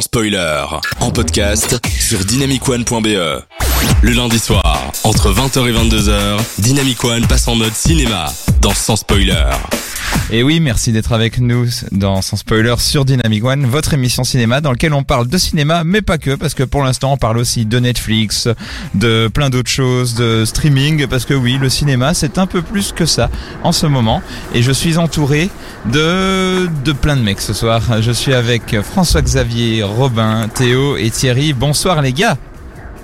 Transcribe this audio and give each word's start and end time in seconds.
spoiler, 0.00 0.64
en 1.00 1.10
podcast 1.10 1.78
sur 1.98 2.24
dynamicone.be. 2.24 3.42
Le 4.02 4.10
lundi 4.10 4.38
soir, 4.38 4.92
entre 5.04 5.32
20h 5.32 5.68
et 5.68 5.72
22h, 5.72 6.38
Dynamic 6.58 7.02
One 7.04 7.26
passe 7.26 7.48
en 7.48 7.54
mode 7.54 7.74
cinéma 7.74 8.26
dans 8.66 8.74
Sans 8.74 8.96
spoiler. 8.96 9.44
Et 10.32 10.42
oui, 10.42 10.58
merci 10.58 10.90
d'être 10.90 11.12
avec 11.12 11.38
nous 11.38 11.68
dans 11.92 12.20
Sans 12.20 12.34
Spoiler 12.34 12.74
sur 12.78 13.04
Dynamic 13.04 13.44
One, 13.44 13.64
votre 13.64 13.94
émission 13.94 14.24
cinéma 14.24 14.60
dans 14.60 14.72
laquelle 14.72 14.92
on 14.92 15.04
parle 15.04 15.28
de 15.28 15.38
cinéma, 15.38 15.84
mais 15.84 16.02
pas 16.02 16.18
que, 16.18 16.34
parce 16.34 16.54
que 16.54 16.64
pour 16.64 16.82
l'instant 16.82 17.12
on 17.12 17.16
parle 17.16 17.38
aussi 17.38 17.64
de 17.64 17.78
Netflix, 17.78 18.48
de 18.96 19.28
plein 19.28 19.50
d'autres 19.50 19.70
choses, 19.70 20.16
de 20.16 20.44
streaming, 20.44 21.06
parce 21.06 21.24
que 21.24 21.34
oui, 21.34 21.58
le 21.60 21.68
cinéma 21.68 22.12
c'est 22.12 22.38
un 22.38 22.48
peu 22.48 22.60
plus 22.60 22.90
que 22.90 23.06
ça 23.06 23.30
en 23.62 23.70
ce 23.70 23.86
moment. 23.86 24.20
Et 24.52 24.62
je 24.62 24.72
suis 24.72 24.98
entouré 24.98 25.48
de, 25.84 26.68
de 26.84 26.92
plein 26.92 27.14
de 27.14 27.22
mecs 27.22 27.42
ce 27.42 27.52
soir. 27.52 27.80
Je 28.00 28.10
suis 28.10 28.34
avec 28.34 28.80
François-Xavier, 28.80 29.84
Robin, 29.84 30.48
Théo 30.52 30.96
et 30.96 31.10
Thierry. 31.10 31.52
Bonsoir 31.52 32.02
les 32.02 32.12
gars 32.12 32.36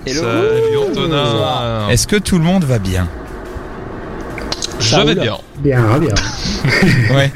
Salut 0.07 0.77
Antonin 0.91 1.89
Est-ce 1.89 2.09
que 2.09 2.17
tout 2.17 2.39
le 2.39 2.45
monde 2.45 2.65
va 2.65 2.81
bien? 2.81 3.07
Je 4.81 4.97
vais 4.97 5.15
bien. 5.15 5.39
Bien, 5.59 5.99
bien. 5.99 6.15
Ouais. 7.15 7.33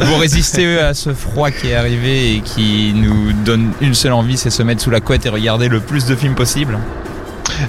Vous 0.00 0.16
résistez 0.16 0.78
à 0.78 0.94
ce 0.94 1.12
froid 1.12 1.50
qui 1.50 1.68
est 1.70 1.74
arrivé 1.74 2.36
et 2.36 2.40
qui 2.40 2.92
nous 2.94 3.32
donne 3.32 3.72
une 3.80 3.94
seule 3.94 4.12
envie, 4.12 4.36
c'est 4.36 4.50
se 4.50 4.62
mettre 4.62 4.80
sous 4.82 4.90
la 4.90 5.00
couette 5.00 5.26
et 5.26 5.28
regarder 5.28 5.68
le 5.68 5.80
plus 5.80 6.06
de 6.06 6.14
films 6.14 6.34
possible. 6.34 6.78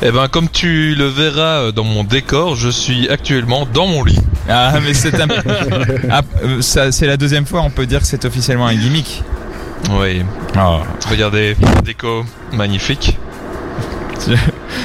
Eh 0.01 0.11
ben, 0.11 0.27
comme 0.27 0.49
tu 0.49 0.95
le 0.95 1.05
verras 1.07 1.59
euh, 1.61 1.71
dans 1.71 1.83
mon 1.83 2.03
décor, 2.03 2.55
je 2.55 2.69
suis 2.69 3.09
actuellement 3.09 3.67
dans 3.71 3.87
mon 3.87 4.03
lit. 4.03 4.19
Ah, 4.49 4.73
mais 4.83 4.93
c'est 4.93 5.19
un... 5.19 5.27
Ah, 6.09 6.21
euh, 6.43 6.61
ça, 6.61 6.91
c'est 6.91 7.07
la 7.07 7.17
deuxième 7.17 7.45
fois, 7.45 7.61
on 7.61 7.69
peut 7.69 7.85
dire 7.85 7.99
que 8.01 8.07
c'est 8.07 8.25
officiellement 8.25 8.67
un 8.67 8.75
gimmick. 8.75 9.23
Oui. 9.91 10.23
Oh, 10.57 10.79
Regardez, 11.09 11.55
déco 11.83 12.25
magnifique. 12.53 13.17
Je, 14.27 14.35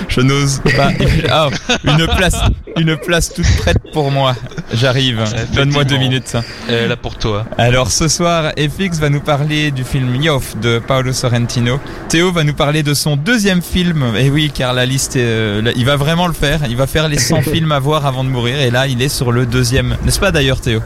je 0.09 0.21
n'ose 0.21 0.61
pas. 0.77 0.91
Ah, 1.31 1.49
une 1.85 2.07
place, 2.07 2.37
une 2.77 2.97
place 2.97 3.33
toute 3.33 3.47
prête 3.59 3.79
pour 3.93 4.11
moi. 4.11 4.35
J'arrive. 4.73 5.25
Donne-moi 5.55 5.85
deux 5.85 5.99
minutes. 5.99 6.37
Elle 6.69 6.75
est 6.75 6.89
là 6.89 6.97
pour 6.97 7.17
toi. 7.17 7.45
Alors 7.59 7.91
ce 7.91 8.09
soir, 8.09 8.53
FX 8.59 8.99
va 8.99 9.09
nous 9.09 9.21
parler 9.21 9.71
du 9.71 9.85
film 9.85 10.15
Yoff 10.17 10.57
de 10.57 10.79
Paolo 10.79 11.13
Sorrentino. 11.13 11.81
Théo 12.09 12.33
va 12.33 12.45
nous 12.45 12.55
parler 12.55 12.83
de 12.83 12.95
son 12.95 13.17
deuxième 13.17 13.63
film. 13.63 14.15
Et 14.17 14.31
oui, 14.31 14.51
car 14.55 14.75
la 14.75 14.87
liste, 14.87 15.17
est, 15.17 15.23
euh, 15.23 15.63
là, 15.63 15.71
il 15.77 15.85
va 15.85 15.97
vraiment 15.97 16.27
le 16.27 16.33
faire. 16.33 16.61
Il 16.69 16.77
va 16.77 16.87
faire 16.87 17.09
les 17.09 17.19
100 17.19 17.43
films 17.51 17.73
à 17.73 17.79
voir 17.79 18.07
avant 18.07 18.25
de 18.25 18.29
mourir. 18.29 18.61
Et 18.61 18.71
là, 18.71 18.87
il 18.87 19.01
est 19.03 19.09
sur 19.09 19.33
le 19.33 19.47
deuxième. 19.47 19.97
N'est-ce 20.05 20.21
pas 20.21 20.31
d'ailleurs, 20.33 20.61
Théo? 20.61 20.81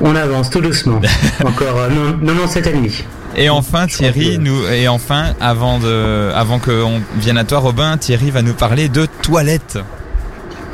On 0.00 0.14
avance 0.14 0.50
tout 0.50 0.60
doucement. 0.60 1.00
Encore 1.44 1.78
euh, 1.78 1.88
non, 1.88 2.16
non, 2.20 2.34
non, 2.34 2.46
c'est 2.46 2.66
et 2.66 2.72
demi. 2.72 3.04
Et 3.36 3.50
enfin, 3.50 3.86
Thierry 3.86 4.36
que- 4.36 4.40
nous. 4.42 4.66
Et 4.68 4.88
enfin, 4.88 5.34
avant 5.40 5.78
de, 5.78 6.30
avant 6.34 6.58
qu'on 6.58 7.00
vienne 7.18 7.36
à 7.38 7.44
toi, 7.44 7.58
Robin, 7.58 7.96
Thierry 7.98 8.30
va 8.30 8.42
nous 8.42 8.54
parler 8.54 8.88
de 8.88 9.06
toilettes. 9.22 9.78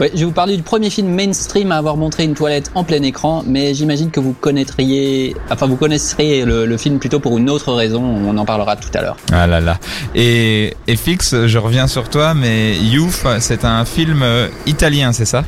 Ouais, 0.01 0.11
je 0.13 0.19
vais 0.21 0.25
vous 0.25 0.33
parler 0.33 0.57
du 0.57 0.65
premier 0.65 0.91
film 0.91 1.09
mainstream 1.15 1.71
à 1.71 1.77
avoir 1.77 1.97
montré 1.97 2.25
une 2.25 2.35
toilette 2.35 2.69
en 2.75 2.83
plein 2.83 3.01
écran, 3.03 3.45
mais 3.47 3.75
j'imagine 3.75 4.11
que 4.11 4.19
vous 4.19 4.33
connaîtriez, 4.33 5.37
enfin 5.51 5.67
vous 5.69 5.77
connaisseriez 5.77 6.45
le, 6.45 6.67
le 6.67 6.77
film 6.77 6.99
plutôt 6.99 7.21
pour 7.21 7.39
une 7.39 7.49
autre 7.49 7.73
raison. 7.73 8.03
On 8.03 8.37
en 8.37 8.45
parlera 8.45 8.75
tout 8.75 8.89
à 8.95 9.03
l'heure. 9.03 9.17
Ah 9.33 9.47
là 9.47 9.61
là. 9.61 9.79
Et 10.17 10.75
FX, 10.89 11.47
je 11.47 11.59
reviens 11.59 11.87
sur 11.87 12.09
toi, 12.09 12.35
mais 12.35 12.77
Youf, 12.77 13.25
c'est 13.39 13.65
un 13.65 13.85
film 13.85 14.23
euh, 14.25 14.49
italien, 14.67 15.13
c'est 15.13 15.27
ça? 15.27 15.45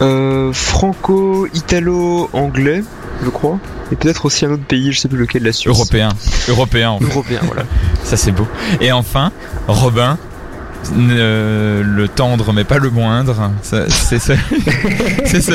Euh, 0.00 0.52
franco-italo-anglais, 0.52 2.84
je 3.24 3.30
crois. 3.30 3.58
Et 3.92 3.96
peut-être 3.96 4.24
aussi 4.26 4.44
un 4.46 4.50
autre 4.52 4.64
pays, 4.64 4.92
je 4.92 5.00
sais 5.00 5.08
plus 5.08 5.18
lequel, 5.18 5.42
la 5.42 5.52
Suisse. 5.52 5.66
Européen. 5.68 6.10
Européen, 6.48 6.90
en 6.90 6.98
fait. 6.98 7.06
Européen, 7.06 7.40
voilà. 7.44 7.64
Ça 8.04 8.16
c'est 8.16 8.32
beau. 8.32 8.46
Et 8.80 8.92
enfin, 8.92 9.32
Robin, 9.66 10.18
euh, 10.92 11.82
le 11.82 12.08
tendre 12.08 12.52
mais 12.52 12.64
pas 12.64 12.78
le 12.78 12.90
moindre. 12.90 13.50
C'est 13.62 14.18
ça. 14.18 14.34
c'est 15.24 15.40
ça. 15.40 15.54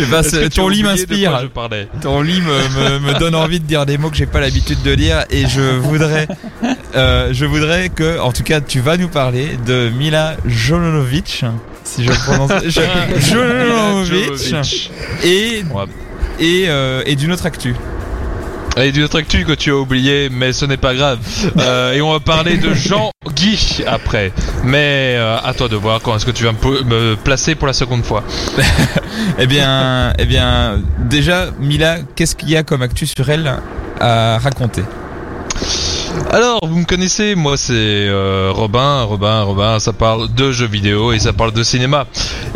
Eh 0.00 0.04
ben, 0.06 0.22
ton 0.54 0.68
lit 0.68 0.82
m'inspire. 0.82 1.40
Je 1.42 1.46
parlais. 1.48 1.88
Ton 2.00 2.22
lit 2.22 2.40
me, 2.40 2.98
me, 2.98 2.98
me 3.00 3.18
donne 3.18 3.34
envie 3.34 3.58
de 3.58 3.64
dire 3.64 3.84
des 3.84 3.98
mots 3.98 4.10
que 4.10 4.16
j'ai 4.16 4.26
pas 4.26 4.40
l'habitude 4.40 4.80
de 4.82 4.92
lire 4.92 5.24
et 5.30 5.46
je 5.48 5.60
voudrais, 5.60 6.28
euh, 6.94 7.30
je 7.32 7.44
voudrais 7.44 7.88
que, 7.88 8.20
en 8.20 8.32
tout 8.32 8.44
cas, 8.44 8.60
tu 8.60 8.80
vas 8.80 8.96
nous 8.96 9.08
parler 9.08 9.58
de 9.66 9.90
Mila 9.96 10.36
Jovanovic, 10.46 11.44
si 11.82 12.04
je 12.04 12.10
le 12.10 12.16
prononce, 12.16 12.52
Jovanovic, 13.30 14.90
et 15.24 15.64
Ouais. 15.74 15.84
Et, 16.38 16.64
euh, 16.68 17.02
et 17.06 17.16
d'une 17.16 17.32
autre 17.32 17.46
actu. 17.46 17.74
Et 18.76 18.92
d'une 18.92 19.02
autre 19.04 19.18
actu 19.18 19.44
que 19.44 19.52
tu 19.52 19.70
as 19.70 19.76
oublié, 19.76 20.28
mais 20.30 20.52
ce 20.52 20.64
n'est 20.64 20.76
pas 20.76 20.94
grave. 20.94 21.18
Euh, 21.58 21.92
et 21.92 22.00
on 22.00 22.12
va 22.12 22.20
parler 22.20 22.56
de 22.56 22.72
Jean-Guy 22.72 23.82
après. 23.86 24.32
Mais 24.64 25.16
euh, 25.18 25.36
à 25.42 25.52
toi 25.54 25.68
de 25.68 25.76
voir 25.76 26.00
quand 26.00 26.14
est-ce 26.14 26.24
que 26.24 26.30
tu 26.30 26.44
vas 26.44 26.52
me 26.52 27.14
placer 27.16 27.54
pour 27.54 27.66
la 27.66 27.72
seconde 27.72 28.04
fois. 28.04 28.22
Eh 29.40 29.46
bien, 29.46 30.12
eh 30.18 30.26
bien, 30.26 30.80
déjà, 30.98 31.46
Mila, 31.58 31.98
qu'est-ce 32.14 32.36
qu'il 32.36 32.50
y 32.50 32.56
a 32.56 32.62
comme 32.62 32.82
actu 32.82 33.06
sur 33.06 33.28
elle 33.28 33.52
à 34.00 34.38
raconter? 34.38 34.82
Alors, 36.32 36.60
vous 36.66 36.76
me 36.76 36.84
connaissez, 36.84 37.34
moi 37.34 37.56
c'est 37.56 37.72
euh, 37.74 38.50
Robin, 38.54 39.02
Robin, 39.02 39.42
Robin, 39.42 39.78
ça 39.78 39.92
parle 39.92 40.32
de 40.34 40.52
jeux 40.52 40.66
vidéo 40.66 41.12
et 41.12 41.18
ça 41.18 41.32
parle 41.32 41.52
de 41.52 41.62
cinéma. 41.62 42.06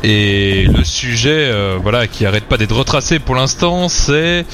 Et 0.02 0.66
le 0.66 0.84
sujet, 0.84 1.30
euh, 1.50 1.78
voilà, 1.82 2.06
qui 2.06 2.26
arrête 2.26 2.44
pas 2.44 2.56
d'être 2.58 2.74
retracé 2.76 3.18
pour 3.18 3.34
l'instant, 3.34 3.88
c'est 3.88 4.44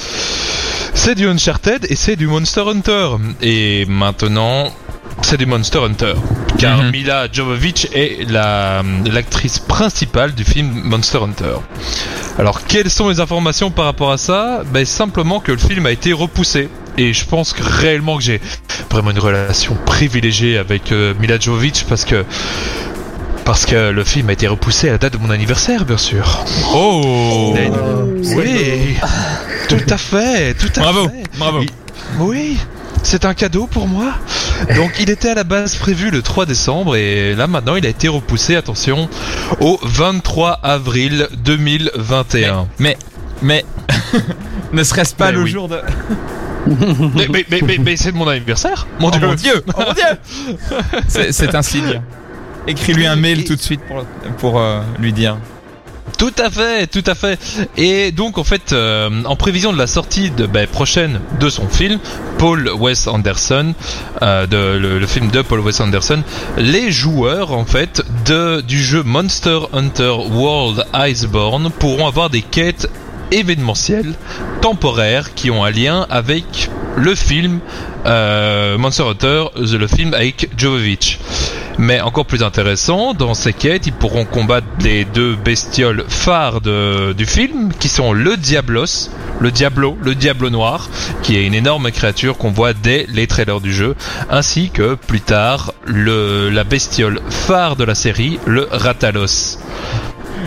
c'est 0.93 1.15
du 1.15 1.27
Uncharted 1.27 1.85
et 1.89 1.95
c'est 1.95 2.15
du 2.15 2.27
Monster 2.27 2.61
Hunter. 2.67 3.09
Et 3.41 3.85
maintenant, 3.87 4.71
c'est 5.21 5.37
du 5.37 5.45
Monster 5.45 5.79
Hunter. 5.79 6.13
Car 6.57 6.81
Mhm. 6.83 6.91
Mila 6.91 7.27
Jovovich 7.31 7.87
est 7.93 8.29
la 8.29 8.83
l'actrice 9.11 9.59
principale 9.59 10.33
du 10.33 10.43
film 10.43 10.81
Monster 10.85 11.19
Hunter. 11.23 11.55
Alors, 12.37 12.61
quelles 12.65 12.89
sont 12.89 13.09
les 13.09 13.19
informations 13.19 13.69
par 13.69 13.85
rapport 13.85 14.11
à 14.11 14.17
ça? 14.17 14.61
Ben 14.73 14.85
simplement 14.85 15.39
que 15.41 15.51
le 15.51 15.57
film 15.57 15.85
a 15.85 15.91
été 15.91 16.13
repoussé. 16.13 16.69
Et 17.01 17.13
je 17.13 17.23
pense 17.25 17.53
que 17.53 17.63
réellement 17.63 18.17
que 18.17 18.23
j'ai 18.23 18.41
vraiment 18.91 19.11
une 19.11 19.19
relation 19.19 19.77
privilégiée 19.85 20.57
avec 20.57 20.91
euh, 20.91 21.13
Mila 21.21 21.39
Jovovich 21.39 21.85
parce 21.85 22.03
que 22.03 22.25
parce 23.45 23.65
que 23.65 23.89
le 23.91 24.03
film 24.03 24.29
a 24.29 24.33
été 24.33 24.47
repoussé 24.47 24.89
à 24.89 24.91
la 24.91 24.97
date 24.97 25.13
de 25.13 25.17
mon 25.17 25.29
anniversaire, 25.29 25.85
bien 25.85 25.97
sûr. 25.97 26.43
Oh 26.73 27.55
oui, 28.35 28.97
tout 29.69 29.77
à 29.89 29.97
fait, 29.97 30.53
tout 30.55 30.69
à 30.75 30.81
Bravo, 30.81 31.07
fait. 31.09 31.23
bravo. 31.37 31.61
Il- 31.61 31.69
Oui, 32.19 32.57
c'est 33.01 33.23
un 33.23 33.33
cadeau 33.33 33.65
pour 33.65 33.87
moi. 33.87 34.13
Donc 34.75 34.91
il 34.99 35.09
était 35.09 35.29
à 35.29 35.35
la 35.35 35.45
base 35.45 35.75
prévu 35.75 36.11
le 36.11 36.21
3 36.21 36.45
décembre 36.45 36.97
et 36.97 37.33
là 37.33 37.47
maintenant 37.47 37.75
il 37.77 37.85
a 37.85 37.89
été 37.89 38.09
repoussé, 38.09 38.55
attention, 38.57 39.07
au 39.61 39.79
23 39.83 40.59
avril 40.63 41.27
2021. 41.45 42.67
Mais, 42.77 42.97
mais, 43.41 43.63
ne 44.73 44.83
serait-ce 44.83 45.15
pas 45.15 45.27
Mais 45.27 45.37
le 45.37 45.43
oui. 45.43 45.49
jour 45.49 45.69
de... 45.69 45.79
Mais, 47.15 47.27
mais, 47.29 47.45
mais, 47.49 47.61
mais, 47.65 47.77
mais 47.77 47.95
c'est 47.95 48.11
mon 48.11 48.27
anniversaire 48.27 48.85
Mon 48.99 49.07
Oh 49.07 49.11
dieu 49.11 49.27
mon 49.27 49.33
dieu, 49.33 49.63
oh 49.67 49.71
mon 49.77 49.93
dieu 49.93 50.67
C'est 51.07 51.31
c'est 51.31 51.55
un 51.55 51.61
signe. 51.61 52.01
Écris-lui 52.67 53.07
un 53.07 53.15
mail 53.15 53.45
tout 53.45 53.55
de 53.55 53.61
suite 53.61 53.81
pour, 53.87 54.03
pour 54.37 54.59
euh, 54.59 54.81
lui 54.99 55.13
dire. 55.13 55.37
Tout 56.17 56.33
à 56.37 56.49
fait, 56.49 56.87
tout 56.87 57.03
à 57.05 57.15
fait. 57.15 57.39
Et 57.77 58.11
donc 58.11 58.37
en 58.37 58.43
fait, 58.43 58.73
euh, 58.73 59.09
en 59.23 59.35
prévision 59.35 59.71
de 59.71 59.77
la 59.77 59.87
sortie 59.87 60.31
de 60.31 60.45
ben, 60.45 60.67
prochaine 60.67 61.21
de 61.39 61.49
son 61.49 61.67
film, 61.69 61.99
Paul 62.37 62.69
Wes 62.69 63.07
Anderson, 63.07 63.73
euh, 64.21 64.45
de, 64.45 64.77
le, 64.77 64.99
le 64.99 65.07
film 65.07 65.29
de 65.29 65.41
Paul 65.41 65.61
Wes 65.61 65.79
Anderson, 65.79 66.21
les 66.57 66.91
joueurs 66.91 67.53
en 67.53 67.65
fait 67.65 68.03
de 68.25 68.61
du 68.61 68.83
jeu 68.83 69.03
Monster 69.03 69.59
Hunter 69.71 70.13
World 70.31 70.85
Iceborne 70.93 71.69
pourront 71.71 72.07
avoir 72.07 72.29
des 72.29 72.41
quêtes 72.41 72.89
événementielles 73.31 74.13
temporaires 74.61 75.33
qui 75.33 75.51
ont 75.51 75.63
un 75.63 75.71
lien 75.71 76.05
avec 76.09 76.69
le 76.95 77.15
film 77.15 77.59
euh, 78.05 78.77
Monster 78.77 79.03
Hunter, 79.03 79.45
le 79.55 79.87
film 79.87 80.13
avec 80.13 80.49
Jovovich. 80.57 81.19
Mais 81.77 82.01
encore 82.01 82.25
plus 82.25 82.43
intéressant, 82.43 83.13
dans 83.13 83.33
ces 83.33 83.53
quêtes, 83.53 83.87
ils 83.87 83.93
pourront 83.93 84.25
combattre 84.25 84.67
les 84.81 85.05
deux 85.05 85.35
bestioles 85.35 86.03
phares 86.09 86.59
du 86.59 87.25
film, 87.25 87.71
qui 87.79 87.87
sont 87.87 88.11
le 88.11 88.35
Diablos, 88.35 89.09
le 89.39 89.49
Diablo, 89.49 89.97
le 90.01 90.13
Diablo 90.13 90.49
Noir, 90.49 90.89
qui 91.23 91.37
est 91.37 91.45
une 91.45 91.53
énorme 91.53 91.89
créature 91.91 92.37
qu'on 92.37 92.51
voit 92.51 92.73
dès 92.73 93.05
les 93.07 93.27
trailers 93.27 93.61
du 93.61 93.73
jeu, 93.73 93.95
ainsi 94.29 94.71
que 94.71 94.95
plus 94.95 95.21
tard 95.21 95.73
le, 95.85 96.49
la 96.49 96.65
bestiole 96.65 97.21
phare 97.29 97.77
de 97.77 97.85
la 97.85 97.95
série, 97.95 98.39
le 98.45 98.67
Ratalos. 98.69 99.57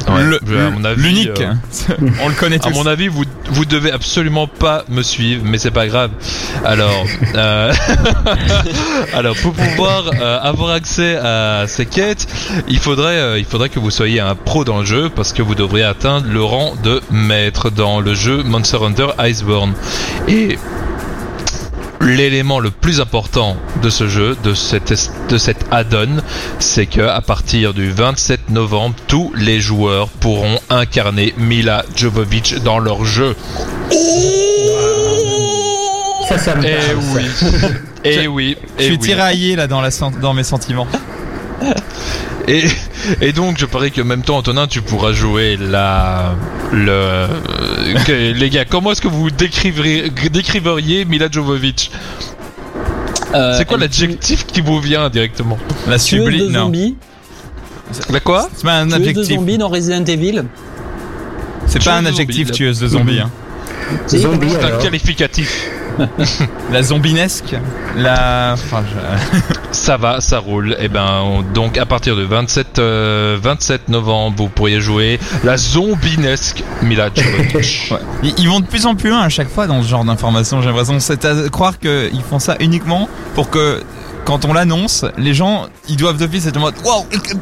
Ouais, 0.09 0.95
L'unique. 0.97 1.41
euh, 1.41 1.55
On 2.23 2.29
le 2.29 2.35
connaît 2.35 2.59
tous. 2.59 2.69
à 2.69 2.71
mon 2.71 2.87
avis, 2.87 3.09
vous, 3.09 3.25
vous 3.51 3.65
devez 3.65 3.91
absolument 3.91 4.47
pas 4.47 4.85
me 4.89 5.03
suivre, 5.03 5.43
mais 5.45 5.59
c'est 5.59 5.71
pas 5.71 5.87
grave. 5.87 6.11
Alors, 6.65 7.05
euh, 7.35 7.73
alors 9.15 9.37
pour 9.37 9.53
pouvoir 9.53 10.05
euh, 10.21 10.39
avoir 10.41 10.71
accès 10.71 11.17
à 11.17 11.65
ces 11.67 11.87
quêtes, 11.87 12.27
il 12.69 12.79
faudrait, 12.79 13.39
il 13.41 13.45
faudrait 13.45 13.69
que 13.69 13.79
vous 13.79 13.91
soyez 13.91 14.21
un 14.21 14.35
pro 14.35 14.65
dans 14.65 14.79
le 14.81 14.85
jeu 14.87 15.11
parce 15.15 15.33
que 15.33 15.43
vous 15.43 15.55
devriez 15.55 15.85
atteindre 15.85 16.27
le 16.29 16.43
rang 16.43 16.75
de 16.83 17.01
maître 17.11 17.71
dans 17.71 18.01
le 18.01 18.15
jeu 18.15 18.43
Monster 18.43 18.79
Hunter 18.83 19.09
Iceborne. 19.19 19.73
Et 20.29 20.59
l'élément 22.03 22.61
le 22.61 22.71
plus 22.71 23.01
important 23.01 23.57
de 23.83 23.89
ce 23.91 24.09
jeu, 24.09 24.37
de 24.43 24.55
cette, 24.55 24.93
de 25.29 25.39
cette 25.39 25.65
add-on, 25.71 26.23
c'est 26.59 26.87
que 26.87 27.01
à 27.01 27.21
partir 27.21 27.75
du 27.75 27.91
27 27.91 28.51
novembre, 28.51 28.97
tous 29.07 29.33
les 29.37 29.61
joueurs 29.61 30.09
pourront 30.09 30.59
incarner 30.71 31.35
Mila 31.39 31.85
Jovovich 31.97 32.55
dans 32.63 32.79
leur 32.79 33.05
jeu. 33.05 33.37
Ça, 36.29 36.39
ça 36.39 36.55
me 36.55 36.65
Eh 36.67 36.75
parle, 36.75 36.99
oui. 37.15 37.23
Et 38.05 38.27
oui. 38.27 38.57
Je 38.79 38.83
eh 38.83 38.85
suis 38.85 38.93
oui. 38.95 38.99
tiraillé 38.99 39.57
là 39.57 39.67
dans, 39.67 39.81
la, 39.81 39.91
dans 40.21 40.35
mes 40.35 40.43
sentiments. 40.45 40.89
Et, 42.49 42.65
et 43.21 43.33
donc, 43.33 43.59
je 43.59 43.67
parie 43.67 43.91
que 43.91 44.01
même 44.03 44.23
temps, 44.23 44.37
Antonin, 44.39 44.67
tu 44.67 44.83
pourras 44.83 45.13
jouer 45.13 45.57
la. 45.57 46.35
Le. 46.73 46.91
euh, 46.91 47.27
que- 48.07 48.33
les 48.33 48.51
gars, 48.51 48.65
comment 48.65 48.93
est-ce 48.93 49.03
que 49.03 49.09
vous 49.09 49.31
décriveriez, 49.31 50.11
décriveriez 50.31 51.05
Mila 51.05 51.29
Jovovich? 51.31 51.91
Euh, 53.35 53.55
C'est 53.57 53.65
quoi 53.65 53.79
l'adjectif 53.79 54.47
qui 54.47 54.61
vous 54.61 54.79
vient 54.81 55.09
directement? 55.09 55.59
La 55.87 55.95
de 55.95 55.99
sublime. 56.01 56.51
Non. 56.53 56.65
zombies. 56.65 56.97
La 58.11 58.21
quoi? 58.21 58.49
C'est 58.55 58.65
pas 58.65 58.79
un 58.81 58.87
Tueuse 58.87 58.91
de 58.99 59.09
adjectif. 59.09 59.37
zombies 59.37 59.59
dans 59.59 59.69
Resident 59.69 60.05
Evil. 60.05 60.45
C'est 61.67 61.83
pas 61.85 61.95
un 61.97 62.03
de 62.03 62.09
adjectif 62.09 62.51
tueuse 62.51 62.81
de 62.81 62.89
zombies. 62.89 63.21
hein. 63.21 63.31
Zombie, 64.09 64.49
C'est 64.51 64.63
un 64.65 64.67
alors. 64.69 64.79
qualificatif. 64.81 65.71
La 66.73 66.83
zombinesque. 66.83 67.55
La. 67.97 68.53
Enfin, 68.55 68.83
je- 68.89 69.39
Ça 69.73 69.97
va, 69.97 70.21
ça 70.21 70.39
roule. 70.39 70.77
Et 70.81 70.89
ben, 70.89 71.23
on- 71.25 71.43
donc 71.43 71.79
à 71.79 71.87
partir 71.87 72.15
du 72.15 72.25
27, 72.25 72.79
euh, 72.79 73.39
27 73.43 73.89
novembre, 73.89 74.37
vous 74.37 74.49
pourriez 74.49 74.81
jouer 74.81 75.19
la 75.44 75.56
zombinesque 75.56 76.62
Mila 76.83 77.09
Jovovich. 77.15 77.91
Ouais. 77.93 77.99
Ils, 78.23 78.35
ils 78.39 78.49
vont 78.49 78.61
de 78.61 78.67
plus 78.67 78.87
en 78.87 78.94
plus 78.94 79.11
loin 79.11 79.21
à 79.23 79.29
chaque 79.29 79.49
fois 79.49 79.67
dans 79.67 79.83
ce 79.83 79.89
genre 79.89 80.05
d'informations. 80.05 80.61
J'ai 80.62 80.69
l'impression, 80.69 80.99
c'est 81.00 81.25
à 81.25 81.35
croire 81.50 81.79
qu'ils 81.79 82.23
font 82.29 82.39
ça 82.39 82.56
uniquement 82.61 83.09
pour 83.35 83.50
que 83.50 83.83
quand 84.25 84.45
on 84.45 84.53
l'annonce, 84.53 85.05
les 85.19 85.35
gens, 85.35 85.67
ils 85.89 85.97
doivent 85.97 86.17
d'office 86.19 86.47
être 86.47 86.57
en 86.57 86.61
mode 86.61 86.75
wow, 86.85 87.05
qu- 87.11 87.37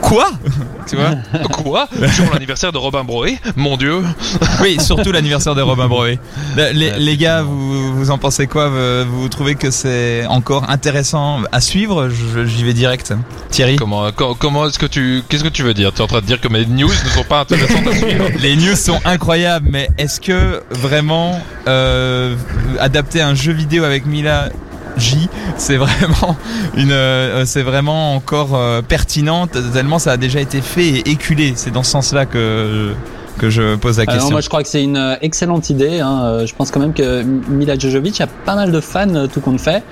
quoi? 0.00 0.30
Tu 0.86 0.96
vois? 0.96 1.12
Quoi? 1.48 1.88
Sur 2.14 2.30
l'anniversaire 2.34 2.70
de 2.70 2.76
Robin 2.76 3.04
Broé? 3.04 3.38
Mon 3.56 3.76
dieu. 3.78 4.02
Oui, 4.60 4.76
surtout 4.80 5.12
l'anniversaire 5.12 5.54
de 5.54 5.62
Robin 5.62 5.88
Broé. 5.88 6.18
Le- 6.56 6.72
Les, 6.72 6.90
les 6.98 7.16
gars, 7.16 7.42
vous, 7.42 7.94
vous 7.96 8.10
en 8.10 8.18
pensez 8.18 8.46
quoi? 8.46 8.70
Vous 9.04 9.28
trouvez 9.30 9.54
que 9.54 9.70
c'est 9.70 10.26
encore 10.26 10.68
intéressant 10.70 11.38
à 11.52 11.60
suivre? 11.62 12.10
J'y 12.44 12.64
vais 12.64 12.74
direct. 12.74 13.14
Thierry? 13.50 13.76
Comment, 13.76 14.12
co- 14.12 14.34
comment 14.34 14.66
est-ce 14.68 14.78
que 14.78 14.84
tu. 14.86 15.22
Qu'est-ce 15.28 15.42
que 15.44 15.48
tu 15.48 15.62
veux 15.62 15.72
dire? 15.74 15.90
Tu 15.92 15.98
es 16.00 16.04
en 16.04 16.06
train 16.06 16.20
de 16.20 16.26
dire 16.26 16.40
que 16.40 16.48
mes 16.48 16.66
news 16.66 16.88
ne 16.88 17.08
sont 17.10 17.24
pas 17.24 17.40
intéressantes 17.40 17.86
à 17.86 17.94
suivre? 17.96 18.24
Les 18.40 18.54
news 18.56 18.76
sont 18.76 19.00
incroyables, 19.06 19.68
mais 19.70 19.88
est-ce 19.96 20.20
que 20.20 20.62
vraiment 20.70 21.40
euh, 21.66 22.36
adapter 22.78 23.22
un 23.22 23.34
jeu 23.34 23.52
vidéo 23.52 23.84
avec 23.84 24.04
Mila 24.06 24.50
J, 24.96 25.28
c'est 25.56 25.76
vraiment 25.76 26.36
une, 26.76 26.92
euh, 26.92 27.44
c'est 27.46 27.62
vraiment 27.62 28.14
encore 28.14 28.54
euh, 28.54 28.80
pertinent 28.82 29.46
tellement 29.46 29.98
ça 29.98 30.12
a 30.12 30.16
déjà 30.16 30.40
été 30.40 30.60
fait 30.60 30.86
et 30.88 31.10
éculé. 31.10 31.52
C'est 31.56 31.70
dans 31.72 31.82
ce 31.82 31.90
sens-là 31.92 32.26
que 32.26 32.92
que 33.38 33.50
je 33.50 33.74
pose 33.74 33.96
la 33.98 34.02
Alors, 34.02 34.14
question. 34.14 34.30
moi, 34.30 34.40
je 34.40 34.48
crois 34.48 34.62
que 34.62 34.68
c'est 34.68 34.84
une 34.84 34.96
euh, 34.96 35.16
excellente 35.20 35.68
idée. 35.68 35.98
hein. 35.98 36.20
Euh, 36.24 36.46
Je 36.46 36.54
pense 36.54 36.70
quand 36.70 36.78
même 36.78 36.92
que 36.94 37.22
Mila 37.22 37.76
Jojovic 37.76 38.20
a 38.20 38.28
pas 38.28 38.54
mal 38.54 38.70
de 38.70 38.78
fans, 38.80 39.12
euh, 39.12 39.26
tout 39.26 39.40
compte 39.40 39.60
fait. 39.60 39.82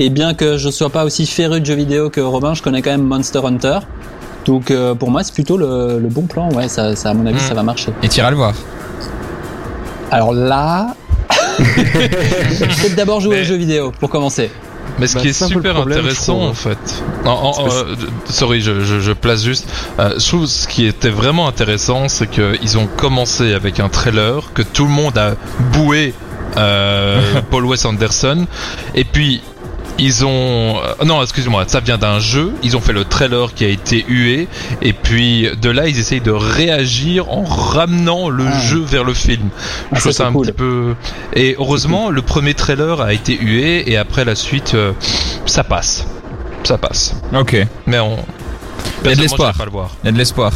Et 0.00 0.10
bien 0.10 0.34
que 0.34 0.58
je 0.58 0.68
sois 0.68 0.90
pas 0.90 1.04
aussi 1.04 1.24
féru 1.24 1.60
de 1.60 1.64
jeux 1.64 1.74
vidéo 1.76 2.10
que 2.10 2.20
Robin, 2.20 2.52
je 2.52 2.60
connais 2.62 2.82
quand 2.82 2.90
même 2.90 3.04
Monster 3.04 3.40
Hunter. 3.42 3.78
Donc 4.44 4.70
euh, 4.70 4.94
pour 4.94 5.10
moi, 5.10 5.22
c'est 5.24 5.32
plutôt 5.32 5.56
le, 5.56 5.98
le 5.98 6.08
bon 6.08 6.26
plan. 6.26 6.52
Ouais, 6.52 6.68
ça, 6.68 6.94
ça 6.94 7.08
à 7.08 7.14
mon 7.14 7.24
avis, 7.24 7.36
Mm. 7.36 7.48
ça 7.48 7.54
va 7.54 7.62
marcher. 7.62 7.90
Et 8.02 8.08
tu 8.10 8.18
iras 8.18 8.28
le 8.30 8.36
voir. 8.36 8.52
Alors 10.10 10.32
là, 10.34 10.94
peut-être 11.58 12.94
d'abord 12.96 13.20
jouer 13.20 13.36
Mais- 13.36 13.42
aux 13.42 13.44
jeux 13.44 13.56
vidéo 13.56 13.92
pour 14.00 14.10
commencer. 14.10 14.50
Mais 14.98 15.06
ce 15.06 15.14
Bah, 15.14 15.20
qui 15.22 15.28
est 15.28 15.32
super 15.32 15.74
problème, 15.74 15.98
intéressant 16.00 16.42
en 16.42 16.54
fait. 16.54 16.78
En- 17.24 17.30
en- 17.30 17.68
euh, 17.68 17.96
sorry, 18.28 18.60
je, 18.60 18.80
je, 18.82 19.00
je 19.00 19.12
place 19.12 19.42
juste. 19.42 19.66
Euh, 19.98 20.18
je 20.18 20.26
trouve 20.28 20.46
ce 20.46 20.68
qui 20.68 20.86
était 20.86 21.08
vraiment 21.10 21.48
intéressant, 21.48 22.08
c'est 22.08 22.28
qu'ils 22.28 22.78
ont 22.78 22.86
commencé 22.86 23.54
avec 23.54 23.80
un 23.80 23.88
trailer 23.88 24.52
que 24.54 24.62
tout 24.62 24.84
le 24.84 24.90
monde 24.90 25.16
a 25.18 25.34
boué 25.72 26.14
euh, 26.58 27.20
Paul 27.50 27.64
Wes 27.64 27.84
Anderson, 27.84 28.46
et 28.94 29.04
puis 29.04 29.42
ils 29.98 30.24
ont 30.24 30.76
euh, 30.82 31.04
non 31.04 31.22
excuse-moi 31.22 31.64
ça 31.68 31.78
vient 31.80 31.98
d'un 31.98 32.18
jeu 32.18 32.52
ils 32.64 32.76
ont 32.76 32.80
fait 32.80 32.92
le 32.92 33.04
trailer 33.04 33.54
qui 33.54 33.64
a 33.64 33.68
été 33.68 34.04
hué 34.08 34.48
et 34.82 34.92
puis 34.92 35.48
de 35.60 35.70
là 35.70 35.86
ils 35.86 35.98
essayent 35.98 36.20
de 36.20 36.32
réagir 36.32 37.30
en 37.30 37.44
ramenant 37.44 38.28
le 38.28 38.44
Ah. 38.46 38.60
jeu 38.60 38.80
vers 38.80 39.04
le 39.04 39.14
film 39.14 39.50
Ah, 39.54 39.94
je 39.96 40.00
trouve 40.00 40.12
ça, 40.12 40.26
un 40.26 40.32
cool. 40.32 40.46
petit 40.46 40.52
peu 40.52 40.94
et 41.34 41.54
heureusement 41.58 42.10
le 42.10 42.22
premier 42.22 42.54
trailer 42.54 43.00
a 43.00 43.12
été 43.12 43.38
hué 43.38 43.88
et 43.90 43.96
après 43.96 44.24
la 44.24 44.34
suite 44.34 44.74
euh, 44.74 44.92
ça 45.46 45.62
passe 45.64 46.06
ça 46.64 46.76
passe 46.78 47.14
Ok. 47.34 47.56
mais 47.86 47.98
on 48.00 48.16
Il 49.04 49.10
y 49.10 49.12
a 49.12 49.16
de 49.16 49.20
l'espoir. 49.20 49.52
Il 50.02 50.06
y 50.06 50.08
a 50.08 50.12
de 50.12 50.18
l'espoir. 50.18 50.52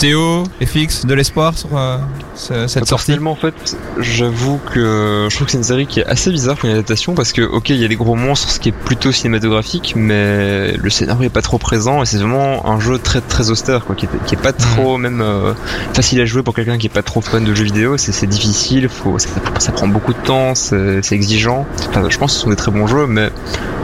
Théo, 0.00 0.44
FX, 0.64 1.04
de 1.04 1.12
l'espoir 1.12 1.56
sur 1.58 1.76
euh, 1.76 1.98
ce- 2.34 2.66
cette 2.66 2.86
sortie 2.86 3.12
Personnellement, 3.12 3.32
en 3.32 3.36
fait, 3.36 3.76
j'avoue 3.98 4.58
que 4.72 5.26
je 5.28 5.34
trouve 5.34 5.44
que 5.44 5.50
c'est 5.52 5.58
une 5.58 5.62
série 5.64 5.86
qui 5.86 6.00
est 6.00 6.06
assez 6.06 6.30
bizarre 6.30 6.56
pour 6.56 6.70
une 6.70 6.74
adaptation 6.74 7.12
parce 7.14 7.32
que, 7.34 7.42
ok, 7.42 7.68
il 7.68 7.76
y 7.76 7.84
a 7.84 7.88
les 7.88 7.96
gros 7.96 8.14
monstres, 8.14 8.48
ce 8.48 8.58
qui 8.58 8.70
est 8.70 8.72
plutôt 8.72 9.12
cinématographique, 9.12 9.92
mais 9.96 10.72
le 10.74 10.88
scénario 10.88 11.24
est 11.26 11.28
pas 11.32 11.42
trop 11.42 11.58
présent 11.58 12.02
et 12.02 12.06
c'est 12.06 12.16
vraiment 12.16 12.66
un 12.66 12.80
jeu 12.80 12.98
très 12.98 13.20
très 13.20 13.50
austère, 13.50 13.84
quoi, 13.84 13.94
qui 13.94 14.06
est, 14.06 14.08
qui 14.26 14.34
est 14.36 14.42
pas 14.42 14.54
trop 14.54 14.96
même 14.96 15.20
euh, 15.20 15.52
facile 15.92 16.18
à 16.22 16.24
jouer 16.24 16.42
pour 16.42 16.54
quelqu'un 16.54 16.78
qui 16.78 16.86
est 16.86 16.90
pas 16.90 17.02
trop 17.02 17.20
fan 17.20 17.44
de 17.44 17.54
jeux 17.54 17.64
vidéo. 17.64 17.98
C'est 17.98 18.12
c'est 18.12 18.26
difficile, 18.26 18.88
faut, 18.88 19.18
ça, 19.18 19.28
ça 19.58 19.70
prend 19.72 19.86
beaucoup 19.86 20.14
de 20.14 20.18
temps, 20.24 20.54
c'est 20.54 21.02
c'est 21.02 21.14
exigeant. 21.14 21.66
Enfin, 21.90 22.04
je 22.08 22.16
pense 22.16 22.32
que 22.32 22.36
ce 22.38 22.42
sont 22.44 22.50
des 22.50 22.56
très 22.56 22.72
bons 22.72 22.86
jeux, 22.86 23.06
mais 23.06 23.30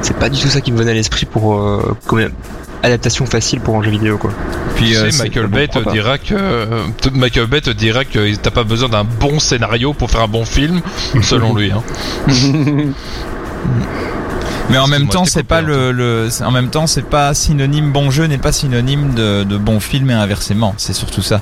c'est 0.00 0.16
pas 0.16 0.30
du 0.30 0.40
tout 0.40 0.48
ça 0.48 0.62
qui 0.62 0.72
me 0.72 0.78
venait 0.78 0.92
à 0.92 0.94
l'esprit 0.94 1.26
pour 1.26 1.60
euh, 1.60 1.94
adaptation 2.82 3.26
facile 3.26 3.60
pour 3.60 3.76
un 3.76 3.82
jeu 3.82 3.90
vidéo, 3.90 4.18
quoi. 4.18 4.30
Puis 4.76 4.90
tu 4.90 4.96
euh, 4.96 5.10
sais, 5.10 5.22
Michael 5.22 5.46
Bay 5.46 5.68
te 5.68 5.90
dira 5.90 6.18
que 6.18 6.66
Michael 7.12 7.46
Bay 7.46 7.60
te 7.60 7.70
dira 7.70 8.04
que 8.04 8.34
t'as 8.36 8.50
pas 8.50 8.64
besoin 8.64 8.88
d'un 8.88 9.04
bon 9.04 9.38
scénario 9.38 9.92
pour 9.92 10.10
faire 10.10 10.22
un 10.22 10.28
bon 10.28 10.44
film 10.44 10.80
selon 11.22 11.54
lui 11.54 11.72
hein. 11.72 11.82
Mais 14.68 14.78
en 14.78 14.88
même 14.88 15.08
temps, 15.08 15.24
c'est 15.24 15.44
pas 15.44 15.60
le, 15.62 16.28
en 16.44 16.50
même 16.50 16.70
temps, 16.70 16.86
c'est 16.86 17.06
pas 17.08 17.34
synonyme 17.34 17.92
bon 17.92 18.10
jeu 18.10 18.24
n'est 18.26 18.38
pas 18.38 18.50
synonyme 18.50 19.14
de, 19.14 19.44
de 19.44 19.56
bon 19.58 19.78
film 19.78 20.10
et 20.10 20.14
inversement. 20.14 20.74
C'est 20.76 20.92
surtout 20.92 21.22
ça. 21.22 21.40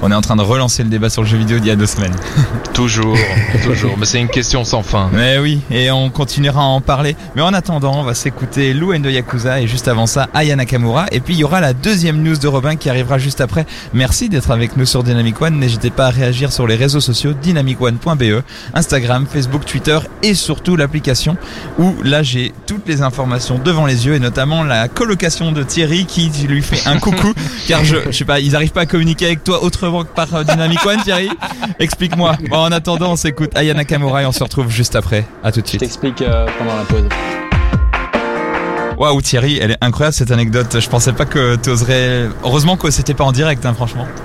On 0.00 0.12
est 0.12 0.14
en 0.14 0.20
train 0.20 0.36
de 0.36 0.42
relancer 0.42 0.84
le 0.84 0.90
débat 0.90 1.10
sur 1.10 1.22
le 1.22 1.28
jeu 1.28 1.36
vidéo 1.36 1.58
d'il 1.58 1.66
y 1.66 1.70
a 1.72 1.76
deux 1.76 1.86
semaines. 1.86 2.14
toujours 2.72 3.18
toujours 3.64 3.98
mais 3.98 4.06
c'est 4.06 4.20
une 4.20 4.28
question 4.28 4.62
sans 4.62 4.84
fin 4.84 5.10
Mais 5.12 5.38
oui, 5.38 5.60
et 5.70 5.90
on 5.90 6.08
continuera 6.10 6.60
à 6.60 6.64
en 6.66 6.80
parler. 6.80 7.16
Mais 7.34 7.42
en 7.42 7.52
attendant, 7.52 7.98
on 7.98 8.04
va 8.04 8.14
s'écouter 8.14 8.74
Lou 8.74 8.96
de 8.96 9.10
Yakuza 9.10 9.60
et 9.60 9.66
juste 9.66 9.88
avant 9.88 10.06
ça, 10.06 10.28
Aya 10.34 10.54
Nakamura. 10.54 11.06
Et 11.10 11.18
puis 11.18 11.34
il 11.34 11.40
y 11.40 11.44
aura 11.44 11.60
la 11.60 11.72
deuxième 11.72 12.22
news 12.22 12.36
de 12.36 12.46
Robin 12.46 12.76
qui 12.76 12.88
arrivera 12.88 13.18
juste 13.18 13.40
après. 13.40 13.66
Merci 13.92 14.28
d'être 14.28 14.52
avec 14.52 14.76
nous 14.76 14.86
sur 14.86 15.02
Dynamic 15.02 15.40
One. 15.42 15.58
N'hésitez 15.58 15.90
pas 15.90 16.06
à 16.06 16.10
réagir 16.10 16.52
sur 16.52 16.68
les 16.68 16.76
réseaux 16.76 17.00
sociaux 17.00 17.32
dynamicone.be, 17.32 18.42
Instagram, 18.74 19.26
Facebook, 19.28 19.64
Twitter 19.64 19.98
et 20.22 20.34
surtout 20.34 20.76
l'application 20.76 21.36
où 21.78 21.94
là 22.04 22.22
j'ai 22.22 22.54
toutes 22.66 22.86
les 22.86 23.02
informations 23.02 23.58
devant 23.58 23.86
les 23.86 24.06
yeux 24.06 24.14
et 24.14 24.20
notamment 24.20 24.62
la 24.62 24.86
colocation 24.86 25.50
de 25.50 25.64
Thierry 25.64 26.06
qui 26.06 26.30
lui 26.46 26.62
fait 26.62 26.88
un 26.88 26.98
coucou 26.98 27.32
car 27.66 27.84
je, 27.84 27.96
je 28.06 28.12
sais 28.12 28.24
pas, 28.24 28.38
ils 28.38 28.54
arrivent 28.54 28.70
pas 28.70 28.82
à 28.82 28.86
communiquer 28.86 29.26
avec 29.26 29.42
toi 29.42 29.64
autrement 29.64 29.87
que 29.90 30.14
par 30.14 30.32
euh, 30.34 30.44
Dynamic 30.44 30.84
One 30.86 31.00
Thierry 31.02 31.30
Explique-moi. 31.78 32.36
Bon, 32.50 32.56
en 32.58 32.72
attendant, 32.72 33.12
on 33.12 33.16
s'écoute 33.16 33.50
Aya 33.56 33.74
Nakamura 33.74 34.22
et 34.22 34.26
on 34.26 34.32
se 34.32 34.42
retrouve 34.44 34.68
juste 34.70 34.96
après. 34.96 35.24
À 35.42 35.50
tout 35.52 35.60
de 35.60 35.66
Je 35.66 35.70
suite. 35.70 35.80
t'explique 35.80 36.22
euh, 36.22 36.46
pendant 36.58 36.76
la 36.76 36.82
pause. 36.84 37.08
Waouh 38.96 39.22
Thierry, 39.22 39.58
elle 39.62 39.72
est 39.72 39.78
incroyable 39.80 40.14
cette 40.14 40.30
anecdote. 40.32 40.78
Je 40.80 40.88
pensais 40.88 41.12
pas 41.12 41.24
que 41.24 41.56
tu 41.56 41.70
oserais. 41.70 42.28
Heureusement 42.44 42.76
que 42.76 42.90
c'était 42.90 43.14
pas 43.14 43.24
en 43.24 43.32
direct, 43.32 43.64
hein, 43.66 43.74
franchement. 43.74 44.06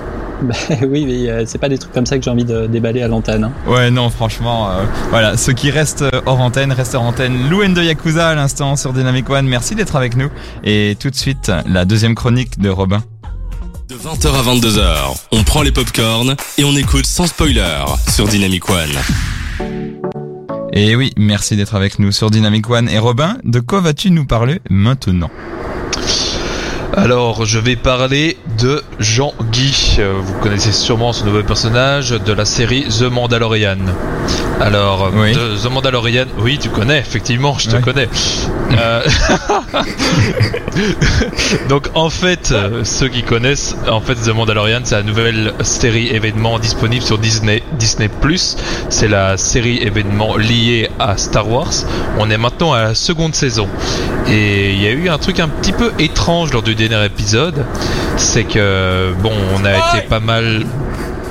Bah, 0.44 0.56
oui, 0.90 1.06
mais 1.08 1.30
euh, 1.30 1.44
c'est 1.46 1.58
pas 1.60 1.70
des 1.70 1.78
trucs 1.78 1.94
comme 1.94 2.06
ça 2.06 2.18
que 2.18 2.24
j'ai 2.26 2.30
envie 2.30 2.44
de 2.44 2.66
déballer 2.68 3.02
à 3.02 3.08
l'antenne. 3.08 3.46
hein. 3.46 3.52
Ouais, 3.66 3.90
non, 3.92 4.10
franchement, 4.10 4.70
euh, 4.72 4.84
voilà. 5.10 5.38
Ceux 5.38 5.54
qui 5.54 5.72
restent 5.72 6.04
hors 6.26 6.42
antenne, 6.42 6.74
restent 6.74 6.96
hors 6.96 7.04
antenne. 7.04 7.50
Louen 7.50 7.70
de 7.70 7.82
Yakuza 7.82 8.28
à 8.30 8.36
l'instant 8.36 8.76
sur 8.76 8.92
Dynamic 8.92 9.30
One. 9.30 9.48
Merci 9.48 9.74
d'être 9.76 9.96
avec 9.96 10.18
nous. 10.18 10.30
Et 10.66 10.98
tout 11.00 11.10
de 11.10 11.16
suite, 11.16 11.50
la 11.66 11.86
deuxième 11.86 12.14
chronique 12.14 12.60
de 12.60 12.70
Robin. 12.70 13.02
De 13.90 13.96
20h 13.96 14.28
à 14.28 14.42
22h, 14.42 14.96
on 15.32 15.44
prend 15.44 15.62
les 15.62 15.72
popcorns 15.72 16.36
et 16.58 16.64
on 16.64 16.74
écoute 16.76 17.06
sans 17.06 17.28
spoiler 17.28 17.84
sur 18.10 18.28
Dynamic 18.28 18.70
One. 18.70 18.90
Et 20.72 20.96
oui, 20.96 21.12
merci 21.18 21.56
d'être 21.56 21.76
avec 21.76 22.00
nous 22.00 22.12
sur 22.12 22.32
Dynamic 22.32 22.70
One. 22.70 22.88
Et 22.88 22.98
Robin, 22.98 23.38
de 23.44 23.60
quoi 23.60 23.82
vas-tu 23.82 24.10
nous 24.12 24.26
parler 24.26 24.62
maintenant? 24.70 25.30
Alors 26.96 27.46
je 27.46 27.60
vais 27.60 27.76
parler 27.76 28.38
de 28.60 28.84
Jean-Guy 29.00 29.98
Euh, 30.00 30.14
vous 30.24 30.34
connaissez 30.40 30.72
sûrement 30.72 31.12
ce 31.12 31.26
nouveau 31.26 31.44
personnage 31.44 32.12
de 32.12 32.34
la 32.34 32.46
série 32.46 32.86
The 32.86 33.04
Mandalorian 33.04 33.78
Alors, 34.62 35.06
euh, 35.06 35.10
Oui. 35.14 35.34
The, 35.34 35.64
The 35.64 35.70
Mandalorian, 35.72 36.26
oui, 36.40 36.58
tu 36.62 36.70
connais, 36.70 37.00
effectivement, 37.00 37.58
je 37.60 37.70
te 37.70 37.76
Ouais. 37.76 37.82
connais. 37.82 38.08
Euh, 38.78 39.02
Donc, 41.70 41.90
en 41.96 42.10
fait, 42.10 42.50
euh, 42.52 42.84
ceux 42.84 43.08
qui 43.08 43.24
connaissent, 43.24 43.76
en 43.90 44.02
fait, 44.02 44.16
The 44.16 44.30
Mandalorian, 44.30 44.82
c'est 44.84 44.96
la 44.96 45.04
nouvelle 45.04 45.54
série 45.62 46.08
événement 46.08 46.60
disponible 46.60 47.04
sur 47.04 47.18
Disney, 47.18 47.64
Disney+. 47.78 48.10
C'est 48.90 49.08
la 49.08 49.38
série 49.38 49.78
événement 49.80 50.38
liée 50.38 50.90
à 51.00 51.18
Star 51.18 51.50
Wars. 51.50 51.72
On 52.18 52.30
est 52.30 52.38
maintenant 52.38 52.74
à 52.74 52.82
la 52.84 52.96
seconde 52.96 53.36
saison. 53.36 53.68
Et 54.30 54.74
il 54.74 54.82
y 54.82 54.88
a 54.88 54.92
eu 54.92 55.10
un 55.10 55.18
truc 55.18 55.40
un 55.40 55.48
petit 55.50 55.74
peu 55.74 55.92
étrange 56.00 56.52
lors 56.54 56.64
du 56.64 56.76
dernier 56.76 57.06
épisode. 57.06 57.66
C'est 58.18 58.44
que, 58.46 59.14
bon, 59.22 59.34
on 59.56 59.66
a 59.66 59.98
été 59.98 60.08
pas 60.08 60.20
mal 60.20 60.66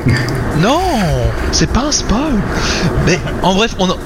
non, 0.61 0.81
c'est 1.53 1.71
pas 1.71 1.87
un 1.87 1.93
spoil. 1.93 2.35
Mais 3.07 3.19
en 3.43 3.55
bref, 3.55 3.75
on 3.79 3.89
a, 3.91 3.97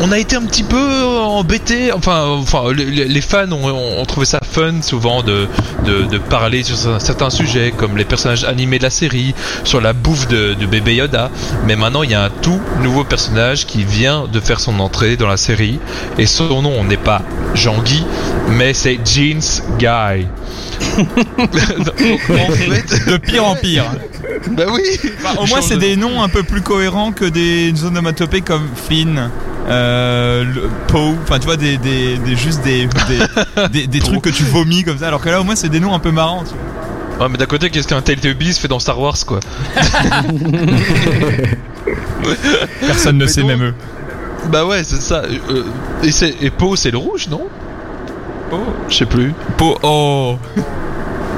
on 0.00 0.12
a 0.12 0.18
été 0.18 0.36
un 0.36 0.42
petit 0.42 0.62
peu 0.62 1.04
embêté. 1.04 1.92
Enfin, 1.92 2.26
enfin, 2.26 2.72
les, 2.74 2.84
les 3.06 3.20
fans 3.20 3.50
ont, 3.52 4.00
ont 4.00 4.04
trouvé 4.04 4.26
ça 4.26 4.40
fun 4.42 4.82
souvent 4.82 5.22
de, 5.22 5.48
de, 5.84 6.02
de 6.04 6.18
parler 6.18 6.62
sur 6.62 6.76
certains 7.00 7.30
sujets, 7.30 7.72
comme 7.76 7.96
les 7.96 8.04
personnages 8.04 8.44
animés 8.44 8.78
de 8.78 8.84
la 8.84 8.90
série, 8.90 9.34
sur 9.64 9.80
la 9.80 9.92
bouffe 9.92 10.28
de, 10.28 10.54
de 10.54 10.66
bébé 10.66 10.96
Yoda. 10.96 11.30
Mais 11.66 11.76
maintenant, 11.76 12.02
il 12.02 12.10
y 12.10 12.14
a 12.14 12.24
un 12.24 12.30
tout 12.30 12.60
nouveau 12.82 13.04
personnage 13.04 13.66
qui 13.66 13.84
vient 13.84 14.26
de 14.30 14.40
faire 14.40 14.60
son 14.60 14.78
entrée 14.80 15.16
dans 15.16 15.28
la 15.28 15.36
série, 15.36 15.80
et 16.18 16.26
son 16.26 16.62
nom 16.62 16.84
n'est 16.84 16.96
pas 16.96 17.22
Jean-Guy, 17.54 18.04
mais 18.50 18.74
c'est 18.74 18.98
Jeans 19.04 19.62
Guy. 19.78 20.26
En 21.38 22.52
fait, 22.52 23.10
De 23.10 23.16
pire 23.16 23.44
en 23.44 23.54
pire. 23.54 23.84
Bah 24.52 24.64
oui. 24.72 24.82
Au 25.38 25.46
moins, 25.46 25.60
c'est 25.60 25.74
de 25.76 25.80
des 25.80 25.96
nom. 25.96 26.10
noms 26.10 26.22
un 26.22 26.28
peu 26.28 26.42
plus 26.42 26.60
cohérents 26.62 27.12
que 27.12 27.24
des 27.24 27.72
onomatopées 27.84 28.40
comme 28.42 28.68
Flynn. 28.86 29.30
Euh, 29.68 30.44
le- 30.44 30.70
Poe, 30.86 31.14
enfin 31.24 31.38
tu 31.40 31.46
vois 31.46 31.56
des, 31.56 31.76
des, 31.76 32.18
des 32.18 32.36
juste 32.36 32.62
des 32.62 32.86
des, 32.86 33.68
des, 33.72 33.86
des 33.88 33.98
trucs 33.98 34.22
que 34.22 34.28
tu 34.30 34.44
vomis 34.44 34.84
comme 34.84 34.98
ça 34.98 35.08
alors 35.08 35.20
que 35.20 35.28
là 35.28 35.40
au 35.40 35.44
moins 35.44 35.56
c'est 35.56 35.68
des 35.68 35.80
noms 35.80 35.92
un 35.92 35.98
peu 35.98 36.12
marrants 36.12 36.44
tu 36.44 36.50
vois. 36.54 37.24
Ouais, 37.26 37.32
mais 37.32 37.38
d'un 37.38 37.46
côté, 37.46 37.70
qu'est-ce 37.70 37.88
qu'un 37.88 38.02
Teletubbies 38.02 38.52
fait 38.52 38.68
dans 38.68 38.78
Star 38.78 39.00
Wars, 39.00 39.16
quoi 39.26 39.40
personne 42.80 43.18
ne 43.18 43.24
Mais 43.24 43.30
sait 43.30 43.40
donc- 43.40 43.50
même 43.50 43.62
eux 43.64 43.74
Bah 44.50 44.64
ouais, 44.66 44.84
c'est 44.84 45.00
ça. 45.00 45.22
Euh, 45.50 45.62
et, 46.02 46.12
c'est, 46.12 46.34
et 46.40 46.50
Poe, 46.50 46.76
c'est 46.76 46.90
le 46.90 46.98
rouge, 46.98 47.28
non? 47.28 47.42
Poe 48.50 48.58
Je 48.88 48.94
sais 48.96 49.06
plus. 49.06 49.32
Po 49.56 49.78
oh 49.82 50.36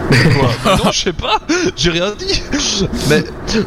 Quoi 0.09 0.77
Non, 0.85 0.91
je 0.93 0.99
sais 0.99 1.13
pas. 1.13 1.39
J'ai 1.77 1.91
rien 1.91 2.13
dit. 2.19 2.43
Mais 3.09 3.25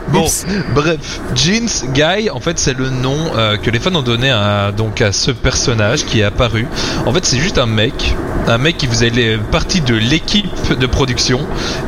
bon, 0.09 0.23
Oups. 0.25 0.45
bref, 0.73 1.19
Jeans 1.35 1.69
Guy, 1.93 2.29
en 2.29 2.39
fait, 2.39 2.57
c'est 2.59 2.77
le 2.77 2.89
nom 2.89 3.17
euh, 3.35 3.57
que 3.57 3.69
les 3.69 3.79
fans 3.79 3.93
ont 3.95 4.01
donné 4.01 4.31
à, 4.31 4.71
donc 4.71 5.01
à 5.01 5.11
ce 5.11 5.31
personnage 5.31 6.05
qui 6.05 6.21
est 6.21 6.23
apparu. 6.23 6.67
En 7.05 7.13
fait, 7.13 7.25
c'est 7.25 7.39
juste 7.39 7.57
un 7.57 7.65
mec, 7.65 8.15
un 8.47 8.57
mec 8.57 8.77
qui 8.77 8.87
faisait 8.87 9.11
partie 9.51 9.81
de 9.81 9.95
l'équipe 9.95 10.77
de 10.77 10.85
production, 10.85 11.41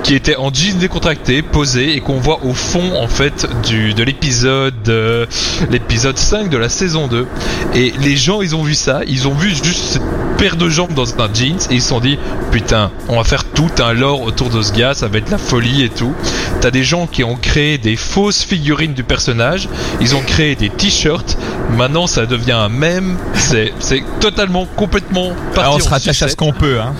qui 0.03 0.15
était 0.15 0.35
en 0.35 0.53
jeans 0.53 0.77
décontracté, 0.77 1.41
posé 1.41 1.95
et 1.95 1.99
qu'on 1.99 2.19
voit 2.19 2.43
au 2.43 2.53
fond 2.53 2.95
en 2.95 3.07
fait 3.07 3.47
du 3.67 3.93
de 3.93 4.03
l'épisode 4.03 4.73
euh, 4.89 5.25
l'épisode 5.69 6.17
5 6.17 6.49
de 6.49 6.57
la 6.57 6.69
saison 6.69 7.07
2. 7.07 7.27
Et 7.75 7.93
les 8.01 8.15
gens, 8.15 8.41
ils 8.41 8.55
ont 8.55 8.63
vu 8.63 8.75
ça, 8.75 9.01
ils 9.07 9.27
ont 9.27 9.33
vu 9.33 9.49
juste 9.49 9.83
cette 9.85 10.03
paire 10.37 10.55
de 10.55 10.69
jambes 10.69 10.93
dans 10.93 11.09
un 11.21 11.33
jeans 11.33 11.57
et 11.69 11.75
ils 11.75 11.81
se 11.81 11.89
sont 11.89 11.99
dit 11.99 12.17
putain, 12.51 12.91
on 13.07 13.17
va 13.17 13.23
faire 13.23 13.45
tout 13.45 13.69
un 13.79 13.93
lore 13.93 14.21
autour 14.21 14.49
de 14.49 14.61
ce 14.61 14.73
gars, 14.73 14.93
ça 14.93 15.07
va 15.07 15.17
être 15.17 15.29
la 15.29 15.37
folie 15.37 15.83
et 15.83 15.89
tout. 15.89 16.13
T'as 16.61 16.71
des 16.71 16.83
gens 16.83 17.07
qui 17.07 17.23
ont 17.23 17.35
créé 17.35 17.77
des 17.77 17.95
fausses 17.95 18.43
figurines 18.43 18.93
du 18.93 19.03
personnage, 19.03 19.69
ils 20.01 20.15
ont 20.15 20.21
créé 20.21 20.55
des 20.55 20.69
t-shirts, 20.69 21.37
maintenant 21.77 22.07
ça 22.07 22.25
devient 22.25 22.51
un 22.53 22.69
mème, 22.69 23.17
c'est 23.35 23.73
c'est 23.79 24.03
totalement 24.19 24.65
complètement 24.65 25.33
parti 25.53 25.59
Alors, 25.59 25.73
on 25.73 25.77
en 25.77 25.79
se 25.79 25.89
rattache 25.89 26.07
à 26.09 26.13
sucette. 26.13 26.31
ce 26.31 26.35
qu'on 26.43 26.53
peut 26.53 26.79
hein 26.79 26.93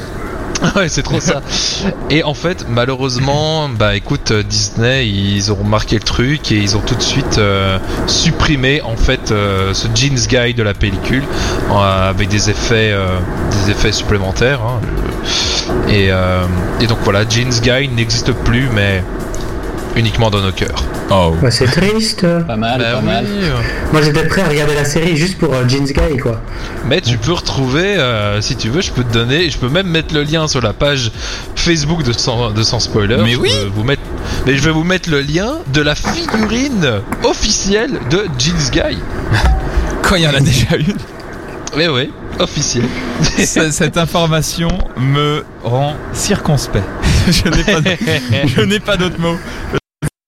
Ouais, 0.77 0.88
c'est 0.88 1.03
trop 1.03 1.19
ça. 1.19 1.41
Et 2.09 2.23
en 2.23 2.33
fait, 2.33 2.65
malheureusement, 2.69 3.67
bah 3.67 3.95
écoute, 3.95 4.31
euh, 4.31 4.43
Disney, 4.43 5.07
ils 5.09 5.51
ont 5.51 5.55
remarqué 5.55 5.97
le 5.97 6.03
truc 6.03 6.53
et 6.53 6.55
ils 6.55 6.77
ont 6.77 6.79
tout 6.79 6.95
de 6.95 7.01
suite 7.01 7.38
euh, 7.38 7.79
supprimé 8.07 8.81
en 8.81 8.95
fait 8.95 9.31
euh, 9.31 9.73
ce 9.73 9.88
Jeans 9.93 10.15
Guy 10.27 10.53
de 10.53 10.63
la 10.63 10.73
pellicule 10.73 11.23
avec 11.69 12.29
des 12.29 12.50
effets, 12.50 12.95
des 13.51 13.71
effets 13.71 13.91
supplémentaires. 13.91 14.62
hein. 14.62 14.79
Et, 15.89 16.09
et 16.81 16.88
donc 16.88 17.00
voilà, 17.03 17.27
Jeans 17.27 17.59
Guy 17.62 17.89
n'existe 17.89 18.31
plus, 18.31 18.69
mais 18.73 19.03
uniquement 19.95 20.29
dans 20.29 20.41
nos 20.41 20.51
cœurs. 20.51 20.83
Oh 21.13 21.36
Ouais, 21.41 21.51
c'est 21.51 21.65
triste. 21.65 22.22
Pas 22.48 22.55
mal, 22.55 22.79
Bah 22.79 22.91
pas 22.93 23.00
oui. 23.00 23.05
mal. 23.05 23.25
Moi 23.91 24.01
j'étais 24.01 24.25
prêt 24.27 24.41
à 24.41 24.48
regarder 24.50 24.75
la 24.75 24.86
série 24.86 25.15
juste 25.15 25.38
pour 25.38 25.53
euh, 25.53 25.67
Jeans 25.67 25.86
Guy 25.86 26.17
quoi. 26.17 26.41
Mais 26.88 27.01
tu 27.01 27.17
peux 27.17 27.34
retrouver, 27.34 27.96
euh, 27.98 28.41
si 28.41 28.55
tu 28.55 28.70
veux, 28.70 28.82
je 28.82 28.91
peux 28.91 29.03
te 29.03 29.13
donner, 29.13 29.50
je 29.50 29.58
peux 29.58 29.70
même 29.70 29.88
mettre 29.88 30.13
le 30.13 30.24
lien 30.24 30.48
sur 30.48 30.62
la 30.62 30.74
page 30.74 31.12
Facebook 31.55 32.03
de 32.03 32.12
Sans, 32.13 32.51
de 32.51 32.63
Sans 32.63 32.79
Spoiler. 32.79 33.17
Mais 33.24 33.34
Je 33.34 33.39
oui. 33.39 33.51
vous 33.74 33.84
mettre, 33.84 34.01
mais 34.46 34.55
je 34.58 34.62
vais 34.63 34.72
vous 34.72 34.84
mettre 34.84 35.10
le 35.10 35.22
lien 35.22 35.60
de 35.74 35.82
la 35.82 35.96
figurine 35.96 37.01
officielle 37.24 38.00
de 38.10 38.25
Jeans 38.38 38.72
Guy. 38.72 38.98
quand 40.01 40.15
il 40.15 40.24
y 40.24 40.27
en 40.27 40.34
a 40.34 40.39
déjà 40.41 40.75
une 40.77 40.96
Mais 41.77 41.88
oui, 41.88 42.12
officielle. 42.39 42.86
Ce- 43.38 43.72
cette 43.72 43.98
information 43.98 44.67
me 44.98 45.43
rend 45.63 45.96
circonspect 46.13 46.84
je 47.29 47.48
n'ai 47.48 47.63
pas 47.63 47.79
je 48.46 48.62
n'ai 48.62 48.79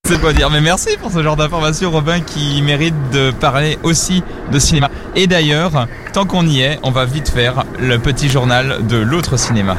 sais 0.06 0.20
pas 0.20 0.34
dire 0.34 0.52
mais 0.52 0.62
merci 0.62 0.90
pour 1.02 1.12
ce 1.12 1.24
genre 1.24 1.36
d'information 1.36 1.90
Robin 1.90 2.20
qui 2.20 2.62
mérite 2.62 2.94
de 3.12 3.32
parler 3.32 3.80
aussi 3.82 4.22
de 4.52 4.60
cinéma 4.60 4.92
et 5.16 5.26
d'ailleurs 5.26 5.88
tant 6.14 6.26
qu'on 6.26 6.46
y 6.46 6.62
est 6.62 6.80
on 6.84 6.92
va 6.92 7.06
vite 7.06 7.30
faire 7.30 7.64
le 7.80 7.98
petit 7.98 8.30
journal 8.30 8.86
de 8.88 8.98
l'autre 8.98 9.38
cinéma 9.38 9.78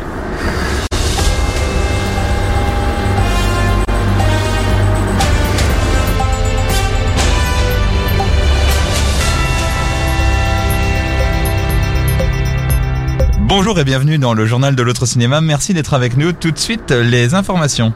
Bonjour 13.49 13.79
et 13.79 13.85
bienvenue 13.85 14.19
dans 14.19 14.35
le 14.35 14.45
journal 14.45 14.75
de 14.75 14.83
l'autre 14.83 15.07
cinéma. 15.07 15.41
Merci 15.41 15.73
d'être 15.73 15.95
avec 15.95 16.17
nous. 16.17 16.33
Tout 16.33 16.51
de 16.51 16.59
suite, 16.59 16.91
les 16.91 17.35
informations. 17.35 17.95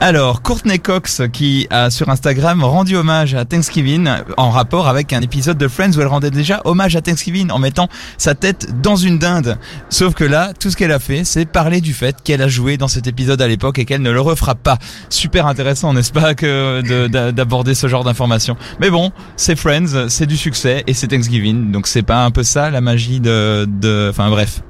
Alors, 0.00 0.42
Courtney 0.42 0.78
Cox, 0.78 1.22
qui 1.32 1.66
a 1.70 1.90
sur 1.90 2.08
Instagram 2.08 2.62
rendu 2.62 2.94
hommage 2.94 3.34
à 3.34 3.44
Thanksgiving 3.44 4.08
en 4.36 4.50
rapport 4.50 4.86
avec 4.86 5.12
un 5.12 5.20
épisode 5.22 5.58
de 5.58 5.66
Friends 5.66 5.90
où 5.96 6.00
elle 6.00 6.06
rendait 6.06 6.30
déjà 6.30 6.60
hommage 6.64 6.94
à 6.94 7.00
Thanksgiving 7.00 7.50
en 7.50 7.58
mettant 7.58 7.88
sa 8.16 8.36
tête 8.36 8.80
dans 8.80 8.94
une 8.94 9.18
dinde. 9.18 9.58
Sauf 9.88 10.14
que 10.14 10.22
là, 10.22 10.52
tout 10.58 10.70
ce 10.70 10.76
qu'elle 10.76 10.92
a 10.92 11.00
fait, 11.00 11.24
c'est 11.24 11.46
parler 11.46 11.80
du 11.80 11.94
fait 11.94 12.14
qu'elle 12.22 12.42
a 12.42 12.48
joué 12.48 12.76
dans 12.76 12.86
cet 12.86 13.08
épisode 13.08 13.42
à 13.42 13.48
l'époque 13.48 13.80
et 13.80 13.84
qu'elle 13.84 14.02
ne 14.02 14.12
le 14.12 14.20
refera 14.20 14.54
pas. 14.54 14.78
Super 15.10 15.46
intéressant, 15.48 15.92
n'est-ce 15.92 16.12
pas, 16.12 16.36
que 16.36 16.80
de- 16.80 17.08
d'a- 17.08 17.32
d'aborder 17.32 17.74
ce 17.74 17.88
genre 17.88 18.04
d'informations. 18.04 18.56
Mais 18.80 18.90
bon, 18.90 19.10
c'est 19.34 19.56
Friends, 19.56 20.08
c'est 20.08 20.26
du 20.26 20.36
succès 20.36 20.84
et 20.86 20.94
c'est 20.94 21.08
Thanksgiving, 21.08 21.72
donc 21.72 21.88
c'est 21.88 22.02
pas 22.04 22.24
un 22.24 22.30
peu 22.30 22.44
ça 22.44 22.70
la 22.70 22.80
magie 22.80 23.18
de, 23.18 23.66
de, 23.68 24.06
enfin 24.10 24.30
bref. 24.30 24.62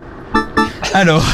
Alors, 0.95 1.25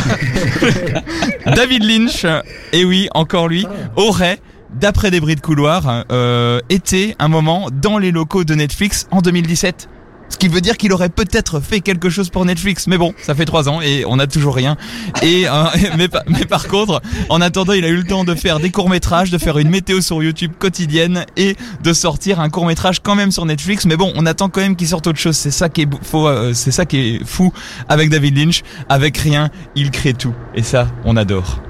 David 1.47 1.85
Lynch, 1.85 2.27
et 2.73 2.85
oui, 2.85 3.09
encore 3.15 3.49
lui, 3.49 3.67
aurait, 3.97 4.39
d'après 4.75 5.11
des 5.11 5.21
bris 5.21 5.37
de 5.37 5.41
couloir, 5.41 6.05
euh, 6.11 6.61
été 6.69 7.15
un 7.19 7.29
moment 7.29 7.69
dans 7.73 7.99
les 7.99 8.11
locaux 8.11 8.45
de 8.45 8.55
Netflix 8.55 9.07
en 9.11 9.21
2017. 9.21 9.89
Ce 10.31 10.37
qui 10.39 10.49
veut 10.49 10.61
dire 10.61 10.77
qu'il 10.77 10.93
aurait 10.93 11.11
peut-être 11.11 11.61
fait 11.61 11.81
quelque 11.81 12.11
chose 12.11 12.29
pour 12.31 12.45
Netflix, 12.45 12.87
mais 12.87 12.99
bon, 12.99 13.15
ça 13.23 13.35
fait 13.35 13.45
trois 13.45 13.69
ans 13.69 13.81
et 13.81 14.05
on 14.07 14.17
n'a 14.17 14.27
toujours 14.27 14.55
rien. 14.55 14.77
Et 15.23 15.47
euh, 15.47 15.65
mais, 15.97 16.09
pa- 16.09 16.25
mais 16.27 16.45
par 16.45 16.67
contre, 16.67 17.01
en 17.29 17.41
attendant, 17.41 17.73
il 17.75 17.85
a 17.85 17.89
eu 17.89 17.97
le 17.97 18.05
temps 18.05 18.25
de 18.25 18.35
faire 18.35 18.59
des 18.59 18.71
courts 18.71 18.89
métrages, 18.89 19.31
de 19.31 19.39
faire 19.39 19.59
une 19.59 19.69
météo 19.71 20.01
sur 20.01 20.23
YouTube 20.23 20.53
quotidienne 20.59 21.25
et 21.37 21.57
de 21.83 21.93
sortir 21.93 22.41
un 22.41 22.49
court 22.51 22.67
métrage 22.67 23.01
quand 23.01 23.15
même 23.15 23.31
sur 23.31 23.45
Netflix. 23.47 23.85
Mais 23.85 23.97
bon, 23.97 24.13
on 24.17 24.27
attend 24.27 24.49
quand 24.49 24.61
même 24.63 24.77
qu'il 24.77 24.89
sorte 24.89 25.07
autre 25.07 25.19
chose. 25.21 25.37
C'est 25.37 25.51
ça 25.51 25.69
qui 25.69 25.83
est 25.83 25.89
faux, 26.03 26.27
euh, 26.27 26.53
c'est 26.55 26.73
ça 26.73 26.85
qui 26.85 26.97
est 26.99 27.25
fou 27.25 27.53
avec 27.89 28.11
David 28.11 28.37
Lynch. 28.37 28.63
Avec 28.89 29.17
rien, 29.19 29.51
il 29.77 29.91
crée 29.91 30.15
tout 30.15 30.35
et 30.55 30.63
ça, 30.63 30.89
on 31.05 31.17
adore. 31.17 31.61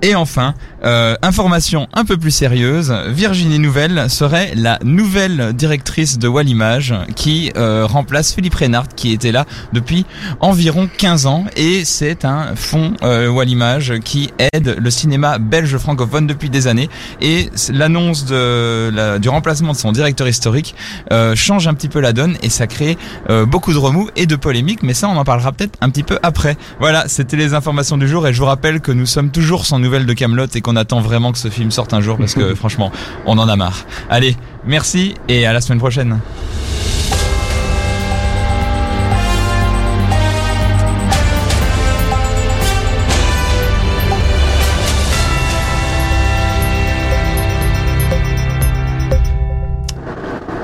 Et 0.00 0.14
enfin, 0.14 0.54
euh, 0.84 1.16
information 1.22 1.88
un 1.92 2.04
peu 2.04 2.16
plus 2.16 2.30
sérieuse, 2.30 2.94
Virginie 3.08 3.58
Nouvelle 3.58 4.08
serait 4.08 4.52
la 4.54 4.78
nouvelle 4.84 5.52
directrice 5.54 6.18
de 6.18 6.28
Wallimage 6.28 6.94
qui 7.16 7.50
euh, 7.56 7.84
remplace 7.84 8.32
Philippe 8.32 8.54
Reynard 8.54 8.86
qui 8.94 9.10
était 9.12 9.32
là 9.32 9.44
depuis 9.72 10.06
environ 10.38 10.88
15 10.98 11.26
ans. 11.26 11.44
Et 11.56 11.84
c'est 11.84 12.24
un 12.24 12.54
fonds 12.54 12.94
euh, 13.02 13.28
Wallimage 13.28 13.94
qui 14.04 14.30
aide 14.38 14.76
le 14.78 14.90
cinéma 14.90 15.38
belge 15.38 15.76
francophone 15.78 16.28
depuis 16.28 16.48
des 16.48 16.68
années. 16.68 16.88
Et 17.20 17.50
l'annonce 17.72 18.24
de 18.24 18.90
la- 18.94 19.18
du 19.18 19.28
remplacement 19.28 19.72
de 19.72 19.76
son 19.78 19.90
directeur 19.90 20.28
historique 20.28 20.76
euh, 21.12 21.34
change 21.34 21.66
un 21.66 21.74
petit 21.74 21.88
peu 21.88 21.98
la 21.98 22.12
donne 22.12 22.36
et 22.42 22.50
ça 22.50 22.68
crée 22.68 22.96
euh, 23.30 23.46
beaucoup 23.46 23.72
de 23.72 23.78
remous 23.78 24.10
et 24.14 24.26
de 24.26 24.36
polémiques. 24.36 24.84
Mais 24.84 24.94
ça 24.94 25.08
on 25.08 25.16
en 25.16 25.24
parlera 25.24 25.50
peut-être 25.50 25.76
un 25.80 25.90
petit 25.90 26.04
peu 26.04 26.20
après. 26.22 26.56
Voilà, 26.78 27.08
c'était 27.08 27.36
les 27.36 27.52
informations 27.54 27.98
du 27.98 28.06
jour 28.06 28.28
et 28.28 28.32
je 28.32 28.38
vous 28.38 28.46
rappelle 28.46 28.80
que 28.80 28.92
nous 28.92 29.06
sommes 29.06 29.30
toujours 29.32 29.66
sans 29.66 29.80
nouvelles 29.88 30.04
de 30.04 30.12
Camelot 30.12 30.46
et 30.54 30.60
qu'on 30.60 30.76
attend 30.76 31.00
vraiment 31.00 31.32
que 31.32 31.38
ce 31.38 31.48
film 31.48 31.70
sorte 31.70 31.94
un 31.94 32.02
jour 32.02 32.18
parce 32.18 32.34
que 32.34 32.54
franchement, 32.62 32.92
on 33.24 33.38
en 33.38 33.48
a 33.48 33.56
marre. 33.56 33.86
Allez, 34.10 34.36
Merci 34.68 35.14
et 35.28 35.46
à 35.46 35.54
la 35.54 35.62
semaine 35.62 35.78
prochaine. 35.78 36.20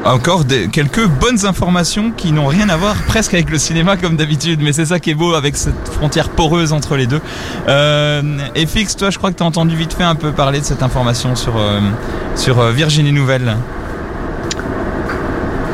Encore 0.04 0.44
des, 0.44 0.68
quelques 0.68 1.06
bonnes 1.08 1.46
informations 1.46 2.10
qui 2.14 2.32
n'ont 2.32 2.46
rien 2.46 2.68
à 2.68 2.76
voir 2.76 2.94
presque 3.06 3.32
avec 3.32 3.48
le 3.48 3.56
cinéma 3.56 3.96
comme 3.96 4.16
d'habitude, 4.16 4.60
mais 4.62 4.72
c'est 4.74 4.84
ça 4.84 5.00
qui 5.00 5.10
est 5.10 5.14
beau 5.14 5.32
avec 5.32 5.56
cette 5.56 5.88
frontière 5.90 6.28
poreuse 6.28 6.74
entre 6.74 6.96
les 6.96 7.06
deux. 7.06 7.22
Euh, 7.68 8.20
et 8.54 8.66
Fix, 8.66 8.96
toi 8.96 9.08
je 9.08 9.16
crois 9.16 9.30
que 9.32 9.38
tu 9.38 9.42
as 9.42 9.46
entendu 9.46 9.74
vite 9.76 9.94
fait 9.94 10.02
un 10.04 10.14
peu 10.14 10.30
parler 10.32 10.60
de 10.60 10.64
cette 10.66 10.82
information 10.82 11.34
sur, 11.36 11.54
euh, 11.56 11.80
sur 12.36 12.60
euh, 12.60 12.70
Virginie 12.72 13.12
Nouvelle. 13.12 13.56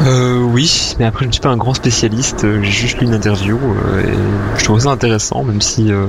Euh, 0.07 0.39
oui, 0.39 0.95
mais 1.01 1.07
après 1.07 1.25
je 1.25 1.29
ne 1.29 1.33
suis 1.33 1.43
pas 1.43 1.51
un 1.51 1.57
grand 1.59 1.75
spécialiste, 1.75 2.47
j'ai 2.63 2.71
juste 2.71 2.99
lu 3.01 3.07
une 3.07 3.15
interview 3.15 3.59
euh, 3.59 4.01
et 4.13 4.59
je 4.59 4.65
trouve 4.65 4.79
ça 4.79 4.91
intéressant, 4.91 5.43
même 5.43 5.61
si 5.61 5.91
euh, 5.93 6.07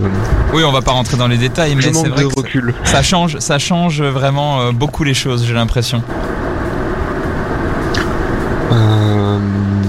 Oui, 0.54 0.64
on 0.64 0.72
va 0.72 0.82
pas 0.84 0.92
rentrer 0.92 1.18
dans 1.18 1.28
les 1.28 1.38
détails, 1.38 1.76
mais 1.76 1.82
c'est 1.82 2.08
vrai 2.08 2.22
de 2.22 2.28
que 2.28 2.34
ça- 2.36 2.42
recul. 2.42 2.74
ça 2.84 3.02
change, 3.02 3.40
ça 3.40 3.58
change 3.58 4.02
vraiment 4.04 4.72
beaucoup 4.72 5.04
les 5.04 5.16
choses, 5.16 5.44
j'ai 5.46 5.54
l'impression. 5.56 6.04
Euh, 8.72 9.38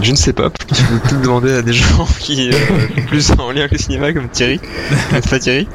je 0.02 0.10
ne 0.10 0.16
sais 0.16 0.32
pas, 0.32 0.50
je 0.68 0.82
peux 0.82 1.08
tout 1.08 1.20
demander 1.20 1.52
à 1.52 1.62
des 1.62 1.72
gens 1.72 2.06
qui 2.18 2.50
euh, 2.50 2.52
sont 2.52 3.02
plus 3.06 3.30
en 3.32 3.50
lien 3.50 3.60
avec 3.60 3.72
le 3.72 3.78
cinéma 3.78 4.12
comme 4.12 4.28
Thierry. 4.28 4.60
Pas 5.30 5.38
Thierry 5.38 5.68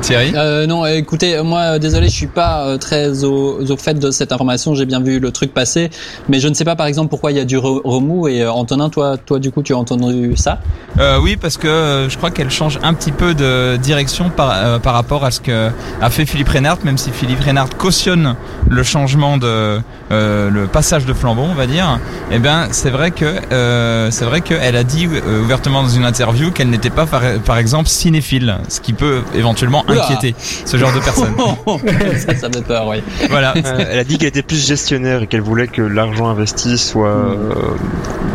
Thierry 0.00 0.32
Euh, 0.34 0.66
non, 0.66 0.86
écoutez, 0.86 1.42
moi, 1.42 1.78
désolé, 1.78 2.08
je 2.08 2.14
suis 2.14 2.26
pas 2.26 2.64
euh, 2.64 2.78
très 2.78 3.24
au, 3.24 3.60
au 3.68 3.76
fait 3.76 3.94
de 3.94 4.10
cette 4.10 4.32
information. 4.32 4.74
J'ai 4.74 4.86
bien 4.86 5.00
vu 5.00 5.18
le 5.18 5.30
truc 5.32 5.52
passer, 5.52 5.90
mais 6.28 6.38
je 6.40 6.48
ne 6.48 6.54
sais 6.54 6.64
pas, 6.64 6.76
par 6.76 6.86
exemple, 6.86 7.08
pourquoi 7.10 7.32
il 7.32 7.36
y 7.36 7.40
a 7.40 7.44
du 7.44 7.56
re- 7.58 7.80
remous. 7.84 8.28
Et 8.28 8.42
euh, 8.42 8.52
Antonin, 8.52 8.88
toi, 8.88 9.16
toi, 9.16 9.38
du 9.38 9.50
coup, 9.50 9.62
tu 9.62 9.72
as 9.74 9.76
entendu 9.76 10.34
ça? 10.36 10.60
Euh, 10.98 11.18
oui, 11.20 11.36
parce 11.36 11.56
que 11.56 11.66
euh, 11.68 12.08
je 12.08 12.16
crois 12.16 12.30
qu'elle 12.30 12.50
change 12.50 12.78
un 12.82 12.94
petit 12.94 13.12
peu 13.12 13.34
de 13.34 13.76
direction 13.76 14.30
par, 14.30 14.52
euh, 14.54 14.78
par 14.78 14.94
rapport 14.94 15.24
à 15.24 15.30
ce 15.30 15.40
que 15.40 15.70
a 16.00 16.10
fait 16.10 16.26
Philippe 16.26 16.48
Reynard, 16.50 16.78
même 16.84 16.98
si 16.98 17.10
Philippe 17.10 17.40
Reynard 17.40 17.68
cautionne 17.76 18.36
le 18.68 18.82
changement 18.82 19.38
de 19.38 19.80
euh, 20.12 20.50
le 20.50 20.66
passage 20.66 21.04
de 21.06 21.12
flambeau, 21.12 21.42
on 21.50 21.54
va 21.54 21.66
dire. 21.66 21.98
Eh 22.30 22.38
bien, 22.38 22.68
c'est 22.70 22.90
vrai 22.90 23.10
que 23.10 23.24
euh, 23.52 24.10
c'est 24.10 24.24
vrai 24.24 24.40
qu'elle 24.40 24.76
a 24.76 24.84
dit 24.84 25.06
euh, 25.06 25.40
ouvertement 25.42 25.82
dans 25.82 25.88
une 25.88 26.04
interview 26.04 26.50
qu'elle 26.50 26.70
n'était 26.70 26.90
pas 26.90 27.06
par, 27.06 27.22
par 27.44 27.58
exemple 27.58 27.88
cinéphile, 27.88 28.58
ce 28.68 28.80
qui 28.80 28.92
peut 28.92 29.20
éventuellement 29.34 29.79
Oula. 29.88 30.04
inquiéter 30.04 30.34
ce 30.38 30.76
genre 30.76 30.92
de 30.92 31.00
personne. 31.00 31.34
ça, 32.18 32.34
ça 32.34 32.48
fait 32.50 32.62
peur, 32.64 32.86
oui. 32.88 33.02
voilà. 33.30 33.54
Euh, 33.56 33.84
Elle 33.90 33.98
a 33.98 34.04
dit 34.04 34.18
qu'elle 34.18 34.28
était 34.28 34.42
plus 34.42 34.64
gestionnaire 34.66 35.22
et 35.22 35.26
qu'elle 35.26 35.40
voulait 35.42 35.68
que 35.68 35.82
l'argent 35.82 36.28
investi 36.28 36.78
soit 36.78 37.08
euh, 37.08 37.36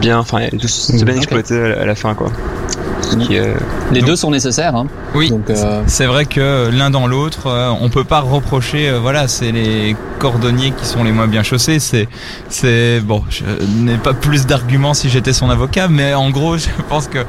bien, 0.01 0.19
enfin, 0.19 0.47
tout 0.59 0.67
se 0.67 1.03
bien 1.03 1.15
exploité 1.15 1.59
à 1.59 1.67
la- 1.69 1.81
à 1.81 1.85
la 1.85 1.95
fin, 1.95 2.13
quoi. 2.13 2.31
Qui 3.19 3.35
est- 3.35 3.53
Les 3.91 3.99
Donc- 3.99 4.09
deux 4.09 4.15
sont 4.15 4.31
nécessaires. 4.31 4.75
Hein. 4.75 4.87
Oui, 5.13 5.29
Donc, 5.29 5.49
euh, 5.49 5.81
c'est 5.85 6.07
vrai 6.07 6.25
que 6.25 6.69
l'un 6.73 6.89
dans 6.89 7.05
l'autre, 7.07 7.47
euh, 7.47 7.69
on 7.79 7.89
peut 7.89 8.03
pas 8.03 8.19
reprocher. 8.19 8.89
euh, 8.89 8.99
voilà, 8.99 9.27
c'est 9.27 9.51
les 9.51 9.95
cordonniers 10.19 10.71
qui 10.71 10.85
sont 10.85 11.03
les 11.03 11.11
moins 11.11 11.27
bien 11.27 11.43
chaussés. 11.43 11.77
C'est, 11.79 12.07
c'est 12.49 12.99
bon. 13.01 13.21
Je 13.29 13.43
n'ai 13.79 13.97
pas 13.97 14.13
plus 14.13 14.47
d'arguments 14.47 14.93
si 14.95 15.09
j'étais 15.09 15.33
son 15.33 15.49
avocat, 15.51 15.87
mais 15.87 16.13
en 16.15 16.29
gros, 16.31 16.57
je 16.57 16.67
pense 16.89 17.07
que 17.07 17.19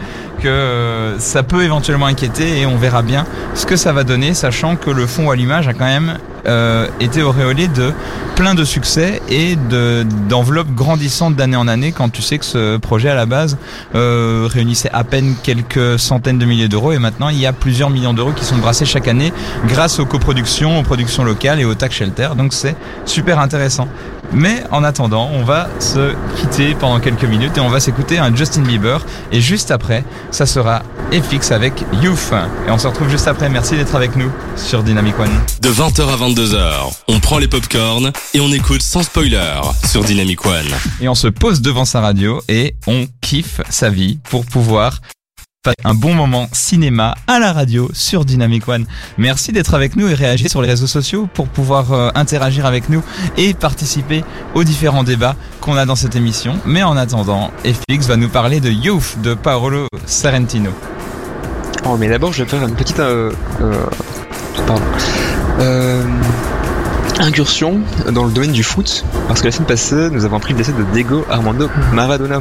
que 0.40 0.48
euh, 0.48 1.18
ça 1.18 1.42
peut 1.42 1.64
éventuellement 1.64 2.06
inquiéter 2.06 2.60
et 2.60 2.66
on 2.66 2.76
verra 2.76 3.02
bien 3.02 3.26
ce 3.54 3.66
que 3.66 3.76
ça 3.76 3.92
va 3.92 4.04
donner, 4.04 4.34
sachant 4.34 4.76
que 4.76 4.90
le 4.90 5.06
fond 5.06 5.30
à 5.30 5.36
l'image 5.36 5.68
a 5.68 5.72
quand 5.72 5.84
même 5.84 6.18
euh, 6.46 6.86
été 7.00 7.22
auréolé 7.22 7.66
de 7.66 7.92
plein 8.36 8.54
de 8.54 8.64
succès 8.64 9.20
et 9.28 9.56
de 9.56 10.04
d'enveloppes 10.28 10.72
grandissantes 10.74 11.34
d'année 11.34 11.56
en 11.56 11.66
année 11.66 11.90
quand 11.90 12.10
tu 12.10 12.22
sais 12.22 12.38
que 12.38 12.44
ce 12.44 12.76
projet 12.76 13.08
à 13.08 13.14
la 13.14 13.26
base 13.26 13.56
euh, 13.94 14.46
réunissait 14.48 14.90
à 14.92 15.02
peine 15.02 15.34
quelques 15.42 15.98
centaines 15.98 16.38
de 16.38 16.44
milliers 16.44 16.68
d'euros 16.68 16.92
et 16.92 16.98
maintenant 16.98 17.30
il 17.30 17.38
y 17.38 17.46
a 17.46 17.52
plusieurs 17.52 17.90
millions 17.90 18.14
d'euros 18.14 18.32
qui 18.32 18.44
sont 18.44 18.58
brassés 18.58 18.84
chaque 18.84 19.08
année 19.08 19.32
grâce 19.66 19.98
aux 19.98 20.06
coproductions, 20.06 20.78
aux 20.78 20.82
productions 20.82 21.24
locales 21.24 21.58
et 21.58 21.64
au 21.64 21.74
tax 21.74 21.96
shelter. 21.96 22.28
Donc 22.36 22.52
c'est 22.52 22.76
super 23.06 23.40
intéressant. 23.40 23.88
Mais 24.32 24.64
en 24.70 24.82
attendant, 24.82 25.30
on 25.32 25.44
va 25.44 25.68
se 25.78 26.12
quitter 26.36 26.74
pendant 26.74 26.98
quelques 27.00 27.24
minutes 27.24 27.56
et 27.56 27.60
on 27.60 27.68
va 27.68 27.80
s'écouter 27.80 28.18
un 28.18 28.34
Justin 28.34 28.62
Bieber 28.62 29.04
et 29.32 29.40
juste 29.40 29.70
après, 29.70 30.04
ça 30.30 30.46
sera 30.46 30.82
FX 31.12 31.52
avec 31.52 31.72
Youth. 32.02 32.32
Et 32.66 32.70
on 32.70 32.78
se 32.78 32.86
retrouve 32.86 33.08
juste 33.08 33.28
après. 33.28 33.48
Merci 33.48 33.76
d'être 33.76 33.94
avec 33.94 34.16
nous 34.16 34.30
sur 34.56 34.82
Dynamic 34.82 35.18
One. 35.18 35.30
De 35.60 35.70
20h 35.70 36.02
à 36.08 36.16
22h, 36.16 36.92
on 37.08 37.20
prend 37.20 37.38
les 37.38 37.48
popcorns 37.48 38.10
et 38.34 38.40
on 38.40 38.50
écoute 38.52 38.82
sans 38.82 39.02
spoiler 39.02 39.60
sur 39.84 40.04
Dynamic 40.04 40.44
One. 40.44 40.66
et 41.00 41.08
on 41.08 41.14
se 41.14 41.28
pose 41.28 41.60
devant 41.60 41.84
sa 41.84 42.00
radio 42.00 42.42
et 42.48 42.74
on 42.86 43.06
kiffe 43.20 43.60
sa 43.70 43.90
vie 43.90 44.18
pour 44.28 44.44
pouvoir 44.46 45.00
un 45.84 45.94
bon 45.94 46.14
moment 46.14 46.48
cinéma 46.52 47.14
à 47.26 47.38
la 47.38 47.52
radio 47.52 47.88
sur 47.92 48.24
Dynamic 48.24 48.66
One. 48.68 48.86
Merci 49.18 49.52
d'être 49.52 49.74
avec 49.74 49.96
nous 49.96 50.08
et 50.08 50.14
réagir 50.14 50.50
sur 50.50 50.62
les 50.62 50.68
réseaux 50.68 50.86
sociaux 50.86 51.28
pour 51.32 51.48
pouvoir 51.48 51.92
euh, 51.92 52.10
interagir 52.14 52.66
avec 52.66 52.88
nous 52.88 53.02
et 53.36 53.54
participer 53.54 54.24
aux 54.54 54.64
différents 54.64 55.04
débats 55.04 55.36
qu'on 55.60 55.76
a 55.76 55.86
dans 55.86 55.96
cette 55.96 56.16
émission. 56.16 56.58
Mais 56.64 56.82
en 56.82 56.96
attendant, 56.96 57.50
FX 57.64 58.06
va 58.06 58.16
nous 58.16 58.28
parler 58.28 58.60
de 58.60 58.70
Youth 58.70 59.18
de 59.22 59.34
Paolo 59.34 59.88
Sorrentino. 60.06 60.70
Oh, 61.84 61.96
mais 61.96 62.08
d'abord, 62.08 62.32
je 62.32 62.42
vais 62.42 62.48
faire 62.48 62.66
une 62.66 62.74
petite. 62.74 62.98
Euh, 62.98 63.32
euh, 63.60 63.74
incursion 67.26 67.80
dans 68.12 68.24
le 68.24 68.30
domaine 68.30 68.52
du 68.52 68.62
foot, 68.62 69.04
parce 69.26 69.40
que 69.40 69.46
la 69.46 69.52
semaine 69.52 69.66
passée, 69.66 70.10
nous 70.10 70.24
avons 70.24 70.36
appris 70.36 70.52
le 70.52 70.58
décès 70.58 70.72
de 70.72 70.82
Diego 70.92 71.24
Armando 71.28 71.68
Maradona, 71.92 72.40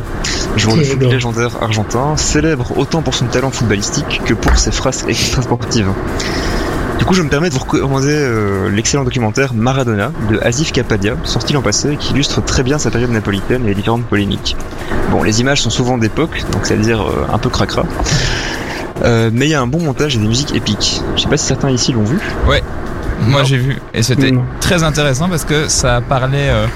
joueur 0.56 0.78
de 0.78 0.84
foot 0.84 1.02
légendaire 1.02 1.58
argentin, 1.62 2.16
célèbre 2.18 2.78
autant 2.78 3.02
pour 3.02 3.16
son 3.16 3.26
talent 3.26 3.50
footballistique 3.50 4.22
que 4.26 4.34
pour 4.34 4.58
ses 4.58 4.72
phrases 4.72 5.06
extra-sportives. 5.08 5.90
Du 7.00 7.06
coup, 7.06 7.14
je 7.14 7.24
me 7.24 7.30
permets 7.30 7.50
de 7.50 7.54
vous 7.54 7.60
recommander 7.60 8.14
euh, 8.14 8.70
l'excellent 8.70 9.04
documentaire 9.04 9.54
Maradona 9.54 10.12
de 10.30 10.40
Asif 10.40 10.72
Kapadia, 10.72 11.16
sorti 11.24 11.54
l'an 11.54 11.62
passé, 11.62 11.94
et 11.94 11.98
qui 11.98 12.14
illustre 12.14 12.44
très 12.44 12.64
bien 12.64 12.78
sa 12.78 12.92
période 12.92 13.10
napolitaine 13.10 13.66
et 13.66 13.70
les 13.70 13.76
différentes 13.76 14.06
polémiques. 14.06 14.56
Bon, 15.12 15.24
les 15.24 15.42
images 15.42 15.62
sont 15.62 15.70
souvent 15.70 15.98
d'époque, 15.98 16.44
donc 16.52 16.66
c'est-à-dire 16.66 17.02
euh, 17.02 17.28
un 17.34 17.38
peu 17.38 17.50
cracra. 17.50 17.84
Euh, 19.04 19.30
mais 19.34 19.48
il 19.48 19.50
y 19.50 19.56
a 19.56 19.62
un 19.62 19.68
bon 19.68 19.82
montage 19.82 20.16
et 20.16 20.20
des 20.20 20.28
musiques 20.28 20.56
épiques. 20.56 21.02
Je 21.16 21.22
sais 21.24 21.28
pas 21.28 21.38
si 21.38 21.46
certains 21.46 21.70
ici 21.70 21.92
l'ont 21.92 22.06
vu. 22.06 22.20
Moi 23.28 23.44
j'ai 23.44 23.58
vu 23.58 23.82
et 23.94 24.04
c'était 24.04 24.32
Non. 24.32 24.44
très 24.60 24.84
intéressant 24.84 25.28
parce 25.30 25.46
que 25.46 25.68
ça 25.68 26.02
parlait. 26.02 26.50
euh, 26.50 26.68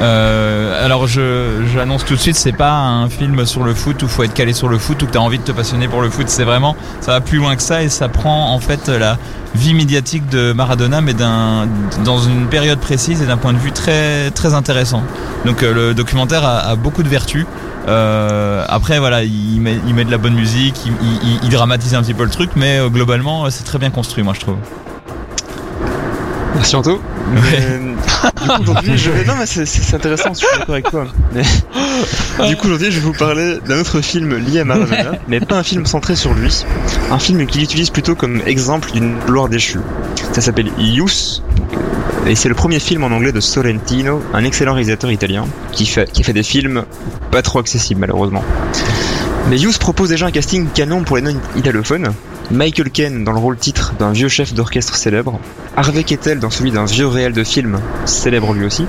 euh, 0.00 0.84
alors 0.84 1.06
je 1.06 1.62
j'annonce 1.72 2.04
tout 2.04 2.14
de 2.14 2.20
suite, 2.20 2.36
c'est 2.36 2.52
pas 2.52 2.72
un 2.72 3.08
film 3.08 3.46
sur 3.46 3.62
le 3.62 3.74
foot 3.74 4.02
où 4.02 4.08
faut 4.08 4.22
être 4.24 4.34
calé 4.34 4.52
sur 4.52 4.68
le 4.68 4.78
foot 4.78 5.02
ou 5.02 5.06
que 5.06 5.12
t'as 5.12 5.18
envie 5.20 5.38
de 5.38 5.44
te 5.44 5.52
passionner 5.52 5.88
pour 5.88 6.02
le 6.02 6.10
foot. 6.10 6.28
C'est 6.28 6.44
vraiment 6.44 6.76
ça 7.00 7.12
va 7.12 7.20
plus 7.20 7.38
loin 7.38 7.54
que 7.56 7.62
ça 7.62 7.82
et 7.82 7.88
ça 7.88 8.08
prend 8.08 8.52
en 8.52 8.58
fait 8.58 8.88
la 8.88 9.18
vie 9.54 9.74
médiatique 9.74 10.28
de 10.28 10.52
Maradona 10.52 11.00
mais 11.00 11.14
d'un 11.14 11.68
dans 12.04 12.18
une 12.18 12.46
période 12.48 12.80
précise 12.80 13.22
et 13.22 13.26
d'un 13.26 13.36
point 13.36 13.52
de 13.52 13.58
vue 13.58 13.72
très 13.72 14.30
très 14.32 14.52
intéressant. 14.54 15.02
Donc 15.44 15.62
euh, 15.62 15.72
le 15.72 15.94
documentaire 15.94 16.44
a, 16.44 16.58
a 16.58 16.76
beaucoup 16.76 17.02
de 17.02 17.08
vertus. 17.08 17.46
Euh, 17.86 18.64
après 18.68 18.98
voilà, 18.98 19.22
il 19.24 19.60
met, 19.60 19.78
il 19.86 19.94
met 19.94 20.04
de 20.06 20.10
la 20.10 20.16
bonne 20.18 20.34
musique, 20.34 20.74
il, 20.86 20.92
il- 21.22 21.38
il 21.42 21.48
dramatise 21.50 21.94
un 21.94 22.02
petit 22.02 22.14
peu 22.14 22.24
le 22.24 22.30
truc, 22.30 22.50
mais 22.56 22.78
euh, 22.78 22.88
globalement 22.88 23.48
c'est 23.50 23.62
très 23.64 23.78
bien 23.78 23.90
construit, 23.90 24.24
moi 24.24 24.32
je 24.34 24.40
trouve. 24.40 24.56
Merci 26.54 26.76
Anto. 26.76 27.00
Mais, 27.32 27.40
du 28.42 28.48
coup 28.48 28.62
aujourd'hui 28.62 28.96
je 28.98 29.10
vais... 29.10 29.24
Non 29.24 29.34
mais 29.38 29.46
c'est- 29.46 29.66
c'est 29.66 29.82
c'est 29.82 29.96
intéressant, 29.96 30.30
je 30.34 30.38
suis 30.38 30.46
d'accord 30.58 30.74
avec 30.74 30.88
toi. 30.90 31.06
Mais... 31.32 31.42
Du 32.48 32.56
coup 32.56 32.66
aujourd'hui 32.66 32.90
je 32.90 32.96
vais 32.98 33.06
vous 33.06 33.12
parler 33.12 33.58
d'un 33.66 33.78
autre 33.80 34.00
film 34.00 34.36
lié 34.36 34.60
à 34.60 34.64
Maradona, 34.64 35.12
mais 35.28 35.40
pas 35.40 35.56
un 35.58 35.62
film 35.62 35.86
centré 35.86 36.14
sur 36.16 36.32
lui. 36.34 36.64
Un 37.10 37.18
film 37.18 37.46
qu'il 37.46 37.62
utilise 37.62 37.90
plutôt 37.90 38.14
comme 38.14 38.40
exemple 38.46 38.90
d'une 38.92 39.16
gloire 39.26 39.48
déchue. 39.48 39.80
Ça 40.32 40.40
s'appelle 40.40 40.70
Youth. 40.78 41.42
Et 42.26 42.34
c'est 42.36 42.48
le 42.48 42.54
premier 42.54 42.80
film 42.80 43.04
en 43.04 43.08
anglais 43.08 43.32
de 43.32 43.40
Sorrentino, 43.40 44.22
un 44.32 44.44
excellent 44.44 44.72
réalisateur 44.74 45.10
italien, 45.12 45.44
qui 45.72 45.84
fait, 45.86 46.10
qui 46.10 46.22
fait 46.22 46.32
des 46.32 46.42
films 46.42 46.84
pas 47.30 47.42
trop 47.42 47.58
accessibles 47.58 48.00
malheureusement. 48.00 48.42
Mais 49.50 49.58
Youth 49.58 49.78
propose 49.78 50.08
déjà 50.08 50.26
un 50.26 50.30
casting 50.30 50.66
canon 50.74 51.02
pour 51.04 51.16
les 51.16 51.22
non-italophones. 51.22 52.12
Michael 52.50 52.90
Caine 52.90 53.24
dans 53.24 53.32
le 53.32 53.38
rôle 53.38 53.56
titre 53.56 53.94
d'un 53.98 54.12
vieux 54.12 54.28
chef 54.28 54.52
d'orchestre 54.52 54.96
célèbre, 54.96 55.40
Harvey 55.76 56.04
Keitel 56.04 56.38
dans 56.38 56.50
celui 56.50 56.70
d'un 56.72 56.84
vieux 56.84 57.06
réel 57.06 57.32
de 57.32 57.42
film, 57.42 57.78
célèbre 58.04 58.52
lui 58.52 58.66
aussi, 58.66 58.86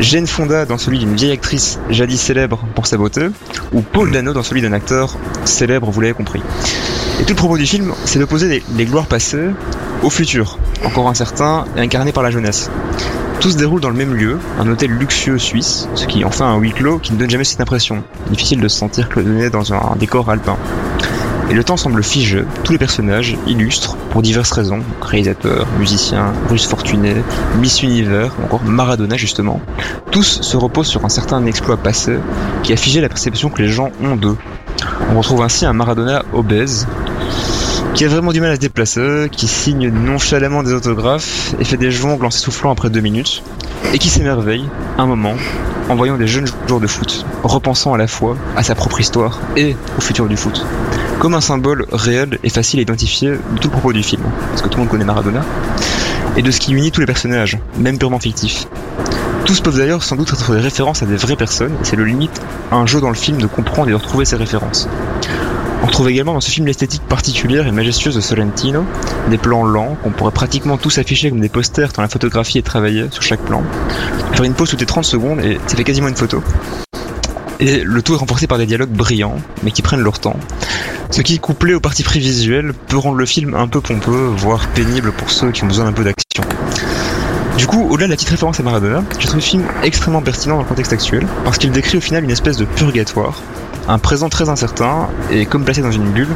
Jane 0.00 0.26
Fonda 0.26 0.66
dans 0.66 0.76
celui 0.76 0.98
d'une 0.98 1.14
vieille 1.14 1.32
actrice 1.32 1.78
jadis 1.88 2.20
célèbre 2.20 2.64
pour 2.74 2.86
sa 2.86 2.96
beauté, 2.96 3.28
ou 3.72 3.80
Paul 3.80 4.10
Dano 4.10 4.32
dans 4.32 4.42
celui 4.42 4.60
d'un 4.60 4.72
acteur 4.72 5.16
célèbre, 5.44 5.90
vous 5.90 6.00
l'avez 6.00 6.14
compris. 6.14 6.42
Et 7.20 7.24
tout 7.24 7.30
le 7.30 7.36
propos 7.36 7.56
du 7.56 7.66
film, 7.66 7.92
c'est 8.04 8.18
d'opposer 8.18 8.62
les, 8.76 8.84
gloires 8.84 9.06
passées 9.06 9.50
au 10.02 10.10
futur, 10.10 10.58
encore 10.84 11.08
incertain 11.08 11.64
et 11.76 11.80
incarné 11.80 12.12
par 12.12 12.22
la 12.22 12.30
jeunesse. 12.30 12.70
Tout 13.40 13.50
se 13.50 13.56
déroule 13.56 13.80
dans 13.80 13.90
le 13.90 13.96
même 13.96 14.14
lieu, 14.14 14.38
un 14.58 14.68
hôtel 14.68 14.90
luxueux 14.90 15.38
suisse, 15.38 15.88
ce 15.94 16.06
qui 16.06 16.24
en 16.24 16.30
fait 16.30 16.44
un 16.44 16.58
huis 16.58 16.72
clos 16.72 16.98
qui 16.98 17.12
ne 17.12 17.18
donne 17.18 17.30
jamais 17.30 17.44
cette 17.44 17.60
impression. 17.60 18.02
Difficile 18.30 18.60
de 18.60 18.68
se 18.68 18.78
sentir 18.78 19.08
cloisonné 19.08 19.48
dans 19.50 19.72
un 19.72 19.96
décor 19.96 20.28
alpin. 20.28 20.56
Et 21.50 21.54
le 21.54 21.62
temps 21.62 21.76
semble 21.76 22.02
figé, 22.02 22.44
tous 22.64 22.72
les 22.72 22.78
personnages 22.78 23.36
illustrent, 23.46 23.96
pour 24.10 24.22
diverses 24.22 24.52
raisons, 24.52 24.80
réalisateurs, 25.02 25.66
musiciens, 25.78 26.32
Russes 26.48 26.66
fortunés, 26.66 27.16
Miss 27.60 27.82
Univers, 27.82 28.34
ou 28.40 28.44
encore 28.44 28.64
Maradona 28.64 29.16
justement, 29.16 29.60
tous 30.10 30.40
se 30.40 30.56
reposent 30.56 30.88
sur 30.88 31.04
un 31.04 31.08
certain 31.08 31.44
exploit 31.46 31.76
passé 31.76 32.18
qui 32.62 32.72
a 32.72 32.76
figé 32.76 33.00
la 33.00 33.08
perception 33.08 33.50
que 33.50 33.60
les 33.60 33.68
gens 33.68 33.90
ont 34.02 34.16
d'eux. 34.16 34.36
On 35.10 35.18
retrouve 35.18 35.42
ainsi 35.42 35.66
un 35.66 35.74
Maradona 35.74 36.24
obèse, 36.32 36.86
qui 37.94 38.04
a 38.04 38.08
vraiment 38.08 38.32
du 38.32 38.40
mal 38.40 38.50
à 38.50 38.56
se 38.56 38.60
déplacer, 38.60 39.28
qui 39.30 39.46
signe 39.46 39.88
nonchalamment 39.88 40.62
des 40.62 40.72
autographes 40.72 41.54
et 41.60 41.64
fait 41.64 41.76
des 41.76 41.90
jongles 41.90 42.24
en 42.24 42.30
s'essoufflant 42.30 42.72
après 42.72 42.90
deux 42.90 43.00
minutes, 43.00 43.42
et 43.92 43.98
qui 43.98 44.08
s'émerveille, 44.08 44.64
un 44.98 45.06
moment, 45.06 45.34
en 45.88 45.94
voyant 45.96 46.16
des 46.16 46.26
jeunes 46.26 46.46
joueurs 46.66 46.80
de 46.80 46.86
foot, 46.86 47.24
repensant 47.42 47.94
à 47.94 47.98
la 47.98 48.06
fois 48.06 48.36
à 48.56 48.62
sa 48.62 48.74
propre 48.74 49.00
histoire 49.00 49.40
et 49.56 49.76
au 49.98 50.00
futur 50.00 50.26
du 50.28 50.36
foot. 50.36 50.64
Comme 51.18 51.34
un 51.34 51.40
symbole 51.40 51.86
réel 51.92 52.38
et 52.42 52.48
facile 52.48 52.80
à 52.80 52.82
identifier 52.82 53.30
de 53.30 53.58
tout 53.60 53.68
le 53.68 53.72
propos 53.72 53.92
du 53.92 54.02
film, 54.02 54.22
parce 54.50 54.62
que 54.62 54.68
tout 54.68 54.78
le 54.78 54.84
monde 54.84 54.90
connaît 54.90 55.04
Maradona, 55.04 55.44
et 56.36 56.42
de 56.42 56.50
ce 56.50 56.60
qui 56.60 56.72
unit 56.72 56.90
tous 56.90 57.00
les 57.00 57.06
personnages, 57.06 57.58
même 57.78 57.98
purement 57.98 58.18
fictifs. 58.18 58.66
Tous 59.44 59.60
peuvent 59.60 59.76
d'ailleurs 59.76 60.02
sans 60.02 60.16
doute 60.16 60.32
être 60.32 60.54
des 60.54 60.60
références 60.60 61.02
à 61.02 61.06
des 61.06 61.16
vraies 61.16 61.36
personnes, 61.36 61.72
et 61.72 61.84
c'est 61.84 61.96
le 61.96 62.04
limite 62.04 62.40
à 62.70 62.76
un 62.76 62.86
jeu 62.86 63.00
dans 63.00 63.10
le 63.10 63.14
film 63.14 63.38
de 63.38 63.46
comprendre 63.46 63.88
et 63.88 63.92
de 63.92 63.96
retrouver 63.96 64.24
ces 64.24 64.36
références. 64.36 64.88
On 65.84 65.86
retrouve 65.86 66.08
également 66.08 66.32
dans 66.32 66.40
ce 66.40 66.50
film 66.50 66.66
l'esthétique 66.66 67.02
particulière 67.02 67.66
et 67.66 67.70
majestueuse 67.70 68.14
de 68.14 68.22
Sorrentino, 68.22 68.86
des 69.28 69.36
plans 69.36 69.64
lents 69.64 69.98
qu'on 70.02 70.12
pourrait 70.12 70.32
pratiquement 70.32 70.78
tous 70.78 70.96
afficher 70.96 71.28
comme 71.28 71.40
des 71.40 71.50
posters 71.50 71.92
tant 71.92 72.00
la 72.00 72.08
photographie 72.08 72.56
est 72.56 72.62
travaillée 72.62 73.08
sur 73.10 73.22
chaque 73.22 73.40
plan. 73.40 73.62
Faire 74.32 74.44
une 74.44 74.54
pause 74.54 74.70
toutes 74.70 74.80
les 74.80 74.86
30 74.86 75.04
secondes 75.04 75.40
et 75.40 75.60
ça 75.66 75.76
fait 75.76 75.84
quasiment 75.84 76.08
une 76.08 76.16
photo. 76.16 76.42
Et 77.60 77.82
le 77.84 78.00
tout 78.00 78.14
est 78.14 78.16
renforcé 78.16 78.46
par 78.46 78.56
des 78.56 78.64
dialogues 78.64 78.92
brillants, 78.92 79.36
mais 79.62 79.72
qui 79.72 79.82
prennent 79.82 80.00
leur 80.00 80.20
temps. 80.20 80.40
Ce 81.10 81.20
qui, 81.20 81.38
couplé 81.38 81.74
au 81.74 81.80
parti 81.80 82.02
pris 82.02 82.18
visuel, 82.18 82.72
peut 82.72 82.96
rendre 82.96 83.18
le 83.18 83.26
film 83.26 83.54
un 83.54 83.68
peu 83.68 83.82
pompeux, 83.82 84.32
voire 84.38 84.66
pénible 84.68 85.12
pour 85.12 85.30
ceux 85.30 85.52
qui 85.52 85.64
ont 85.64 85.66
besoin 85.66 85.84
d'un 85.84 85.92
peu 85.92 86.02
d'action. 86.02 86.44
Du 87.58 87.66
coup, 87.66 87.86
au-delà 87.90 88.06
de 88.06 88.12
la 88.12 88.16
petite 88.16 88.30
référence 88.30 88.58
à 88.58 88.62
Maradona, 88.62 89.04
je 89.18 89.26
trouve 89.26 89.36
le 89.36 89.42
film 89.42 89.64
extrêmement 89.82 90.22
pertinent 90.22 90.54
dans 90.54 90.62
le 90.62 90.66
contexte 90.66 90.94
actuel, 90.94 91.26
parce 91.44 91.58
qu'il 91.58 91.70
décrit 91.72 91.98
au 91.98 92.00
final 92.00 92.24
une 92.24 92.30
espèce 92.30 92.56
de 92.56 92.64
purgatoire, 92.64 93.42
un 93.88 93.98
présent 93.98 94.28
très 94.28 94.48
incertain 94.48 95.08
et 95.30 95.46
comme 95.46 95.64
placé 95.64 95.82
dans 95.82 95.90
une 95.92 96.10
bulle, 96.10 96.28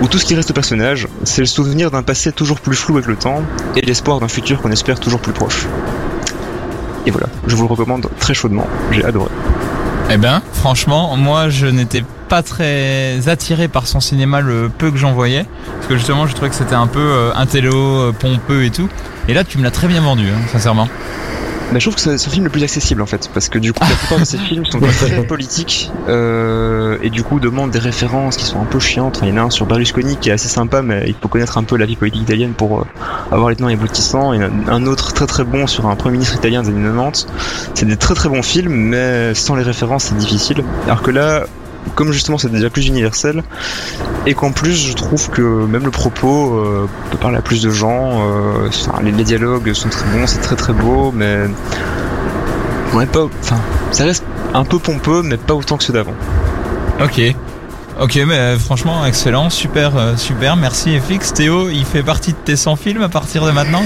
où 0.00 0.06
tout 0.06 0.18
ce 0.18 0.24
qui 0.24 0.34
reste 0.34 0.50
au 0.50 0.54
personnage, 0.54 1.08
c'est 1.24 1.40
le 1.40 1.46
souvenir 1.46 1.90
d'un 1.90 2.02
passé 2.02 2.32
toujours 2.32 2.60
plus 2.60 2.76
flou 2.76 2.96
avec 2.96 3.06
le 3.06 3.16
temps 3.16 3.42
et 3.76 3.80
l'espoir 3.80 4.20
d'un 4.20 4.28
futur 4.28 4.60
qu'on 4.60 4.70
espère 4.70 5.00
toujours 5.00 5.20
plus 5.20 5.32
proche. 5.32 5.66
Et 7.06 7.10
voilà, 7.10 7.26
je 7.46 7.56
vous 7.56 7.62
le 7.62 7.68
recommande 7.68 8.08
très 8.20 8.34
chaudement, 8.34 8.66
j'ai 8.90 9.04
adoré. 9.04 9.30
Eh 10.10 10.16
ben, 10.16 10.40
franchement, 10.52 11.16
moi 11.16 11.48
je 11.48 11.66
n'étais 11.66 12.02
pas 12.28 12.42
très 12.42 13.28
attiré 13.28 13.68
par 13.68 13.86
son 13.86 14.00
cinéma 14.00 14.40
le 14.40 14.68
peu 14.68 14.90
que 14.90 14.96
j'en 14.96 15.12
voyais, 15.12 15.46
parce 15.76 15.86
que 15.86 15.96
justement 15.96 16.26
je 16.26 16.34
trouvais 16.34 16.50
que 16.50 16.56
c'était 16.56 16.74
un 16.74 16.86
peu 16.86 17.00
euh, 17.00 17.32
intello, 17.34 17.74
euh, 17.74 18.12
pompeux 18.12 18.64
et 18.64 18.70
tout. 18.70 18.88
Et 19.28 19.34
là 19.34 19.44
tu 19.44 19.58
me 19.58 19.64
l'as 19.64 19.70
très 19.70 19.88
bien 19.88 20.00
vendu, 20.00 20.28
hein, 20.28 20.40
sincèrement. 20.52 20.88
Bah, 21.72 21.78
je 21.78 21.84
trouve 21.84 21.96
que 21.96 22.00
c'est 22.00 22.16
ce 22.16 22.30
film 22.30 22.44
le 22.44 22.50
plus 22.50 22.62
accessible 22.62 23.02
en 23.02 23.06
fait, 23.06 23.28
parce 23.34 23.50
que 23.50 23.58
du 23.58 23.74
coup 23.74 23.80
la 23.82 23.94
plupart 23.94 24.18
de 24.18 24.24
ces 24.24 24.38
films 24.38 24.64
sont 24.64 24.80
très 24.80 25.22
politiques 25.24 25.90
euh, 26.08 26.96
et 27.02 27.10
du 27.10 27.22
coup 27.22 27.40
demandent 27.40 27.70
des 27.70 27.78
références 27.78 28.38
qui 28.38 28.46
sont 28.46 28.60
un 28.60 28.64
peu 28.64 28.80
chiantes. 28.80 29.20
Il 29.22 29.28
y 29.28 29.32
en 29.32 29.36
a 29.36 29.42
un 29.42 29.50
sur 29.50 29.66
Berlusconi 29.66 30.16
qui 30.16 30.30
est 30.30 30.32
assez 30.32 30.48
sympa, 30.48 30.80
mais 30.80 31.04
il 31.06 31.14
faut 31.14 31.28
connaître 31.28 31.58
un 31.58 31.64
peu 31.64 31.76
la 31.76 31.84
vie 31.84 31.96
politique 31.96 32.22
italienne 32.22 32.54
pour 32.54 32.80
euh, 32.80 32.84
avoir 33.30 33.50
les 33.50 33.56
tenants 33.56 33.68
et 33.68 33.74
aboutissants. 33.74 34.32
Il 34.32 34.40
y 34.40 34.44
en 34.44 34.48
a 34.48 34.72
un 34.72 34.86
autre 34.86 35.12
très 35.12 35.26
très 35.26 35.44
bon 35.44 35.66
sur 35.66 35.86
un 35.86 35.96
premier 35.96 36.14
ministre 36.14 36.36
italien 36.36 36.62
des 36.62 36.68
années 36.68 36.82
90. 36.82 37.26
C'est 37.74 37.86
des 37.86 37.96
très 37.96 38.14
très 38.14 38.30
bons 38.30 38.42
films, 38.42 38.72
mais 38.72 39.34
sans 39.34 39.54
les 39.54 39.62
références 39.62 40.04
c'est 40.04 40.16
difficile. 40.16 40.64
Alors 40.86 41.02
que 41.02 41.10
là, 41.10 41.44
comme 41.94 42.12
justement 42.12 42.38
c'est 42.38 42.50
déjà 42.50 42.70
plus 42.70 42.86
universel 42.86 43.42
et 44.26 44.34
qu'en 44.34 44.52
plus 44.52 44.74
je 44.74 44.94
trouve 44.94 45.30
que 45.30 45.42
même 45.42 45.84
le 45.84 45.90
propos 45.90 46.54
euh, 46.54 46.88
peut 47.10 47.18
parler 47.18 47.38
à 47.38 47.42
plus 47.42 47.62
de 47.62 47.70
gens 47.70 48.22
euh, 48.22 48.68
les, 49.02 49.24
dialogues 49.24 49.72
sont 49.72 49.88
très 49.88 50.06
bons 50.10 50.26
c'est 50.26 50.40
très 50.40 50.56
très 50.56 50.72
beau 50.72 51.12
mais 51.12 51.44
ouais 52.94 53.06
pas 53.06 53.26
enfin 53.40 53.58
ça 53.90 54.04
reste 54.04 54.24
un 54.54 54.64
peu 54.64 54.78
pompeux 54.78 55.22
mais 55.22 55.36
pas 55.36 55.54
autant 55.54 55.76
que 55.76 55.84
ceux 55.84 55.92
d'avant 55.92 56.14
Ok. 57.00 57.20
Ok, 58.00 58.16
mais 58.26 58.34
euh, 58.34 58.58
franchement, 58.58 59.04
excellent, 59.04 59.50
super, 59.50 59.92
super, 60.16 60.56
merci 60.56 60.98
FX. 60.98 61.32
Théo, 61.32 61.68
il 61.68 61.84
fait 61.84 62.02
partie 62.02 62.32
de 62.32 62.38
tes 62.38 62.56
100 62.56 62.74
films 62.74 63.02
à 63.02 63.08
partir 63.08 63.44
de 63.44 63.52
maintenant 63.52 63.82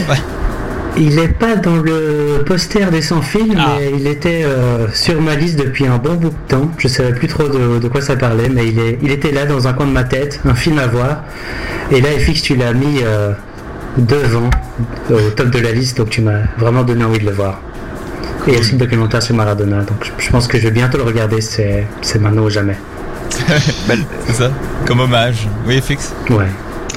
Il 0.97 1.17
n'est 1.17 1.29
pas 1.29 1.57
dans 1.57 1.77
le 1.77 2.43
poster 2.45 2.91
des 2.91 3.01
100 3.01 3.23
films, 3.23 3.55
Ah. 3.59 3.77
mais 3.79 3.93
il 3.99 4.07
était 4.07 4.45
euh, 4.45 4.87
sur 4.93 5.21
ma 5.23 5.35
liste 5.35 5.59
depuis 5.59 5.87
un 5.87 5.97
bon 5.99 6.15
bout 6.15 6.29
de 6.29 6.35
temps. 6.49 6.71
Je 6.79 6.87
savais 6.89 7.13
plus 7.15 7.29
trop 7.29 7.49
de, 7.49 7.79
de 7.79 7.89
quoi 7.89 8.01
ça 8.03 8.15
parlait, 8.17 8.49
mais 8.51 8.69
il, 8.69 8.79
est, 8.79 8.99
il 9.03 9.11
était 9.11 9.33
là 9.33 9.47
dans 9.47 9.67
un 9.67 9.73
coin 9.73 9.87
de 9.87 9.93
ma 9.93 10.05
tête, 10.05 10.41
un 10.45 10.55
film 10.55 10.79
à 10.79 10.87
voir. 10.87 11.23
Et 11.91 12.01
là, 12.03 12.09
FX, 12.19 12.43
tu 12.43 12.57
l'as 12.57 12.75
mis 12.75 13.01
euh, 13.03 13.33
devant, 13.97 14.51
au 15.11 15.31
top 15.35 15.49
de 15.51 15.59
la 15.61 15.73
liste, 15.73 15.97
donc 15.97 16.11
tu 16.11 16.21
m'as 16.21 16.41
vraiment 16.59 16.83
donné 16.83 17.05
envie 17.05 17.19
de 17.21 17.27
le 17.27 17.33
voir. 17.33 17.61
Et 18.47 18.51
il 18.51 18.55
y 18.55 18.57
a 18.57 18.61
aussi 18.61 18.73
le 18.73 18.79
documentaire 18.79 19.23
sur 19.23 19.35
Maradona, 19.35 19.79
donc 19.85 19.97
je, 20.03 20.11
je 20.27 20.31
pense 20.31 20.47
que 20.47 20.59
je 20.59 20.65
vais 20.65 20.73
bientôt 20.73 20.99
le 20.99 21.05
regarder, 21.05 21.41
c'est 21.41 21.87
c'est 22.03 22.19
maintenant 22.21 22.43
ou 22.43 22.51
jamais. 22.51 22.77
C'est 24.27 24.35
ça? 24.35 24.51
Comme 24.87 25.01
hommage. 25.01 25.49
Oui, 25.67 25.81
FX 25.81 26.13
Ouais. 26.31 26.47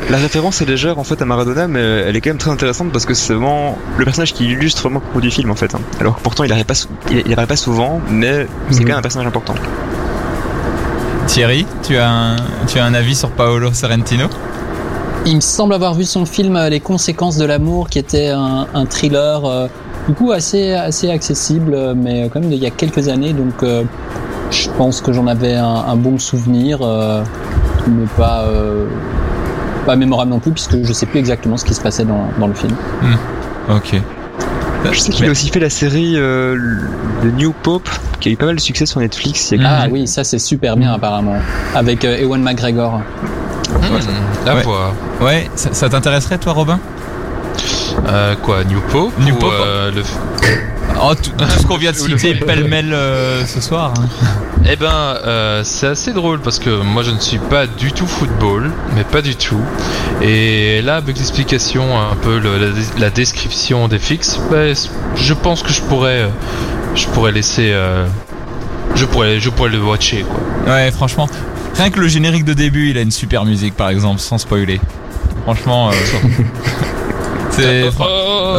La 0.09 0.17
référence 0.17 0.61
est 0.61 0.65
légère 0.65 0.99
en 0.99 1.03
fait 1.03 1.21
à 1.21 1.25
Maradona 1.25 1.67
mais 1.67 1.79
elle 1.81 2.15
est 2.15 2.21
quand 2.21 2.29
même 2.29 2.37
très 2.37 2.51
intéressante 2.51 2.91
parce 2.91 3.05
que 3.05 3.13
c'est 3.15 3.33
vraiment 3.33 3.77
le 3.97 4.05
personnage 4.05 4.33
qui 4.33 4.45
illustre 4.45 4.81
vraiment 4.83 4.99
le 4.99 5.05
propos 5.05 5.21
du 5.21 5.31
film 5.31 5.49
en 5.49 5.55
fait 5.55 5.73
hein. 5.73 5.79
alors 5.99 6.15
que 6.17 6.21
pourtant 6.21 6.43
il 6.43 6.51
apparaît 6.51 6.63
pas, 6.63 6.75
sou- 6.75 6.89
il, 7.09 7.23
il 7.25 7.31
apparaît 7.33 7.47
pas 7.47 7.55
souvent 7.55 7.99
mais 8.09 8.45
c'est 8.69 8.75
Mhm. 8.75 8.79
quand 8.81 8.89
même 8.89 8.97
un 8.99 9.01
personnage 9.01 9.27
important 9.27 9.55
Thierry, 11.27 11.65
tu 11.83 11.97
as 11.97 12.09
un, 12.09 12.35
tu 12.67 12.77
as 12.79 12.85
un 12.85 12.93
avis 12.93 13.15
sur 13.15 13.29
Paolo 13.31 13.73
Sorrentino? 13.73 14.27
Il 15.25 15.37
me 15.37 15.41
semble 15.41 15.73
avoir 15.73 15.95
vu 15.95 16.03
son 16.03 16.23
film 16.25 16.55
euh, 16.55 16.69
Les 16.69 16.79
conséquences 16.79 17.37
de 17.37 17.45
l'amour, 17.45 17.89
qui 17.89 17.97
était 17.97 18.27
un, 18.29 18.67
un 18.73 18.85
thriller, 18.85 19.43
euh, 19.43 19.67
du 20.07 20.13
coup 20.13 20.31
assez 20.31 20.73
assez 20.73 21.09
accessible, 21.09 21.73
euh, 21.73 21.93
mais 21.97 22.29
quand 22.31 22.39
même 22.41 22.51
il 22.51 22.59
y 22.59 22.67
a 22.67 22.69
quelques 22.69 23.07
années, 23.07 23.33
donc 23.33 23.63
euh, 23.63 23.83
je 24.51 24.69
pense 24.77 25.01
que 25.01 25.11
j'en 25.13 25.25
avais 25.25 25.55
un, 25.55 25.65
un 25.65 25.95
bon 25.95 26.19
souvenir, 26.19 26.77
euh, 26.83 27.23
mais 27.87 28.05
pas 28.17 28.43
euh, 28.43 28.85
pas 29.85 29.95
mémorable 29.95 30.31
non 30.31 30.39
plus, 30.39 30.51
puisque 30.51 30.83
je 30.83 30.93
sais 30.93 31.05
plus 31.05 31.19
exactement 31.19 31.57
ce 31.57 31.65
qui 31.65 31.73
se 31.73 31.81
passait 31.81 32.05
dans, 32.05 32.27
dans 32.39 32.47
le 32.47 32.53
film. 32.53 32.73
Ok. 33.69 33.95
je 34.91 34.99
sais 34.99 35.11
qu'il 35.11 35.25
a 35.25 35.31
aussi 35.31 35.49
fait 35.49 35.59
la 35.59 35.69
série 35.69 36.13
euh, 36.17 36.57
The 37.23 37.33
New 37.37 37.51
Pope 37.53 37.89
qui 38.19 38.29
a 38.29 38.31
eu 38.31 38.35
pas 38.37 38.45
mal 38.45 38.55
de 38.55 38.61
succès 38.61 38.85
sur 38.85 38.99
Netflix 38.99 39.51
il 39.51 39.61
y 39.61 39.65
a 39.65 39.79
Ah 39.83 39.87
oui, 39.89 40.07
ça 40.07 40.23
c'est 40.23 40.37
super 40.39 40.77
bien 40.77 40.93
apparemment, 40.93 41.37
avec 41.73 42.05
euh, 42.05 42.17
Ewan 42.21 42.41
McGregor. 42.43 43.01
Hmm, 43.69 44.45
la 44.45 44.55
Ouais. 44.55 44.61
voix. 44.63 44.93
Ouais, 45.21 45.49
ça, 45.55 45.69
ça 45.73 45.89
t'intéresserait 45.89 46.37
toi 46.37 46.53
Robin? 46.53 46.79
Euh, 48.07 48.35
quoi, 48.43 48.63
New 48.63 48.79
Pope 48.91 49.13
New 49.19 49.33
ou, 49.35 49.37
Pope. 49.39 49.51
euh, 49.53 49.91
le... 49.91 50.03
Oh, 51.01 51.13
tout, 51.13 51.31
tout 51.37 51.45
ce 51.59 51.65
qu'on 51.65 51.77
vient 51.77 51.91
de 51.91 51.97
citer 51.97 52.35
pêle-mêle 52.35 52.93
euh, 52.93 53.45
ce 53.45 53.59
soir. 53.61 53.93
hein. 53.99 54.05
Eh 54.67 54.75
ben, 54.77 54.87
euh, 55.25 55.61
c'est 55.63 55.87
assez 55.87 56.13
drôle 56.13 56.39
parce 56.39 56.57
que 56.57 56.69
moi 56.81 57.03
je 57.03 57.11
ne 57.11 57.19
suis 57.19 57.37
pas 57.37 57.67
du 57.67 57.91
tout 57.91 58.07
football, 58.07 58.71
mais 58.95 59.03
pas 59.03 59.21
du 59.21 59.35
tout. 59.35 59.59
Et 60.21 60.81
là, 60.81 60.95
avec 60.95 61.17
l'explication, 61.17 61.99
un 61.99 62.15
peu 62.15 62.39
le- 62.39 62.57
la, 62.57 62.67
la 62.97 63.09
description 63.09 63.87
des 63.87 63.99
fixes, 63.99 64.39
ben, 64.49 64.73
je 65.15 65.33
pense 65.33 65.61
que 65.63 65.71
je 65.71 65.81
pourrais, 65.81 66.21
euh, 66.21 66.27
je 66.95 67.05
pourrais 67.07 67.31
laisser, 67.33 67.71
euh, 67.73 68.07
je 68.95 69.05
pourrais, 69.05 69.39
je 69.39 69.49
pourrais 69.49 69.69
le 69.69 69.81
watcher 69.83 70.23
quoi. 70.23 70.73
Ouais, 70.73 70.89
franchement, 70.91 71.29
rien 71.75 71.89
que 71.91 71.99
le 71.99 72.07
générique 72.07 72.45
de 72.45 72.53
début, 72.53 72.89
il 72.89 72.97
a 72.97 73.01
une 73.01 73.11
super 73.11 73.45
musique 73.45 73.75
par 73.75 73.89
exemple, 73.89 74.19
sans 74.21 74.37
spoiler. 74.39 74.79
Franchement, 75.43 75.89
euh, 75.89 75.93
c'est. 77.55 77.89
Oh, 77.99 78.57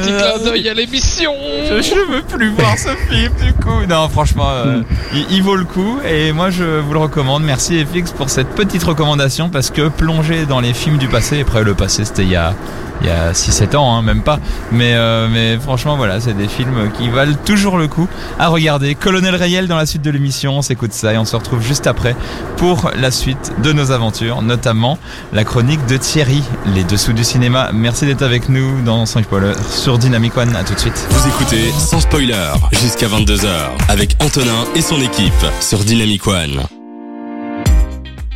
petit 0.00 0.12
clin 0.12 0.50
d'œil 0.50 0.68
à 0.68 0.74
l'émission. 0.74 1.32
Je, 1.68 1.82
je 1.82 2.12
veux 2.12 2.22
plus 2.22 2.50
voir 2.50 2.76
ce 2.78 2.90
film 3.12 3.32
du 3.44 3.52
coup. 3.54 3.86
Non, 3.88 4.08
franchement, 4.08 4.48
euh, 4.50 4.82
il, 5.14 5.26
il 5.30 5.42
vaut 5.42 5.56
le 5.56 5.64
coup 5.64 5.98
et 6.08 6.32
moi 6.32 6.50
je 6.50 6.80
vous 6.80 6.92
le 6.92 6.98
recommande. 6.98 7.42
Merci 7.44 7.84
FX 7.84 8.12
pour 8.12 8.30
cette 8.30 8.48
petite 8.48 8.82
recommandation 8.82 9.48
parce 9.48 9.70
que 9.70 9.88
plonger 9.88 10.46
dans 10.46 10.60
les 10.60 10.74
films 10.74 10.98
du 10.98 11.08
passé, 11.08 11.40
après 11.40 11.62
le 11.64 11.74
passé 11.74 12.04
c'était 12.04 12.22
il 12.22 12.30
y 12.30 12.36
a 12.36 12.54
il 13.00 13.08
y 13.08 13.10
a 13.10 13.32
6-7 13.32 13.76
ans, 13.76 13.96
hein, 13.96 14.02
même 14.02 14.22
pas. 14.22 14.38
Mais, 14.72 14.94
euh, 14.94 15.28
mais 15.30 15.58
franchement, 15.58 15.96
voilà, 15.96 16.20
c'est 16.20 16.32
des 16.32 16.46
films 16.48 16.90
qui 16.96 17.08
valent 17.10 17.34
toujours 17.44 17.76
le 17.76 17.88
coup 17.88 18.08
à 18.38 18.48
regarder. 18.48 18.94
Colonel 18.94 19.34
Rayel 19.34 19.66
dans 19.66 19.76
la 19.76 19.84
suite 19.84 20.00
de 20.02 20.10
l'émission, 20.10 20.58
on 20.58 20.62
s'écoute 20.62 20.92
ça 20.92 21.12
et 21.12 21.18
on 21.18 21.24
se 21.24 21.34
retrouve 21.36 21.60
juste 21.60 21.86
après 21.86 22.14
pour 22.56 22.90
la 22.96 23.10
suite 23.10 23.52
de 23.62 23.72
nos 23.72 23.90
aventures, 23.90 24.42
notamment 24.42 24.98
la 25.32 25.44
chronique 25.44 25.84
de 25.86 25.96
Thierry, 25.96 26.42
les 26.74 26.84
dessous 26.84 27.12
du 27.12 27.24
cinéma. 27.24 27.70
Merci 27.74 28.06
d'être 28.06 28.22
avec 28.22 28.33
nous 28.48 28.82
dans 28.82 29.06
Sans 29.06 29.22
Spoiler 29.22 29.52
sur 29.70 29.96
Dynamic 29.96 30.36
One. 30.36 30.54
À 30.56 30.64
tout 30.64 30.74
de 30.74 30.78
suite. 30.78 31.06
Vous 31.10 31.28
écoutez 31.28 31.70
sans 31.70 32.00
spoiler 32.00 32.34
jusqu'à 32.72 33.06
22h 33.06 33.48
avec 33.88 34.16
Antonin 34.20 34.64
et 34.74 34.82
son 34.82 35.00
équipe 35.00 35.32
sur 35.60 35.78
Dynamic 35.84 36.26
One. 36.26 36.60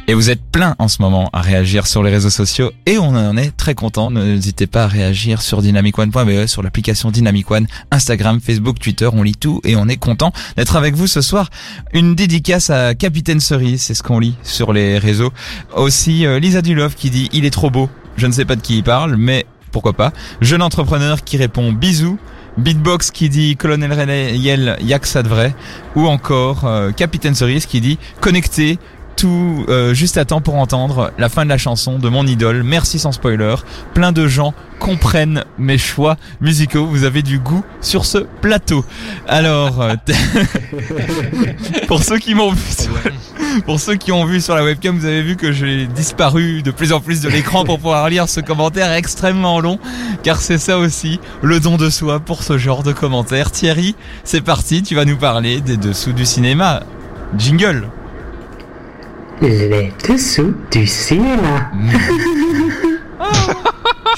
Et 0.07 0.15
vous 0.15 0.31
êtes 0.31 0.41
plein 0.41 0.77
en 0.79 0.87
ce 0.87 1.03
moment 1.03 1.29
à 1.33 1.41
réagir 1.43 1.87
sur 1.87 2.03
les 2.05 2.11
réseaux 2.11 2.31
sociaux 2.31 2.71
et 2.87 2.97
on 2.97 3.09
en 3.09 3.37
est 3.37 3.51
très 3.57 3.75
content. 3.75 4.11
N'hésitez 4.11 4.69
pas 4.69 4.85
à 4.85 4.87
réagir 4.87 5.43
sur 5.43 5.63
dynamicone.be, 5.63 6.47
sur 6.47 6.63
l'application 6.63 7.11
Dynamic 7.11 7.51
One, 7.51 7.67
Instagram, 7.91 8.41
Facebook, 8.41 8.79
Twitter. 8.79 9.09
On 9.13 9.25
lit 9.25 9.35
tout 9.35 9.61
et 9.65 9.75
on 9.75 9.89
est 9.89 9.97
content 9.97 10.33
d'être 10.57 10.77
avec 10.77 10.95
vous 10.95 11.09
ce 11.09 11.21
soir. 11.21 11.51
Une 11.93 12.15
dédicace 12.15 12.71
à 12.71 12.95
Capitaine 12.95 13.41
Cerise, 13.41 13.83
c'est 13.83 13.95
ce 13.95 14.05
qu'on 14.05 14.21
lit 14.21 14.37
sur 14.45 14.73
les 14.73 14.99
réseaux. 14.99 15.33
Aussi 15.75 16.25
euh, 16.25 16.39
Lisa 16.39 16.63
Dulov 16.63 16.95
qui 16.95 17.11
dit 17.11 17.29
il 17.33 17.45
est 17.45 17.51
trop 17.51 17.71
beau. 17.71 17.91
Je 18.17 18.29
ne 18.29 18.33
sais 18.33 18.45
pas 18.45 18.55
de 18.57 18.61
qui 18.61 18.79
il 18.79 18.85
parle, 18.85 19.17
mais 19.17 19.45
pourquoi 19.71 19.93
pas. 19.93 20.13
Jeune 20.41 20.63
entrepreneur 20.63 21.23
qui 21.25 21.37
répond 21.37 21.73
bisous. 21.73 22.19
Beatbox 22.59 23.13
qui 23.13 23.29
dit 23.29 23.57
Colonel 23.57 24.37
Yel 24.37 24.77
Yak 24.81 25.07
ça 25.07 25.23
de 25.23 25.29
vrai 25.29 25.55
ou 25.95 26.09
encore 26.09 26.65
euh, 26.65 26.91
Capitaine 26.91 27.37
Cerise 27.37 27.67
qui 27.67 27.81
dit 27.81 27.99
connecté 28.21 28.81
tout 29.19 29.65
euh, 29.69 29.95
juste 29.95 30.17
à 30.17 30.25
temps 30.25 30.41
pour 30.41 30.55
entendre 30.55 31.13
la 31.19 31.29
fin 31.29 31.45
de 31.45 31.49
la 31.51 31.59
chanson 31.59 31.99
de 31.99 32.09
mon 32.09 32.25
idole. 32.25 32.63
Merci 32.63 33.01
sans 33.01 33.11
spoiler. 33.11 33.57
Plein 33.93 34.13
de 34.13 34.29
gens 34.29 34.55
comprennent 34.79 35.45
mes 35.59 35.77
choix 35.77 36.17
musicaux. 36.41 36.87
Vous 36.87 37.03
avez 37.03 37.23
du 37.23 37.41
goût 37.41 37.65
sur 37.81 38.07
ce 38.07 38.19
plateau. 38.19 38.85
Alors, 39.27 39.83
euh, 39.83 39.97
pour 41.89 42.05
ceux 42.05 42.19
qui 42.19 42.37
m'ont 42.37 42.53
vu, 42.53 42.63
sur, 42.71 42.93
pour 43.67 43.81
ceux 43.81 43.97
qui 43.97 44.13
ont 44.13 44.25
vu 44.25 44.41
sur 44.41 44.55
la 44.55 44.63
webcam, 44.63 44.97
vous 44.97 45.07
avez 45.07 45.23
vu 45.23 45.35
que 45.35 45.51
j'ai 45.51 45.87
disparu 45.87 46.63
de 46.63 46.71
plus 46.71 46.93
en 46.93 47.01
plus 47.01 47.21
de 47.21 47.29
l'écran 47.29 47.65
pour 47.65 47.79
pouvoir 47.79 48.09
lire 48.09 48.29
ce 48.29 48.39
commentaire 48.39 48.93
extrêmement 48.93 49.59
long, 49.59 49.81
car 50.23 50.41
c'est 50.41 50.59
ça 50.59 50.79
aussi 50.79 51.19
le 51.43 51.59
don 51.59 51.77
de 51.77 51.91
soi 51.91 52.21
pour 52.21 52.45
ce 52.45 52.57
genre 52.57 52.85
de 52.85 52.93
commentaires. 52.93 53.51
Thierry, 53.51 53.97
c'est 54.23 54.43
parti. 54.43 54.85
Tu 54.85 54.95
vas 54.95 55.05
nous 55.05 55.17
parler 55.17 55.61
des 55.61 55.77
dessous 55.77 56.13
du 56.13 56.25
cinéma. 56.25 56.85
Jingle. 57.37 57.89
Les 59.41 59.93
dessous 60.09 60.55
du 60.71 60.87
cinéma. 60.87 61.71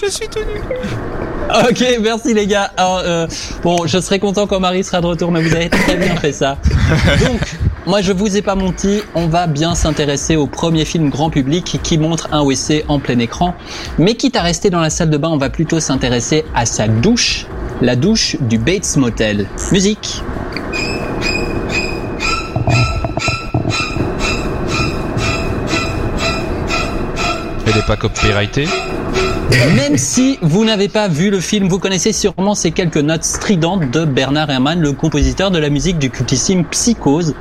Je 0.02 0.08
suis 0.08 0.28
tout 0.28 0.40
nu. 0.40 0.60
Ok, 1.68 1.84
merci 2.00 2.32
les 2.32 2.46
gars. 2.46 2.70
Alors, 2.76 3.02
euh, 3.04 3.26
bon, 3.62 3.86
je 3.86 3.98
serais 4.00 4.18
content 4.18 4.46
quand 4.46 4.60
Marie 4.60 4.82
sera 4.82 5.00
de 5.00 5.06
retour, 5.06 5.30
mais 5.30 5.42
vous 5.42 5.54
avez 5.54 5.68
très 5.68 5.96
bien 5.96 6.16
fait 6.16 6.32
ça. 6.32 6.56
Donc, 7.26 7.40
moi 7.86 8.00
je 8.00 8.12
vous 8.12 8.36
ai 8.36 8.42
pas 8.42 8.54
menti, 8.54 9.02
on 9.14 9.26
va 9.26 9.46
bien 9.46 9.74
s'intéresser 9.74 10.36
au 10.36 10.46
premier 10.46 10.84
film 10.84 11.10
grand 11.10 11.28
public 11.28 11.80
qui 11.82 11.98
montre 11.98 12.28
un 12.32 12.42
WC 12.42 12.84
en 12.88 12.98
plein 12.98 13.18
écran. 13.18 13.54
Mais 13.98 14.14
quitte 14.14 14.36
à 14.36 14.42
rester 14.42 14.70
dans 14.70 14.80
la 14.80 14.90
salle 14.90 15.10
de 15.10 15.18
bain, 15.18 15.28
on 15.28 15.38
va 15.38 15.50
plutôt 15.50 15.80
s'intéresser 15.80 16.44
à 16.54 16.64
sa 16.64 16.88
douche, 16.88 17.46
la 17.82 17.96
douche 17.96 18.36
du 18.40 18.58
Bates 18.58 18.96
Motel. 18.96 19.46
Musique. 19.70 20.22
Elle 27.72 27.78
est 27.78 27.86
pas 27.86 27.96
copyrightée. 27.96 28.66
Même 29.76 29.96
si 29.96 30.40
vous 30.42 30.64
n'avez 30.64 30.88
pas 30.88 31.06
vu 31.06 31.30
le 31.30 31.38
film, 31.38 31.68
vous 31.68 31.78
connaissez 31.78 32.12
sûrement 32.12 32.56
ces 32.56 32.72
quelques 32.72 32.96
notes 32.96 33.22
stridentes 33.22 33.88
de 33.92 34.04
Bernard 34.04 34.50
Herrmann, 34.50 34.80
le 34.80 34.92
compositeur 34.92 35.52
de 35.52 35.58
la 35.58 35.70
musique 35.70 35.98
du 35.98 36.10
cultissime 36.10 36.64
Psychose, 36.64 37.34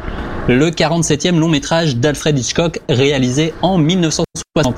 le 0.47 0.69
47e 0.69 1.39
long 1.39 1.47
métrage 1.47 1.95
d'Alfred 1.95 2.37
Hitchcock 2.37 2.79
réalisé 2.89 3.55
en 3.63 3.79
1960. 3.79 4.75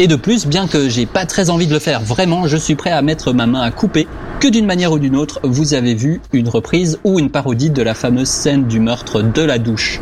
Et 0.00 0.06
de 0.06 0.16
plus, 0.16 0.46
bien 0.46 0.66
que 0.66 0.88
j'ai 0.88 1.04
pas 1.04 1.26
très 1.26 1.50
envie 1.50 1.66
de 1.66 1.74
le 1.74 1.78
faire 1.80 2.00
vraiment, 2.00 2.46
je 2.46 2.56
suis 2.56 2.74
prêt 2.74 2.90
à 2.90 3.02
mettre 3.02 3.34
ma 3.34 3.46
main 3.46 3.60
à 3.60 3.70
couper 3.70 4.06
que 4.40 4.48
d'une 4.48 4.66
manière 4.66 4.92
ou 4.92 4.98
d'une 4.98 5.16
autre, 5.16 5.40
vous 5.42 5.74
avez 5.74 5.94
vu 5.94 6.22
une 6.32 6.48
reprise 6.48 6.98
ou 7.04 7.18
une 7.18 7.30
parodie 7.30 7.70
de 7.70 7.82
la 7.82 7.92
fameuse 7.92 8.28
scène 8.28 8.66
du 8.66 8.80
meurtre 8.80 9.20
de 9.20 9.42
la 9.42 9.58
douche 9.58 10.00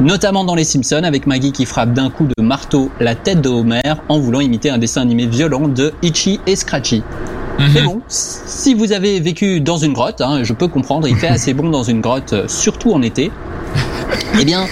notamment 0.00 0.44
dans 0.44 0.54
Les 0.54 0.64
Simpsons 0.64 1.04
avec 1.04 1.26
Maggie 1.26 1.52
qui 1.52 1.64
frappe 1.64 1.92
d'un 1.92 2.10
coup 2.10 2.26
de 2.26 2.42
marteau 2.42 2.90
la 3.00 3.14
tête 3.14 3.40
de 3.40 3.48
Homer 3.48 3.94
en 4.08 4.18
voulant 4.18 4.40
imiter 4.40 4.70
un 4.70 4.78
dessin 4.78 5.02
animé 5.02 5.26
violent 5.26 5.68
de 5.68 5.92
Itchy 6.02 6.40
et 6.46 6.56
Scratchy. 6.56 7.02
Mais 7.58 7.82
bon, 7.82 8.02
si 8.08 8.74
vous 8.74 8.92
avez 8.92 9.18
vécu 9.20 9.60
dans 9.60 9.78
une 9.78 9.94
grotte, 9.94 10.20
hein, 10.20 10.40
je 10.42 10.52
peux 10.52 10.68
comprendre, 10.68 11.08
il 11.08 11.16
fait 11.16 11.28
assez 11.28 11.54
bon 11.54 11.70
dans 11.70 11.82
une 11.82 12.02
grotte, 12.02 12.34
euh, 12.34 12.48
surtout 12.48 12.92
en 12.92 13.02
été. 13.02 13.30
Eh 14.38 14.44
bien, 14.44 14.66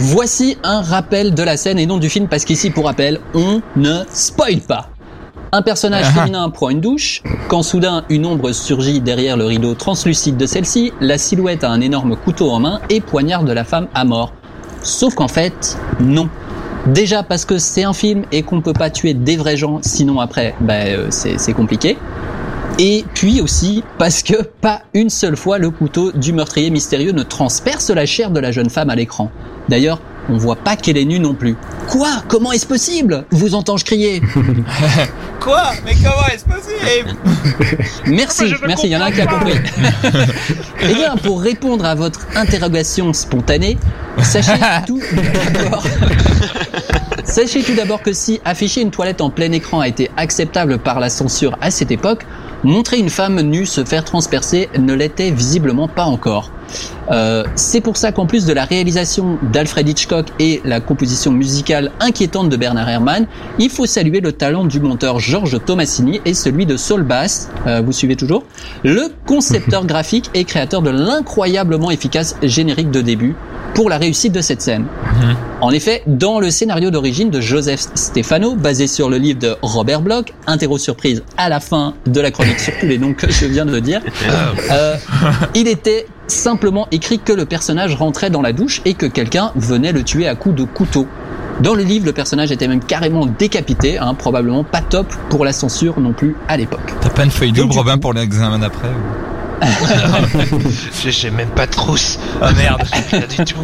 voici 0.00 0.56
un 0.62 0.80
rappel 0.80 1.34
de 1.34 1.42
la 1.42 1.56
scène 1.56 1.78
et 1.80 1.86
non 1.86 1.98
du 1.98 2.08
film, 2.08 2.28
parce 2.28 2.44
qu'ici, 2.44 2.70
pour 2.70 2.84
rappel, 2.84 3.20
on 3.34 3.60
ne 3.74 4.02
spoil 4.10 4.60
pas. 4.60 4.90
Un 5.50 5.62
personnage 5.62 6.06
féminin 6.06 6.48
prend 6.50 6.70
une 6.70 6.80
douche, 6.80 7.22
quand 7.48 7.62
soudain 7.62 8.04
une 8.10 8.26
ombre 8.26 8.52
surgit 8.52 9.00
derrière 9.00 9.36
le 9.36 9.46
rideau 9.46 9.74
translucide 9.74 10.36
de 10.36 10.46
celle-ci, 10.46 10.92
la 11.00 11.18
silhouette 11.18 11.64
a 11.64 11.70
un 11.70 11.80
énorme 11.80 12.16
couteau 12.16 12.50
en 12.50 12.60
main 12.60 12.80
et 12.90 13.00
poignarde 13.00 13.50
la 13.50 13.64
femme 13.64 13.88
à 13.92 14.04
mort. 14.04 14.32
Sauf 14.82 15.14
qu'en 15.14 15.28
fait, 15.28 15.78
non. 16.00 16.28
Déjà 16.86 17.22
parce 17.22 17.44
que 17.44 17.58
c'est 17.58 17.84
un 17.84 17.92
film 17.92 18.24
et 18.32 18.42
qu'on 18.42 18.60
peut 18.60 18.72
pas 18.72 18.90
tuer 18.90 19.12
des 19.12 19.36
vrais 19.36 19.56
gens, 19.56 19.80
sinon 19.82 20.20
après, 20.20 20.54
ben, 20.60 20.86
euh, 20.86 21.06
c'est 21.10 21.52
compliqué. 21.52 21.98
Et 22.78 23.04
puis 23.14 23.40
aussi 23.40 23.82
parce 23.98 24.22
que 24.22 24.40
pas 24.42 24.82
une 24.94 25.10
seule 25.10 25.36
fois 25.36 25.58
le 25.58 25.70
couteau 25.70 26.12
du 26.12 26.32
meurtrier 26.32 26.70
mystérieux 26.70 27.10
ne 27.10 27.24
transperce 27.24 27.90
la 27.90 28.06
chair 28.06 28.30
de 28.30 28.38
la 28.38 28.52
jeune 28.52 28.70
femme 28.70 28.88
à 28.88 28.94
l'écran. 28.94 29.32
D'ailleurs, 29.68 30.00
on 30.28 30.36
voit 30.36 30.56
pas 30.56 30.76
qu'elle 30.76 30.96
est 30.96 31.04
nue 31.04 31.18
non 31.18 31.34
plus. 31.34 31.56
Quoi? 31.88 32.22
Comment 32.28 32.52
est-ce 32.52 32.66
possible? 32.66 33.24
Vous 33.30 33.54
entends-je 33.54 33.84
crier? 33.84 34.20
Quoi? 35.40 35.72
Mais 35.84 35.94
comment 35.94 36.26
est-ce 36.32 36.44
possible? 36.44 37.16
Merci, 38.06 38.54
merci, 38.66 38.86
il 38.86 38.92
y 38.92 38.96
en 38.96 39.00
a 39.00 39.06
un 39.06 39.10
qui 39.10 39.20
a 39.20 39.26
compris. 39.26 39.52
eh 40.82 40.94
bien, 40.94 41.16
pour 41.16 41.40
répondre 41.40 41.84
à 41.84 41.94
votre 41.94 42.26
interrogation 42.34 43.12
spontanée, 43.12 43.78
sachez 44.22 44.52
tout 44.86 45.00
d'abord. 45.52 45.84
Sachez 47.24 47.62
tout 47.62 47.74
d'abord 47.74 48.02
que 48.02 48.12
si 48.12 48.40
afficher 48.44 48.80
une 48.80 48.90
toilette 48.90 49.20
en 49.20 49.30
plein 49.30 49.52
écran 49.52 49.80
a 49.80 49.88
été 49.88 50.10
acceptable 50.16 50.78
par 50.78 50.98
la 50.98 51.10
censure 51.10 51.56
à 51.60 51.70
cette 51.70 51.90
époque, 51.90 52.26
montrer 52.64 52.98
une 52.98 53.10
femme 53.10 53.40
nue 53.40 53.66
se 53.66 53.84
faire 53.84 54.04
transpercer 54.04 54.68
ne 54.78 54.94
l'était 54.94 55.30
visiblement 55.30 55.88
pas 55.88 56.04
encore. 56.04 56.50
Euh, 57.10 57.44
c'est 57.54 57.80
pour 57.80 57.96
ça 57.96 58.12
qu'en 58.12 58.26
plus 58.26 58.44
de 58.46 58.52
la 58.52 58.64
réalisation 58.64 59.38
d'Alfred 59.52 59.88
Hitchcock 59.88 60.26
et 60.38 60.60
la 60.64 60.80
composition 60.80 61.30
musicale 61.32 61.90
inquiétante 62.00 62.48
de 62.48 62.56
Bernard 62.56 62.88
Herrmann, 62.88 63.26
il 63.58 63.70
faut 63.70 63.86
saluer 63.86 64.20
le 64.20 64.32
talent 64.32 64.64
du 64.64 64.80
monteur 64.80 65.18
Georges 65.18 65.58
Tomasini 65.64 66.20
et 66.24 66.34
celui 66.34 66.66
de 66.66 66.76
Saul 66.76 67.02
Bass, 67.02 67.50
euh, 67.66 67.80
vous 67.84 67.92
suivez 67.92 68.16
toujours, 68.16 68.44
le 68.84 69.08
concepteur 69.26 69.86
graphique 69.86 70.30
et 70.34 70.44
créateur 70.44 70.82
de 70.82 70.90
l'incroyablement 70.90 71.90
efficace 71.90 72.36
générique 72.42 72.90
de 72.90 73.00
début 73.00 73.34
pour 73.74 73.88
la 73.88 73.98
réussite 73.98 74.32
de 74.32 74.40
cette 74.40 74.60
scène. 74.60 74.86
En 75.60 75.70
effet, 75.70 76.02
dans 76.06 76.40
le 76.40 76.50
scénario 76.50 76.90
d'origine 76.90 77.30
de 77.30 77.40
Joseph 77.40 77.86
Stefano, 77.94 78.54
basé 78.54 78.86
sur 78.86 79.08
le 79.08 79.18
livre 79.18 79.38
de 79.38 79.56
Robert 79.62 80.00
Bloch, 80.00 80.32
interro 80.46 80.78
surprise 80.78 81.22
à 81.36 81.48
la 81.48 81.60
fin 81.60 81.94
de 82.06 82.20
la 82.20 82.30
chronique 82.30 82.60
sur 82.60 82.72
tous 82.78 82.86
les 82.86 82.98
noms 82.98 83.14
que 83.14 83.30
je 83.30 83.46
viens 83.46 83.66
de 83.66 83.78
dire, 83.78 84.00
euh, 84.70 84.96
il 85.54 85.68
était 85.68 86.06
simplement 86.28 86.86
écrit 86.90 87.18
que 87.18 87.32
le 87.32 87.44
personnage 87.44 87.94
rentrait 87.94 88.30
dans 88.30 88.42
la 88.42 88.52
douche 88.52 88.82
et 88.84 88.94
que 88.94 89.06
quelqu'un 89.06 89.52
venait 89.56 89.92
le 89.92 90.02
tuer 90.02 90.28
à 90.28 90.34
coups 90.34 90.54
de 90.54 90.64
couteau. 90.64 91.06
Dans 91.60 91.74
le 91.74 91.82
livre, 91.82 92.06
le 92.06 92.12
personnage 92.12 92.52
était 92.52 92.68
même 92.68 92.82
carrément 92.82 93.26
décapité, 93.26 93.98
hein, 93.98 94.14
probablement 94.14 94.62
pas 94.62 94.80
top 94.80 95.12
pour 95.28 95.44
la 95.44 95.52
censure 95.52 95.98
non 95.98 96.12
plus 96.12 96.36
à 96.46 96.56
l'époque. 96.56 96.94
T'as 97.00 97.10
pas 97.10 97.24
une 97.24 97.30
feuille 97.30 97.52
double, 97.52 97.72
Robin, 97.72 97.98
pour 97.98 98.12
l'examen 98.12 98.60
d'après 98.60 98.90
J'ai 101.04 101.30
même 101.30 101.48
pas 101.48 101.66
de 101.66 101.72
trousse. 101.72 102.18
Ah 102.40 102.52
merde, 102.52 102.82
rien 103.10 103.26
du 103.26 103.44
tout. 103.44 103.56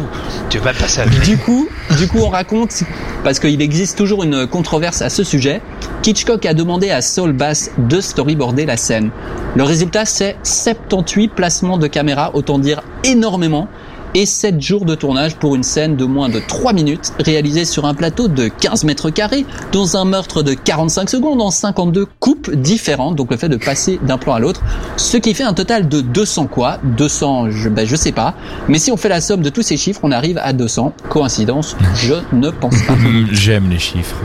Tu 0.49 0.59
vas 0.59 0.73
passer 0.73 1.01
à 1.01 1.05
Du 1.05 1.37
coup, 1.37 1.67
du 1.97 2.07
coup, 2.07 2.19
on 2.19 2.29
raconte, 2.29 2.83
parce 3.23 3.39
qu'il 3.39 3.61
existe 3.61 3.97
toujours 3.97 4.23
une 4.23 4.47
controverse 4.47 5.01
à 5.01 5.09
ce 5.09 5.23
sujet, 5.23 5.61
qu'Hitchcock 6.01 6.45
a 6.45 6.53
demandé 6.53 6.91
à 6.91 7.01
Saul 7.01 7.33
Bass 7.33 7.71
de 7.77 8.01
storyboarder 8.01 8.65
la 8.65 8.77
scène. 8.77 9.09
Le 9.55 9.63
résultat, 9.63 10.05
c'est 10.05 10.35
78 10.43 11.29
placements 11.29 11.77
de 11.77 11.87
caméra, 11.87 12.31
autant 12.33 12.59
dire 12.59 12.83
énormément, 13.03 13.67
et 14.15 14.25
7 14.25 14.61
jours 14.61 14.85
de 14.85 14.95
tournage 14.95 15.35
pour 15.35 15.55
une 15.55 15.63
scène 15.63 15.97
de 15.97 16.05
moins 16.05 16.29
de 16.29 16.39
3 16.39 16.71
minutes, 16.71 17.11
réalisée 17.19 17.65
sur 17.65 17.85
un 17.85 17.93
plateau 17.93 18.29
de 18.29 18.47
15 18.47 18.85
mètres 18.85 19.09
carrés, 19.09 19.45
dans 19.73 19.97
un 19.97 20.05
meurtre 20.05 20.41
de 20.41 20.53
45 20.53 21.09
secondes 21.09 21.41
en 21.41 21.51
52 21.51 22.07
coupes 22.21 22.49
différentes, 22.49 23.17
donc 23.17 23.29
le 23.29 23.37
fait 23.37 23.49
de 23.49 23.57
passer 23.57 23.99
d'un 24.01 24.17
plan 24.17 24.33
à 24.33 24.39
l'autre, 24.39 24.61
ce 24.95 25.17
qui 25.17 25.33
fait 25.33 25.43
un 25.43 25.53
total 25.53 25.89
de 25.89 25.99
200 25.99 26.47
quoi? 26.47 26.79
200, 26.97 27.51
je, 27.51 27.67
ben, 27.67 27.85
je 27.85 27.95
sais 27.97 28.13
pas, 28.13 28.35
mais 28.69 28.79
si 28.79 28.89
on 28.89 28.97
fait 28.97 29.09
la 29.09 29.19
somme 29.19 29.41
de 29.41 29.49
tous 29.49 29.63
ces 29.63 29.75
chiffres, 29.75 29.99
on 30.03 30.11
arrive 30.11 30.39
à 30.41 30.53
200. 30.53 30.93
Coïncidence? 31.09 31.75
Je 31.93 32.15
ne 32.31 32.49
pense 32.49 32.81
pas. 32.83 32.95
J'aime 33.31 33.69
les 33.69 33.79
chiffres. 33.79 34.15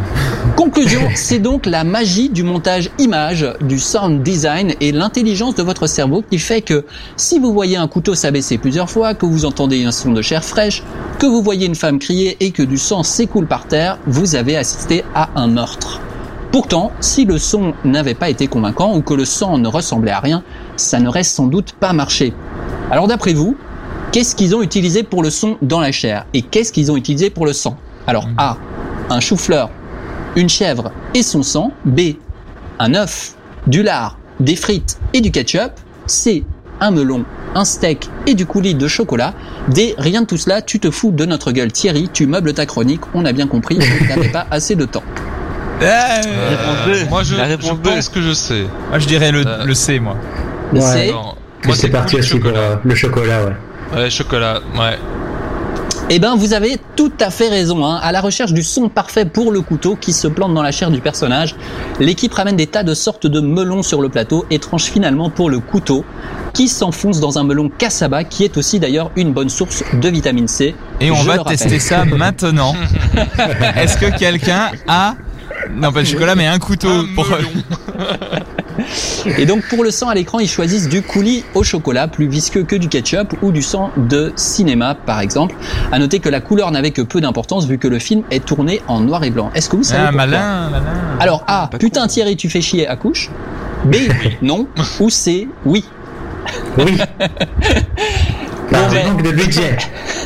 Conclusion, 0.55 1.01
c'est 1.17 1.41
donc 1.41 1.67
la 1.67 1.83
magie 1.83 2.29
du 2.29 2.45
montage 2.45 2.91
image, 2.99 3.47
du 3.61 3.81
sound 3.81 4.23
design 4.23 4.75
et 4.81 4.93
l'intelligence 4.93 5.57
de 5.57 5.63
votre 5.65 5.89
cerveau 5.89 6.23
qui 6.31 6.39
fait 6.39 6.63
que 6.63 6.85
si 7.17 7.41
vous 7.41 7.53
voyez 7.53 7.77
un 7.77 7.89
couteau 7.89 8.15
s'abaisser 8.15 8.57
plusieurs 8.57 8.89
fois, 8.89 9.15
que 9.15 9.27
vous 9.27 9.45
entendez 9.45 9.80
un 9.85 9.93
son 9.93 10.13
de 10.13 10.23
chair 10.23 10.45
fraîche, 10.45 10.83
que 11.19 11.27
vous 11.27 11.43
voyez 11.43 11.67
une 11.67 11.75
femme 11.75 11.99
crier 11.99 12.37
et 12.41 12.51
que 12.51 12.63
du 12.63 12.79
sang 12.79 13.03
s'écoule 13.03 13.47
par 13.47 13.67
terre, 13.67 13.99
vous 14.07 14.35
avez 14.35 14.57
assisté 14.57 15.05
à 15.15 15.31
un 15.37 15.47
meurtre. 15.47 16.01
Pourtant, 16.53 16.91
si 17.01 17.25
le 17.25 17.39
son 17.39 17.75
n'avait 17.85 18.15
pas 18.15 18.29
été 18.29 18.49
convaincant 18.49 18.97
ou 18.97 19.03
que 19.03 19.15
le 19.15 19.25
sang 19.25 19.59
ne 19.59 19.69
ressemblait 19.69 20.11
à 20.11 20.21
rien, 20.21 20.43
ça 20.77 20.99
n'aurait 20.99 21.23
sans 21.23 21.47
doute 21.47 21.75
pas 21.79 21.93
marché. 21.93 22.33
Alors 22.91 23.07
d'après 23.07 23.35
vous, 23.35 23.57
qu'est-ce 24.11 24.35
qu'ils 24.35 24.57
ont 24.57 24.63
utilisé 24.63 25.03
pour 25.03 25.23
le 25.23 25.31
son 25.31 25.59
dans 25.63 25.81
la 25.81 25.93
chair 25.93 26.27
et 26.35 26.43
qu'est-ce 26.43 26.73
qu'ils 26.73 26.91
ont 26.91 26.97
utilisé 26.97 27.31
pour 27.31 27.47
le 27.47 27.53
sang? 27.53 27.77
Alors 28.07 28.27
A, 28.37 28.57
un 29.11 29.21
chou-fleur, 29.21 29.71
une 30.35 30.49
chèvre 30.49 30.91
et 31.15 31.23
son 31.23 31.43
sang. 31.43 31.73
B. 31.85 32.15
Un 32.79 32.95
œuf, 32.95 33.37
du 33.67 33.83
lard, 33.83 34.19
des 34.41 34.57
frites 34.57 34.99
et 35.13 35.21
du 35.21 35.31
ketchup. 35.31 35.73
C. 36.07 36.45
Un 36.81 36.91
melon, 36.91 37.25
un 37.55 37.65
steak 37.65 38.09
et 38.27 38.35
du 38.35 38.47
coulis 38.47 38.75
de 38.75 38.87
chocolat. 38.89 39.35
D. 39.69 39.95
Rien 39.99 40.23
de 40.23 40.27
tout 40.27 40.37
cela, 40.37 40.63
tu 40.63 40.79
te 40.81 40.91
fous 40.91 41.11
de 41.11 41.25
notre 41.25 41.53
gueule 41.53 41.73
Thierry, 41.73 42.09
tu 42.13 42.27
meubles 42.27 42.53
ta 42.55 42.67
chronique, 42.67 43.01
on 43.15 43.25
a 43.25 43.33
bien 43.33 43.47
compris, 43.47 43.79
tu 43.79 44.05
n'avais 44.09 44.29
pas 44.29 44.47
assez 44.51 44.75
de 44.77 44.85
temps. 44.85 45.03
Euh, 45.83 47.07
moi, 47.09 47.23
je, 47.23 47.35
je 47.35 47.73
pense 47.83 48.09
que 48.11 48.21
je 48.21 48.33
sais. 48.35 48.65
Moi, 48.91 48.99
je 48.99 49.07
dirais 49.07 49.33
le, 49.33 49.47
Euh. 49.47 49.65
le 49.65 49.75
C, 49.75 49.99
moi. 49.99 50.17
Le 50.73 50.81
Ouais. 50.81 50.87
C. 51.07 51.11
Non, 51.13 51.35
moi, 51.65 51.75
c'est 51.75 51.89
parti 51.89 52.17
aussi 52.17 52.31
pour 52.39 52.41
chocolat. 52.51 52.59
euh, 52.61 52.77
le 52.85 52.95
chocolat, 52.95 53.45
ouais. 53.45 53.57
Ouais, 53.97 54.11
chocolat, 54.11 54.61
ouais. 54.79 54.99
Eh 56.13 56.19
ben, 56.19 56.35
vous 56.35 56.55
avez 56.55 56.77
tout 56.97 57.13
à 57.21 57.31
fait 57.31 57.49
raison. 57.49 57.87
Hein. 57.87 58.01
À 58.03 58.11
la 58.11 58.21
recherche 58.21 58.53
du 58.53 58.65
son 58.65 58.89
parfait 58.89 59.25
pour 59.25 59.53
le 59.53 59.61
couteau 59.61 59.95
qui 59.95 60.13
se 60.13 60.27
plante 60.27 60.53
dans 60.53 60.63
la 60.63 60.73
chair 60.73 60.91
du 60.91 61.01
personnage, 61.01 61.55
l'équipe 62.01 62.35
ramène 62.35 62.57
des 62.57 62.67
tas 62.67 62.83
de 62.83 62.95
sortes 62.95 63.29
de 63.29 63.39
melons 63.39 63.85
sur 63.85 64.03
le 64.03 64.09
plateau 64.09 64.45
et 64.51 64.59
tranche 64.59 64.87
finalement 64.87 65.31
pour 65.31 65.51
le 65.51 65.61
couteau 65.61 66.05
qui 66.53 66.67
s'enfonce 66.67 67.21
dans 67.21 67.39
un 67.39 67.45
melon 67.45 67.69
cassaba 67.69 68.25
qui 68.25 68.43
est 68.43 68.57
aussi 68.57 68.81
d'ailleurs 68.81 69.13
une 69.15 69.33
bonne 69.33 69.49
source 69.49 69.85
de 69.93 70.09
vitamine 70.09 70.49
C. 70.49 70.75
Et 71.01 71.13
on 71.13 71.23
va 71.23 71.45
tester 71.45 71.79
ça 71.79 72.05
maintenant. 72.17 72.75
Est-ce 73.77 73.97
que 73.97 74.19
quelqu'un 74.19 74.73
a 74.89 75.15
non 75.73 75.93
pas 75.93 76.01
de 76.01 76.07
chocolat 76.09 76.35
mais 76.35 76.49
un 76.49 76.59
couteau 76.59 76.91
Un 76.91 77.15
pour 77.15 77.29
melon. 77.29 77.51
Et 79.39 79.47
donc 79.47 79.69
pour 79.69 79.85
le 79.85 79.91
sang 79.91 80.09
à 80.09 80.15
l'écran, 80.15 80.39
ils 80.39 80.49
choisissent 80.49 80.89
du 80.89 81.03
coulis 81.03 81.45
au 81.55 81.63
chocolat, 81.63 82.09
plus 82.09 82.29
visqueux 82.29 82.63
que 82.63 82.77
du 82.77 82.89
ketchup 82.89 83.35
ou 83.43 83.53
du 83.53 83.63
sang 83.63 83.91
de 83.97 84.33
cinéma 84.37 84.95
par 84.95 85.21
exemple. 85.21 85.55
À 85.93 85.99
noter 85.99 86.21
que 86.21 86.29
la 86.29 86.41
couleur 86.41 86.71
n'avait 86.71 86.91
que 86.91 87.03
peu 87.03 87.21
d'importance 87.21 87.67
vu 87.67 87.79
que 87.79 87.89
le 87.89 87.99
film 87.99 88.23
est 88.31 88.45
tourné 88.45 88.83
en 88.89 89.01
noir 89.01 89.25
et 89.25 89.31
blanc. 89.31 89.51
Est-ce 89.55 89.69
que 89.69 89.77
vous 89.77 89.83
savez 89.85 90.03
Ah, 90.03 90.09
pourquoi 90.09 90.27
malin, 90.27 90.71
malin. 90.71 90.85
Alors 91.19 91.45
A, 91.47 91.69
Pas 91.71 91.79
putain. 91.79 92.07
Thierry, 92.07 92.37
tu 92.37 92.49
fais 92.49 92.61
chier 92.61 92.87
à 92.89 92.97
couche. 92.97 93.31
B, 93.85 93.97
non. 94.43 94.67
Ou 95.01 95.11
C, 95.11 95.49
oui. 95.65 95.85
Oui. 96.79 96.97
Par 98.71 98.89
Bon, 98.89 98.95
manque 99.05 99.23
de 99.23 99.31
budget. 99.33 99.77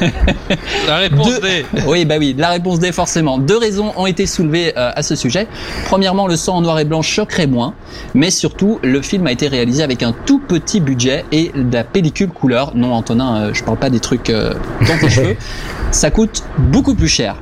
La 0.86 0.96
réponse 0.96 1.26
Deux- 1.28 1.40
D. 1.40 1.66
Oui, 1.86 2.04
bah 2.04 2.16
oui, 2.18 2.34
la 2.36 2.50
réponse 2.50 2.78
D 2.78 2.92
forcément. 2.92 3.38
Deux 3.38 3.56
raisons 3.56 3.92
ont 3.96 4.06
été 4.06 4.26
soulevées 4.26 4.72
euh, 4.76 4.90
à 4.94 5.02
ce 5.02 5.14
sujet. 5.14 5.46
Premièrement, 5.86 6.26
le 6.26 6.36
sang 6.36 6.56
en 6.56 6.60
noir 6.60 6.78
et 6.78 6.84
blanc 6.84 7.00
choquerait 7.02 7.46
moins, 7.46 7.74
mais 8.14 8.30
surtout, 8.30 8.78
le 8.82 9.00
film 9.02 9.26
a 9.26 9.32
été 9.32 9.48
réalisé 9.48 9.82
avec 9.82 10.02
un 10.02 10.12
tout 10.26 10.38
petit 10.40 10.80
budget 10.80 11.24
et 11.32 11.52
la 11.72 11.84
pellicule 11.84 12.28
couleur. 12.30 12.72
Non, 12.74 12.92
Antonin, 12.92 13.36
euh, 13.36 13.50
je 13.54 13.62
parle 13.64 13.78
pas 13.78 13.90
des 13.90 14.00
trucs 14.00 14.30
euh, 14.30 14.54
dans 14.86 14.98
tes 14.98 15.08
cheveux. 15.10 15.36
Ça 15.90 16.10
coûte 16.10 16.42
beaucoup 16.58 16.94
plus 16.94 17.08
cher. 17.08 17.36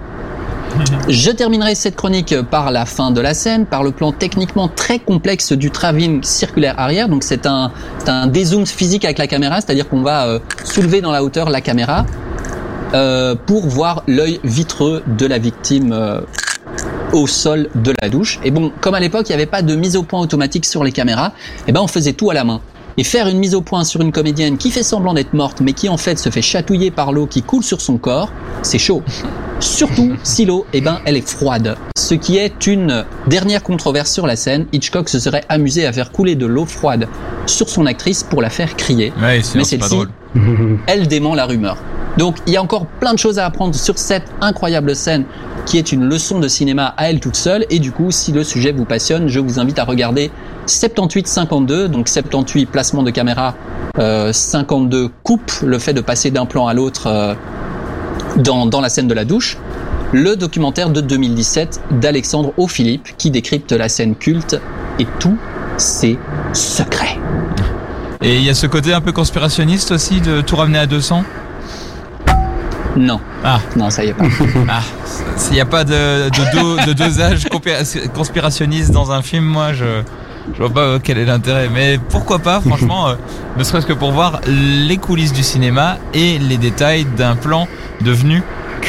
Je 1.09 1.31
terminerai 1.31 1.75
cette 1.75 1.97
chronique 1.97 2.35
par 2.43 2.71
la 2.71 2.87
fin 2.87 3.11
de 3.11 3.21
la 3.21 3.35
scène, 3.35 3.67
par 3.67 3.83
le 3.83 3.91
plan 3.91 4.13
techniquement 4.13 4.69
très 4.69 4.99
complexe 4.99 5.53
du 5.53 5.71
travelling 5.71 6.23
circulaire 6.23 6.79
arrière. 6.79 7.09
Donc 7.09 7.23
c'est 7.25 7.47
un, 7.47 7.73
un 8.07 8.27
dézoom 8.27 8.67
physique 8.67 9.05
avec 9.05 9.19
la 9.19 9.27
caméra, 9.27 9.61
c'est-à-dire 9.61 9.89
qu'on 9.89 10.03
va 10.03 10.27
euh, 10.27 10.39
soulever 10.65 11.01
dans 11.01 11.13
la 11.13 11.23
hauteur 11.23 11.51
la 11.51 11.61
caméra 11.61 12.07
euh, 12.95 13.35
pour 13.35 13.67
voir 13.67 14.03
l'œil 14.07 14.41
vitreux 14.45 15.03
de 15.07 15.27
la 15.27 15.39
victime 15.39 15.93
euh, 15.93 16.21
au 17.13 17.27
sol 17.27 17.69
de 17.75 17.93
la 18.01 18.09
douche. 18.09 18.41
Et 18.45 18.51
bon, 18.51 18.73
comme 18.81 18.95
à 18.95 19.01
l'époque 19.01 19.29
il 19.29 19.33
n'y 19.33 19.37
avait 19.37 19.47
pas 19.47 19.63
de 19.63 19.75
mise 19.75 19.97
au 19.97 20.03
point 20.03 20.21
automatique 20.21 20.65
sur 20.65 20.85
les 20.85 20.93
caméras, 20.93 21.33
eh 21.67 21.73
ben 21.73 21.81
on 21.81 21.89
faisait 21.89 22.13
tout 22.15 22.31
à 22.31 22.35
la 22.35 22.45
main. 22.45 22.61
Et 22.99 23.05
faire 23.05 23.27
une 23.29 23.39
mise 23.39 23.55
au 23.55 23.63
point 23.63 23.85
sur 23.85 24.01
une 24.01 24.13
comédienne 24.13 24.59
qui 24.59 24.71
fait 24.71 24.83
semblant 24.83 25.15
d'être 25.15 25.33
morte, 25.33 25.61
mais 25.61 25.73
qui 25.73 25.89
en 25.89 25.97
fait 25.97 26.19
se 26.19 26.29
fait 26.31 26.43
chatouiller 26.43 26.91
par 26.91 27.13
l'eau 27.13 27.27
qui 27.27 27.43
coule 27.43 27.63
sur 27.63 27.81
son 27.81 27.97
corps, 27.97 28.31
c'est 28.63 28.79
chaud. 28.79 29.03
Surtout 29.61 30.13
si 30.23 30.45
l'eau, 30.45 30.67
eh 30.73 30.81
ben, 30.81 31.01
elle 31.05 31.17
est 31.17 31.27
froide. 31.27 31.77
Ce 31.97 32.15
qui 32.15 32.37
est 32.37 32.67
une 32.67 33.05
dernière 33.27 33.63
controverse 33.63 34.11
sur 34.13 34.27
la 34.27 34.37
scène. 34.37 34.67
Hitchcock 34.73 35.09
se 35.09 35.19
serait 35.19 35.45
amusé 35.49 35.87
à 35.87 35.93
faire 35.93 36.13
couler 36.13 36.35
de 36.35 36.47
l'eau 36.47 36.67
froide 36.67 37.09
sur 37.47 37.69
son 37.69 37.87
actrice 37.87 38.23
pour 38.25 38.43
la 38.43 38.51
faire 38.51 38.77
crier. 38.77 39.13
Ouais, 39.23 39.41
Mais 39.55 39.65
c'est 39.65 39.79
pas 39.79 39.89
celle-ci, 39.89 39.89
drôle. 39.89 40.09
elle 40.87 41.09
dément 41.09 41.35
la 41.35 41.47
rumeur. 41.47 41.79
Donc 42.19 42.37
il 42.47 42.53
y 42.53 42.57
a 42.59 42.63
encore 42.63 42.85
plein 42.87 43.15
de 43.15 43.19
choses 43.19 43.39
à 43.39 43.47
apprendre 43.47 43.75
sur 43.75 43.99
cette 43.99 44.27
incroyable 44.43 44.95
scène 44.95 45.25
qui 45.67 45.79
est 45.79 45.93
une 45.93 46.05
leçon 46.05 46.39
de 46.39 46.49
cinéma 46.49 46.95
à 46.97 47.11
elle 47.11 47.21
toute 47.21 47.37
seule. 47.37 47.67
Et 47.71 47.79
du 47.79 47.93
coup, 47.93 48.11
si 48.11 48.33
le 48.33 48.45
sujet 48.45 48.73
vous 48.73 48.85
passionne, 48.85 49.29
je 49.29 49.41
vous 49.41 49.59
invite 49.59 49.79
à 49.79 49.85
regarder 49.85 50.31
78-52, 50.67 51.87
donc 51.87 52.09
78 52.09 52.67
placement 52.67 53.03
de 53.03 53.11
caméra, 53.11 53.55
euh, 53.99 54.33
52 54.33 55.11
coupe, 55.23 55.53
le 55.63 55.79
fait 55.79 55.93
de 55.93 56.01
passer 56.01 56.31
d'un 56.31 56.47
plan 56.47 56.67
à 56.67 56.75
l'autre 56.75 57.07
euh, 57.07 57.35
dans, 58.37 58.67
dans 58.67 58.81
la 58.81 58.89
scène 58.89 59.09
de 59.09 59.15
la 59.15 59.25
douche. 59.25 59.59
Le 60.13 60.37
documentaire 60.37 60.91
de 60.91 61.01
2017 61.01 61.81
d'Alexandre 61.93 62.53
O'Philippe 62.59 63.17
qui 63.17 63.31
décrypte 63.31 63.73
la 63.73 63.89
scène 63.89 64.15
culte 64.15 64.61
et 64.99 65.07
tous 65.19 65.39
ses 65.79 66.19
secrets. 66.53 67.19
Et 68.21 68.37
il 68.37 68.45
y 68.45 68.51
a 68.51 68.55
ce 68.55 68.67
côté 68.67 68.93
un 68.93 69.01
peu 69.01 69.13
conspirationniste 69.13 69.91
aussi 69.91 70.21
de 70.21 70.43
tout 70.43 70.55
ramener 70.55 70.79
à 70.79 70.87
200. 70.87 71.25
Non. 72.97 73.21
Ah. 73.45 73.61
Non, 73.77 73.91
ça 73.91 74.05
y 74.05 74.09
est 74.09 74.15
pas. 74.15 74.25
Ah, 74.69 74.81
s'il 75.37 75.55
n'y 75.55 75.61
a 75.61 75.65
pas 75.67 75.85
de, 75.85 76.29
de, 76.29 76.59
do- 76.61 76.77
de 76.87 76.93
dosage 76.93 77.47
conspirationniste 78.15 78.91
dans 78.91 79.13
un 79.13 79.23
film, 79.23 79.45
moi 79.45 79.73
je 79.73 80.03
je 80.55 80.59
vois 80.63 80.71
pas 80.71 80.99
quel 81.03 81.19
est 81.19 81.25
l'intérêt. 81.25 81.69
Mais 81.73 81.99
pourquoi 82.09 82.41
pas, 82.41 82.61
franchement, 82.61 83.09
euh, 83.09 83.15
ne 83.57 83.63
serait-ce 83.63 83.87
que 83.87 83.93
pour 83.93 84.11
voir 84.11 84.41
les 84.49 84.97
coulisses 84.97 85.33
du 85.33 85.45
cinéma 85.45 85.99
et 86.15 86.39
les 86.39 86.57
détails 86.57 87.05
d'un 87.17 87.37
plan 87.37 87.69
devenu 88.01 88.43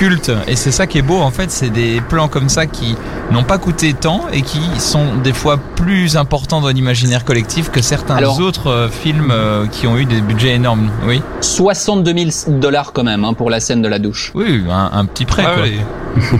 culte. 0.04 0.32
Et 0.48 0.56
c'est 0.56 0.72
ça 0.72 0.86
qui 0.88 0.98
est 0.98 1.02
beau 1.02 1.20
en 1.20 1.32
fait, 1.32 1.50
c'est 1.52 1.70
des 1.70 2.02
plans 2.02 2.28
comme 2.28 2.50
ça 2.50 2.66
qui 2.66 2.96
n'ont 3.32 3.44
pas 3.44 3.58
coûté 3.58 3.94
tant 3.94 4.22
et 4.34 4.42
qui 4.42 4.60
sont 4.80 5.16
des 5.24 5.34
fois 5.34 5.58
plus 5.58 6.18
importants 6.18 6.60
dans 6.62 6.68
l'imaginaire 6.70 7.24
collectif 7.26 7.70
que 7.72 7.82
certains 7.82 8.16
Alors- 8.18 8.40
autres 8.40 8.68
euh, 8.70 8.90
films 8.90 9.32
euh, 9.32 9.66
qui 9.68 9.88
ont 9.88 9.98
eu 9.98 10.06
des 10.06 10.20
budgets 10.22 10.56
énormes. 10.56 10.90
Oui, 11.08 11.22
62 11.42 12.14
000 12.46 12.60
dollars 12.60 12.92
quand 12.94 13.04
même 13.04 13.24
hein, 13.24 13.34
pour 13.34 13.50
la 13.50 13.60
scène 13.60 13.82
de 13.82 13.88
la 13.88 14.00
douche. 14.00 14.32
oui, 14.36 14.64
un, 14.70 14.90
un 14.94 15.06
petit 15.06 15.26
prêt 15.26 15.44
Ah 15.48 15.54
quoi. 15.56 15.64
oui. 15.64 16.30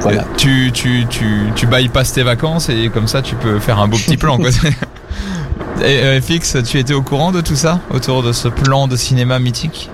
Voilà. 0.00 0.24
Tu, 0.36 0.70
tu, 0.72 1.06
tu, 1.10 1.26
tu 1.56 1.66
bypasses 1.66 2.12
tes 2.12 2.22
vacances 2.22 2.68
et 2.68 2.88
comme 2.88 3.08
ça 3.08 3.20
tu 3.20 3.34
peux 3.34 3.58
faire 3.58 3.80
un 3.80 3.88
beau 3.88 3.96
petit 3.96 4.16
plan 4.16 4.38
quoi. 4.38 4.50
Et 5.84 6.00
euh, 6.02 6.20
FX, 6.20 6.56
tu 6.64 6.78
étais 6.78 6.94
au 6.94 7.02
courant 7.02 7.30
de 7.32 7.40
tout 7.40 7.54
ça 7.56 7.80
autour 7.90 8.22
de 8.22 8.32
ce 8.32 8.48
plan 8.48 8.86
de 8.88 8.96
cinéma 8.96 9.38
mythique? 9.38 9.90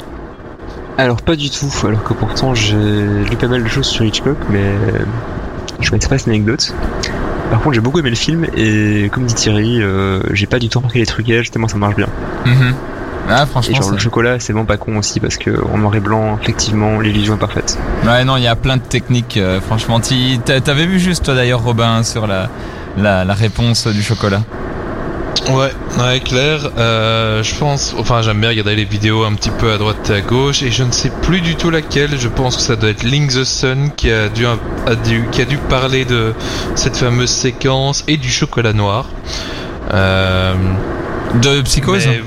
Alors 0.96 1.22
pas 1.22 1.34
du 1.36 1.50
tout, 1.50 1.72
alors 1.86 2.02
que 2.04 2.12
pourtant 2.14 2.54
j'ai 2.54 2.76
lu 2.76 3.36
pas 3.38 3.48
mal 3.48 3.62
de 3.64 3.68
choses 3.68 3.86
sur 3.86 4.04
Hitchcock, 4.04 4.36
mais 4.48 4.64
je 5.80 5.90
connaissais 5.90 6.08
pas 6.08 6.18
cette 6.18 6.28
anecdote. 6.28 6.72
Par 7.50 7.60
contre 7.60 7.74
j'ai 7.74 7.80
beaucoup 7.80 7.98
aimé 7.98 8.10
le 8.10 8.16
film 8.16 8.46
et 8.56 9.10
comme 9.12 9.26
dit 9.26 9.34
Thierry, 9.34 9.82
euh, 9.82 10.20
j'ai 10.32 10.46
pas 10.46 10.58
du 10.58 10.68
tout 10.68 10.78
remarqué 10.78 11.00
les 11.00 11.06
trucages 11.06 11.50
tellement 11.50 11.68
ça 11.68 11.76
marche 11.76 11.96
bien. 11.96 12.06
Mhm. 12.46 12.74
Ah 13.28 13.42
Et 13.44 13.46
franchement, 13.46 13.80
genre 13.80 13.90
le 13.92 13.98
chocolat 13.98 14.38
c'est 14.38 14.52
vraiment 14.52 14.66
pas 14.66 14.76
con 14.76 14.96
aussi 14.98 15.18
parce 15.18 15.36
que 15.36 15.50
en 15.72 15.78
noir 15.78 15.94
et 15.96 16.00
blanc 16.00 16.38
effectivement 16.42 17.00
l'illusion 17.00 17.34
est 17.34 17.38
parfaite. 17.38 17.76
ouais 18.06 18.24
non, 18.24 18.36
il 18.36 18.42
y 18.42 18.46
a 18.46 18.54
plein 18.54 18.76
de 18.76 18.82
techniques. 18.82 19.36
euh, 19.38 19.60
franchement, 19.60 19.98
t'avais 20.00 20.86
vu 20.86 20.98
juste 21.00 21.24
toi 21.24 21.34
d'ailleurs 21.34 21.62
Robin 21.64 22.02
sur 22.04 22.26
la, 22.26 22.50
la, 22.98 23.24
la 23.24 23.34
réponse 23.34 23.86
du 23.88 24.02
chocolat? 24.02 24.42
Ouais, 25.50 25.72
ouais, 25.98 26.20
clair. 26.20 26.70
Euh, 26.78 27.42
je 27.42 27.54
pense, 27.56 27.94
enfin, 27.98 28.22
j'aime 28.22 28.40
bien 28.40 28.48
regarder 28.48 28.74
les 28.76 28.84
vidéos 28.86 29.24
un 29.24 29.34
petit 29.34 29.50
peu 29.50 29.72
à 29.72 29.78
droite 29.78 30.08
et 30.10 30.14
à 30.14 30.20
gauche, 30.22 30.62
et 30.62 30.70
je 30.70 30.82
ne 30.84 30.90
sais 30.90 31.10
plus 31.22 31.40
du 31.42 31.54
tout 31.56 31.68
laquelle. 31.70 32.18
Je 32.18 32.28
pense 32.28 32.56
que 32.56 32.62
ça 32.62 32.76
doit 32.76 32.88
être 32.90 33.02
Link 33.02 33.30
the 33.30 33.44
Sun 33.44 33.90
qui 33.94 34.10
a 34.10 34.28
dû, 34.28 34.46
a 34.46 34.94
dû, 34.94 35.26
qui 35.30 35.42
a 35.42 35.44
dû 35.44 35.58
parler 35.58 36.04
de 36.06 36.32
cette 36.76 36.96
fameuse 36.96 37.30
séquence 37.30 38.04
et 38.08 38.16
du 38.16 38.30
chocolat 38.30 38.72
noir. 38.72 39.06
Euh, 39.92 40.54
De 41.42 41.60
Psychose 41.62 42.06
mais- 42.06 42.22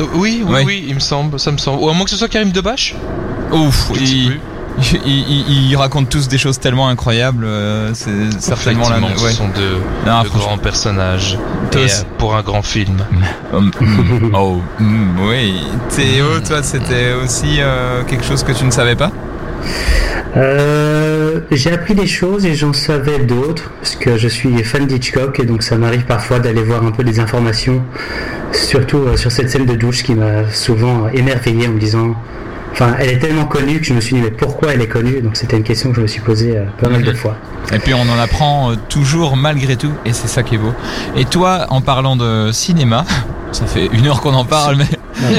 Euh, 0.00 0.04
Oui, 0.14 0.42
oui, 0.46 0.52
Ouais. 0.54 0.64
oui, 0.64 0.84
il 0.88 0.94
me 0.94 1.00
semble, 1.00 1.40
ça 1.40 1.50
me 1.50 1.56
semble. 1.58 1.82
Ou 1.82 1.88
à 1.88 1.94
moins 1.94 2.04
que 2.04 2.10
ce 2.10 2.16
soit 2.16 2.28
Karim 2.28 2.50
Debache? 2.52 2.94
Ouf, 3.50 3.88
Je 3.94 4.00
ne 4.00 4.06
sais 4.06 4.12
il, 4.12 4.26
plus. 4.26 4.40
Il, 4.78 5.00
il- 5.06 5.70
il 5.70 5.76
raconte 5.76 6.08
tous 6.10 6.28
des 6.28 6.38
choses 6.38 6.58
tellement 6.58 6.88
incroyables. 6.88 7.44
euh, 7.44 7.90
c'est 7.94 8.10
certainement 8.40 8.88
la. 8.88 8.98
Effectivement, 8.98 9.24
Ouais. 9.24 9.30
Ce 9.30 9.36
sont 9.36 9.48
de, 9.48 10.08
Non, 10.10 10.22
de 10.22 10.26
franchement. 10.28 10.46
grands 10.48 10.58
personnages. 10.58 11.38
Et, 11.74 11.76
euh, 11.78 11.86
pour 12.18 12.34
un 12.36 12.42
grand 12.42 12.62
film. 12.62 12.98
Oh, 14.34 14.60
hum, 14.80 15.16
oui. 15.28 15.54
Théo, 15.94 16.40
toi, 16.46 16.62
c'était 16.62 17.12
aussi 17.14 17.56
euh, 17.60 18.02
quelque 18.04 18.24
chose 18.24 18.42
que 18.42 18.52
tu 18.52 18.64
ne 18.64 18.70
savais 18.70 18.96
pas? 18.96 19.10
Euh, 20.36 21.40
j'ai 21.50 21.72
appris 21.72 21.94
des 21.94 22.06
choses 22.06 22.44
et 22.44 22.54
j'en 22.54 22.72
savais 22.72 23.20
d'autres 23.20 23.70
parce 23.80 23.96
que 23.96 24.18
je 24.18 24.28
suis 24.28 24.62
fan 24.64 24.86
d'Hitchcock 24.86 25.40
et 25.40 25.44
donc 25.44 25.62
ça 25.62 25.76
m'arrive 25.78 26.04
parfois 26.04 26.38
d'aller 26.40 26.62
voir 26.62 26.84
un 26.84 26.90
peu 26.90 27.04
des 27.04 27.20
informations, 27.20 27.82
surtout 28.52 29.16
sur 29.16 29.32
cette 29.32 29.50
scène 29.50 29.64
de 29.64 29.74
douche 29.74 30.02
qui 30.02 30.14
m'a 30.14 30.50
souvent 30.52 31.08
émerveillé 31.08 31.68
en 31.68 31.72
me 31.72 31.78
disant, 31.78 32.14
enfin, 32.76 32.94
elle 32.98 33.08
est 33.10 33.18
tellement 33.18 33.46
connue 33.46 33.80
que 33.80 33.86
je 33.86 33.94
me 33.94 34.00
suis 34.00 34.16
dit 34.16 34.22
mais 34.22 34.30
pourquoi 34.30 34.72
elle 34.74 34.80
est 34.82 34.86
connue? 34.88 35.20
Donc 35.22 35.36
c'était 35.36 35.56
une 35.56 35.62
question 35.64 35.90
que 35.90 35.96
je 35.96 36.00
me 36.02 36.06
suis 36.06 36.20
posée 36.20 36.56
euh, 36.58 36.64
pas 36.80 36.88
mal 36.88 37.02
de 37.02 37.12
fois. 37.12 37.36
Et 37.72 37.78
puis 37.78 37.94
on 37.94 38.02
en 38.02 38.18
apprend 38.18 38.70
euh, 38.70 38.74
toujours 38.88 39.36
malgré 39.36 39.76
tout, 39.76 39.92
et 40.04 40.12
c'est 40.12 40.28
ça 40.28 40.42
qui 40.42 40.54
est 40.54 40.58
beau. 40.58 40.72
Et 41.16 41.24
toi, 41.24 41.66
en 41.70 41.80
parlant 41.80 42.14
de 42.16 42.50
cinéma, 42.52 43.04
ça 43.52 43.66
fait 43.66 43.86
une 43.92 44.06
heure 44.06 44.20
qu'on 44.20 44.34
en 44.34 44.44
parle, 44.44 44.76
mais, 44.76 44.86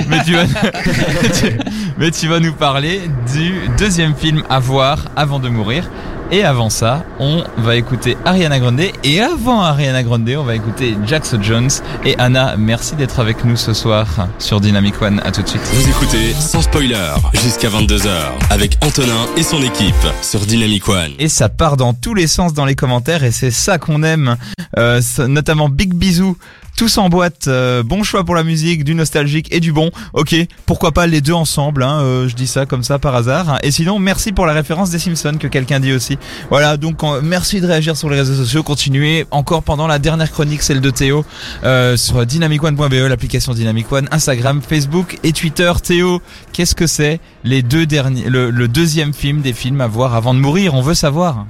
mais, 0.09 0.23
tu 0.25 0.33
vas, 0.33 0.45
tu- 0.45 1.57
mais 1.97 2.11
tu 2.11 2.27
vas 2.27 2.39
nous 2.39 2.53
parler 2.53 3.01
du 3.33 3.53
deuxième 3.77 4.15
film 4.15 4.43
à 4.49 4.59
voir 4.59 5.05
avant 5.15 5.39
de 5.39 5.47
mourir. 5.49 5.89
Et 6.29 6.43
avant 6.43 6.69
ça, 6.69 7.05
on 7.19 7.41
va 7.57 7.77
écouter 7.77 8.17
Ariana 8.25 8.59
Grande. 8.59 8.81
Et 9.03 9.21
avant 9.21 9.61
Ariana 9.61 10.03
Grande, 10.03 10.29
on 10.37 10.43
va 10.43 10.55
écouter 10.55 10.97
Jackson 11.05 11.41
Jones. 11.41 11.69
Et 12.05 12.17
Anna, 12.17 12.55
merci 12.57 12.95
d'être 12.95 13.21
avec 13.21 13.45
nous 13.45 13.55
ce 13.55 13.73
soir 13.73 14.27
sur 14.37 14.59
Dynamic 14.59 15.01
One. 15.01 15.21
À 15.23 15.31
tout 15.31 15.41
de 15.41 15.47
suite. 15.47 15.61
Vous 15.73 15.89
écoutez 15.89 16.33
sans 16.33 16.61
spoiler 16.61 16.97
jusqu'à 17.33 17.69
22h 17.69 18.09
avec 18.49 18.77
Antonin 18.81 19.25
et 19.37 19.43
son 19.43 19.61
équipe 19.61 19.95
sur 20.21 20.41
Dynamic 20.41 20.89
One. 20.89 21.11
Et 21.17 21.29
ça 21.29 21.47
part 21.47 21.77
dans 21.77 21.93
tous 21.93 22.13
les 22.13 22.27
sens 22.27 22.53
dans 22.53 22.65
les 22.65 22.75
commentaires 22.75 23.23
et 23.23 23.31
c'est 23.31 23.51
ça 23.51 23.77
qu'on 23.77 24.03
aime. 24.03 24.35
Euh, 24.77 25.01
notamment 25.29 25.69
Big 25.69 25.93
Bisou 25.93 26.37
tous 26.77 26.99
en 26.99 27.09
boîte, 27.09 27.47
euh, 27.47 27.81
bon 27.81 28.03
choix 28.03 28.23
pour 28.23 28.35
la 28.35 28.43
musique, 28.43 28.83
du 28.83 28.93
nostalgique 28.93 29.47
et 29.51 29.59
du 29.59 29.73
bon. 29.73 29.89
Ok, 30.13 30.35
pourquoi 30.67 30.91
pas 30.91 31.07
les 31.07 31.21
deux 31.21 31.33
ensemble, 31.33 31.81
hein, 31.81 32.01
euh, 32.01 32.29
je 32.29 32.35
dis 32.35 32.45
ça 32.45 32.67
comme 32.67 32.83
ça 32.83 32.99
par 32.99 33.15
hasard. 33.15 33.57
Et 33.63 33.71
sinon, 33.71 33.97
merci 33.97 34.31
pour 34.31 34.45
la 34.45 34.53
référence 34.53 34.91
des 34.91 34.99
Simpsons 34.99 35.37
que 35.39 35.47
quelqu'un 35.47 35.79
dit 35.79 35.91
aussi. 35.91 36.19
Voilà, 36.51 36.77
donc 36.77 37.01
merci 37.23 37.61
de 37.61 37.65
réagir 37.65 37.97
sur 37.97 38.11
les 38.11 38.17
réseaux 38.17 38.35
sociaux, 38.35 38.61
continuez 38.61 39.25
encore 39.31 39.63
pendant 39.63 39.87
la 39.87 39.97
dernière 39.97 40.31
chronique, 40.31 40.61
celle 40.61 40.79
de 40.79 40.91
Théo, 40.91 41.25
euh, 41.63 41.97
sur 41.97 42.23
dynamicone.be, 42.23 42.93
l'application 43.09 43.53
Dynamic 43.55 43.91
One, 43.91 44.07
Instagram, 44.11 44.61
Facebook 44.61 45.17
et 45.23 45.33
Twitter. 45.33 45.73
Théo, 45.83 46.21
qu'est-ce 46.53 46.75
que 46.75 46.85
c'est 46.85 47.19
les 47.43 47.63
deux 47.63 47.87
derniers, 47.87 48.29
le 48.29 48.67
deuxième 48.67 49.15
film 49.15 49.41
des 49.41 49.53
films 49.53 49.81
à 49.81 49.87
voir 49.87 50.13
avant 50.13 50.35
de 50.35 50.39
mourir? 50.39 50.75
On 50.75 50.81
veut 50.81 50.93
savoir. 50.93 51.47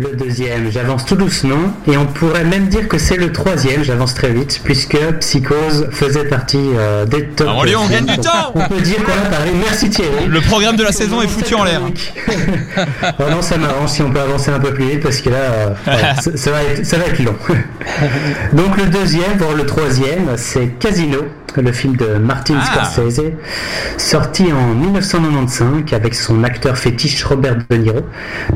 Le 0.00 0.14
deuxième, 0.14 0.70
j'avance 0.70 1.04
tout 1.04 1.16
doucement, 1.16 1.72
et 1.90 1.96
on 1.96 2.06
pourrait 2.06 2.44
même 2.44 2.68
dire 2.68 2.86
que 2.86 2.98
c'est 2.98 3.16
le 3.16 3.32
troisième, 3.32 3.82
j'avance 3.82 4.14
très 4.14 4.30
vite, 4.30 4.60
puisque 4.62 4.96
Psychose 5.18 5.88
faisait 5.90 6.24
partie 6.24 6.70
euh, 6.76 7.04
des 7.04 7.24
top. 7.24 7.48
on 7.48 7.64
gagne 7.64 8.06
du 8.06 8.18
temps 8.18 8.52
On 8.54 8.68
peut 8.68 8.80
dire 8.80 9.02
qu'on 9.02 9.26
a 9.26 9.28
parlé, 9.28 9.50
merci 9.60 9.90
Thierry. 9.90 10.26
Le 10.28 10.40
programme 10.40 10.76
de 10.76 10.84
la 10.84 10.92
saison 10.92 11.20
est 11.20 11.26
foutu 11.26 11.56
en 11.56 11.64
l'air. 11.64 11.80
oh 13.18 13.22
non, 13.30 13.42
ça 13.42 13.56
m'arrange 13.56 13.90
si 13.90 14.02
on 14.02 14.12
peut 14.12 14.20
avancer 14.20 14.52
un 14.52 14.60
peu 14.60 14.72
plus 14.72 14.88
vite, 14.88 15.02
parce 15.02 15.20
que 15.20 15.30
là, 15.30 15.36
euh, 15.36 15.74
ça, 16.36 16.50
va 16.52 16.62
être, 16.62 16.86
ça 16.86 16.96
va 16.96 17.06
être 17.06 17.18
long. 17.18 17.34
Donc 18.52 18.76
le 18.76 18.86
deuxième, 18.86 19.36
voire 19.36 19.54
le 19.54 19.66
troisième, 19.66 20.36
c'est 20.36 20.78
Casino, 20.78 21.24
le 21.56 21.72
film 21.72 21.96
de 21.96 22.18
Martin 22.18 22.56
ah. 22.60 22.84
Scorsese, 22.84 23.32
sorti 23.96 24.44
en 24.52 24.74
1995 24.74 25.92
avec 25.92 26.14
son 26.14 26.44
acteur 26.44 26.76
fétiche 26.76 27.24
Robert 27.24 27.58
De 27.68 27.76
Niro, 27.76 28.00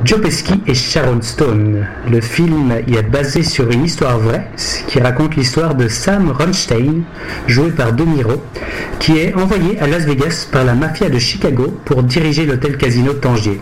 Joe 0.05 0.21
Pesci 0.21 0.61
et 0.67 0.75
Sharon 0.75 1.21
Stone. 1.23 1.87
Le 2.11 2.21
film 2.21 2.75
y 2.87 2.95
est 2.97 3.03
basé 3.03 3.43
sur 3.43 3.71
une 3.71 3.85
histoire 3.85 4.19
vraie 4.19 4.49
qui 4.87 5.01
raconte 5.01 5.37
l'histoire 5.37 5.75
de 5.75 5.89
Sam 5.89 6.31
Ronstein, 6.31 7.03
joué 7.47 7.71
par 7.71 7.93
De 7.93 8.05
Niro, 8.05 8.43
qui 8.99 9.19
est 9.19 9.35
envoyé 9.35 9.79
à 9.81 9.87
Las 9.87 10.05
Vegas 10.05 10.47
par 10.51 10.65
la 10.65 10.75
mafia 10.75 11.09
de 11.09 11.19
Chicago 11.19 11.79
pour 11.85 12.03
diriger 12.03 12.47
l'hôtel 12.47 12.77
casino 12.77 13.13
Tangier. 13.15 13.61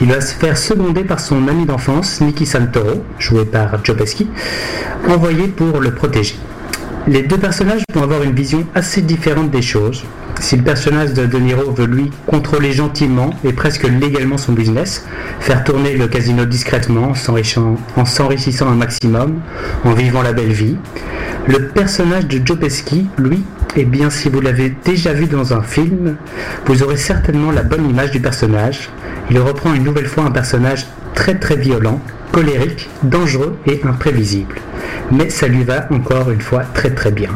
Il 0.00 0.08
va 0.08 0.20
se 0.20 0.32
faire 0.34 0.56
seconder 0.56 1.02
par 1.02 1.18
son 1.18 1.48
ami 1.48 1.66
d'enfance, 1.66 2.20
Nicky 2.20 2.46
Santoro, 2.46 3.04
joué 3.18 3.44
par 3.44 3.84
Joe 3.84 3.96
Pesci, 3.96 4.28
envoyé 5.08 5.48
pour 5.48 5.80
le 5.80 5.92
protéger. 5.92 6.36
Les 7.06 7.22
deux 7.22 7.38
personnages 7.38 7.82
vont 7.94 8.02
avoir 8.02 8.22
une 8.22 8.34
vision 8.34 8.66
assez 8.74 9.00
différente 9.00 9.50
des 9.50 9.62
choses. 9.62 10.04
Si 10.40 10.56
le 10.56 10.62
personnage 10.62 11.14
de 11.14 11.26
De 11.26 11.38
Niro 11.38 11.72
veut 11.72 11.86
lui 11.86 12.10
contrôler 12.26 12.72
gentiment 12.72 13.30
et 13.44 13.52
presque 13.52 13.84
légalement 13.84 14.38
son 14.38 14.52
business, 14.52 15.06
faire 15.40 15.64
tourner 15.64 15.96
le 15.96 16.06
casino 16.06 16.44
discrètement 16.44 17.12
en 17.96 18.04
s'enrichissant 18.04 18.68
un 18.68 18.74
maximum, 18.74 19.40
en 19.84 19.92
vivant 19.94 20.22
la 20.22 20.32
belle 20.32 20.52
vie, 20.52 20.76
le 21.46 21.68
personnage 21.68 22.26
de 22.26 22.40
Joe 22.44 22.58
lui, 23.16 23.42
eh 23.76 23.84
bien 23.84 24.10
si 24.10 24.28
vous 24.28 24.40
l'avez 24.40 24.74
déjà 24.84 25.12
vu 25.12 25.26
dans 25.26 25.54
un 25.54 25.62
film, 25.62 26.16
vous 26.66 26.82
aurez 26.82 26.98
certainement 26.98 27.50
la 27.50 27.62
bonne 27.62 27.88
image 27.88 28.10
du 28.10 28.20
personnage. 28.20 28.90
Il 29.30 29.38
reprend 29.40 29.72
une 29.74 29.84
nouvelle 29.84 30.06
fois 30.06 30.24
un 30.24 30.30
personnage 30.30 30.86
très 31.14 31.38
très 31.38 31.56
violent, 31.56 32.00
colérique, 32.32 32.88
dangereux 33.02 33.56
et 33.66 33.80
imprévisible 33.84 34.56
mais 35.10 35.30
ça 35.30 35.48
lui 35.48 35.64
va 35.64 35.86
encore 35.90 36.30
une 36.30 36.40
fois 36.40 36.62
très 36.74 36.90
très 36.90 37.10
bien. 37.10 37.30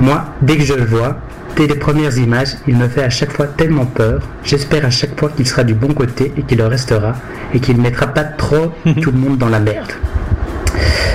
Moi, 0.00 0.24
dès 0.40 0.56
que 0.56 0.64
je 0.64 0.74
le 0.74 0.84
vois, 0.84 1.18
dès 1.56 1.66
les 1.66 1.74
premières 1.74 2.16
images, 2.18 2.56
il 2.66 2.76
me 2.76 2.88
fait 2.88 3.02
à 3.02 3.10
chaque 3.10 3.32
fois 3.32 3.46
tellement 3.46 3.86
peur. 3.86 4.22
J'espère 4.44 4.84
à 4.84 4.90
chaque 4.90 5.18
fois 5.18 5.30
qu'il 5.30 5.46
sera 5.46 5.64
du 5.64 5.74
bon 5.74 5.92
côté 5.94 6.32
et 6.36 6.42
qu'il 6.42 6.58
le 6.58 6.66
restera 6.66 7.14
et 7.54 7.60
qu'il 7.60 7.76
ne 7.76 7.82
mettra 7.82 8.06
pas 8.06 8.24
trop 8.24 8.72
tout 9.02 9.10
le 9.10 9.18
monde 9.18 9.38
dans 9.38 9.48
la 9.48 9.60
merde. 9.60 9.92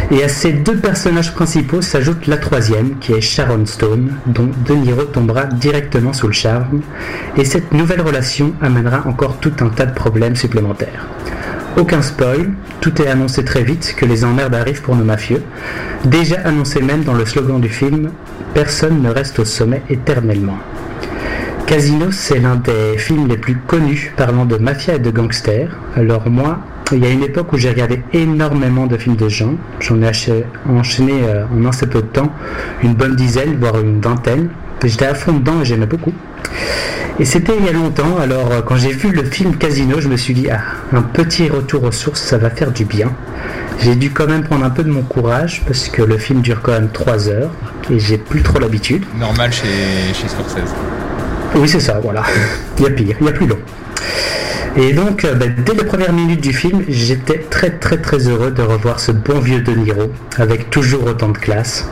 Et 0.09 0.23
à 0.23 0.29
ces 0.29 0.53
deux 0.53 0.77
personnages 0.77 1.33
principaux 1.33 1.81
s'ajoute 1.81 2.27
la 2.27 2.37
troisième, 2.37 2.97
qui 2.99 3.11
est 3.11 3.19
Sharon 3.19 3.65
Stone, 3.65 4.13
dont 4.25 4.49
De 4.65 4.73
Niro 4.73 5.03
tombera 5.03 5.45
directement 5.45 6.13
sous 6.13 6.27
le 6.27 6.33
charme, 6.33 6.81
et 7.35 7.43
cette 7.43 7.73
nouvelle 7.73 7.99
relation 8.01 8.53
amènera 8.61 9.05
encore 9.05 9.37
tout 9.41 9.51
un 9.59 9.67
tas 9.67 9.85
de 9.85 9.93
problèmes 9.93 10.37
supplémentaires. 10.37 11.07
Aucun 11.77 12.01
spoil, 12.01 12.49
tout 12.81 13.01
est 13.01 13.07
annoncé 13.07 13.45
très 13.45 13.63
vite 13.63 13.93
que 13.95 14.05
les 14.05 14.25
emmerdes 14.25 14.55
arrivent 14.55 14.81
pour 14.81 14.95
nos 14.95 15.03
mafieux. 15.03 15.43
Déjà 16.05 16.37
annoncé 16.43 16.81
même 16.81 17.03
dans 17.03 17.13
le 17.13 17.23
slogan 17.23 17.61
du 17.61 17.69
film 17.69 18.09
Personne 18.55 19.03
ne 19.03 19.09
reste 19.11 19.37
au 19.37 19.45
sommet 19.45 19.83
éternellement. 19.87 20.57
Casino, 21.67 22.11
c'est 22.11 22.39
l'un 22.39 22.55
des 22.55 22.97
films 22.97 23.27
les 23.27 23.37
plus 23.37 23.55
connus 23.55 24.11
parlant 24.17 24.45
de 24.45 24.57
mafia 24.57 24.95
et 24.95 24.99
de 24.99 25.11
gangsters. 25.11 25.69
Alors 25.95 26.27
moi, 26.27 26.59
il 26.91 27.03
y 27.03 27.05
a 27.05 27.11
une 27.11 27.23
époque 27.23 27.53
où 27.53 27.57
j'ai 27.57 27.69
regardé 27.69 28.01
énormément 28.13 28.87
de 28.87 28.97
films 28.97 29.17
de 29.17 29.29
gens. 29.29 29.53
J'en 29.79 30.01
ai 30.01 30.09
enchaîné 30.67 31.13
euh, 31.25 31.45
en 31.53 31.65
assez 31.65 31.85
peu 31.85 32.01
de 32.01 32.07
temps 32.07 32.31
une 32.81 32.95
bonne 32.95 33.15
dizaine, 33.15 33.57
voire 33.59 33.79
une 33.79 34.01
vingtaine. 34.01 34.49
J'étais 34.83 35.05
à 35.05 35.15
fond 35.15 35.33
dedans 35.33 35.61
et 35.61 35.65
j'aimais 35.65 35.85
beaucoup. 35.85 36.13
Et 37.19 37.25
c'était 37.25 37.53
il 37.57 37.65
y 37.65 37.69
a 37.69 37.71
longtemps, 37.71 38.17
alors 38.21 38.51
euh, 38.51 38.61
quand 38.61 38.75
j'ai 38.75 38.91
vu 38.91 39.11
le 39.11 39.23
film 39.23 39.55
Casino, 39.55 39.99
je 39.99 40.07
me 40.07 40.17
suis 40.17 40.35
dit, 40.35 40.47
ah, 40.51 40.61
un 40.93 41.01
petit 41.01 41.49
retour 41.49 41.83
aux 41.83 41.91
sources, 41.91 42.21
ça 42.21 42.37
va 42.37 42.51
faire 42.51 42.71
du 42.71 42.85
bien. 42.85 43.11
J'ai 43.79 43.95
dû 43.95 44.11
quand 44.11 44.27
même 44.27 44.43
prendre 44.43 44.63
un 44.63 44.69
peu 44.69 44.83
de 44.83 44.91
mon 44.91 45.01
courage, 45.01 45.63
parce 45.65 45.89
que 45.89 46.03
le 46.03 46.19
film 46.19 46.41
dure 46.41 46.61
quand 46.61 46.73
même 46.73 46.89
3 46.89 47.29
heures, 47.29 47.49
et 47.89 47.97
j'ai 47.97 48.19
plus 48.19 48.43
trop 48.43 48.59
l'habitude. 48.59 49.03
Normal 49.19 49.51
chez, 49.51 50.13
chez 50.13 50.27
Scorsese. 50.27 50.71
Oui, 51.55 51.67
c'est 51.67 51.79
ça, 51.79 51.99
voilà. 51.99 52.21
Il 52.77 52.83
y 52.83 52.87
a 52.87 52.91
pire, 52.91 53.15
il 53.19 53.25
y 53.25 53.29
a 53.29 53.33
plus 53.33 53.47
long. 53.47 53.57
Et 54.75 54.93
donc, 54.93 55.25
euh, 55.25 55.33
ben, 55.33 55.55
dès 55.65 55.73
les 55.73 55.85
premières 55.85 56.13
minutes 56.13 56.41
du 56.41 56.53
film, 56.53 56.83
j'étais 56.87 57.39
très 57.49 57.71
très 57.71 57.97
très 57.97 58.27
heureux 58.27 58.51
de 58.51 58.61
revoir 58.61 58.99
ce 58.99 59.11
bon 59.11 59.39
vieux 59.39 59.61
De 59.61 59.71
Niro, 59.71 60.11
avec 60.37 60.69
toujours 60.69 61.03
autant 61.07 61.29
de 61.29 61.37
classe. 61.37 61.89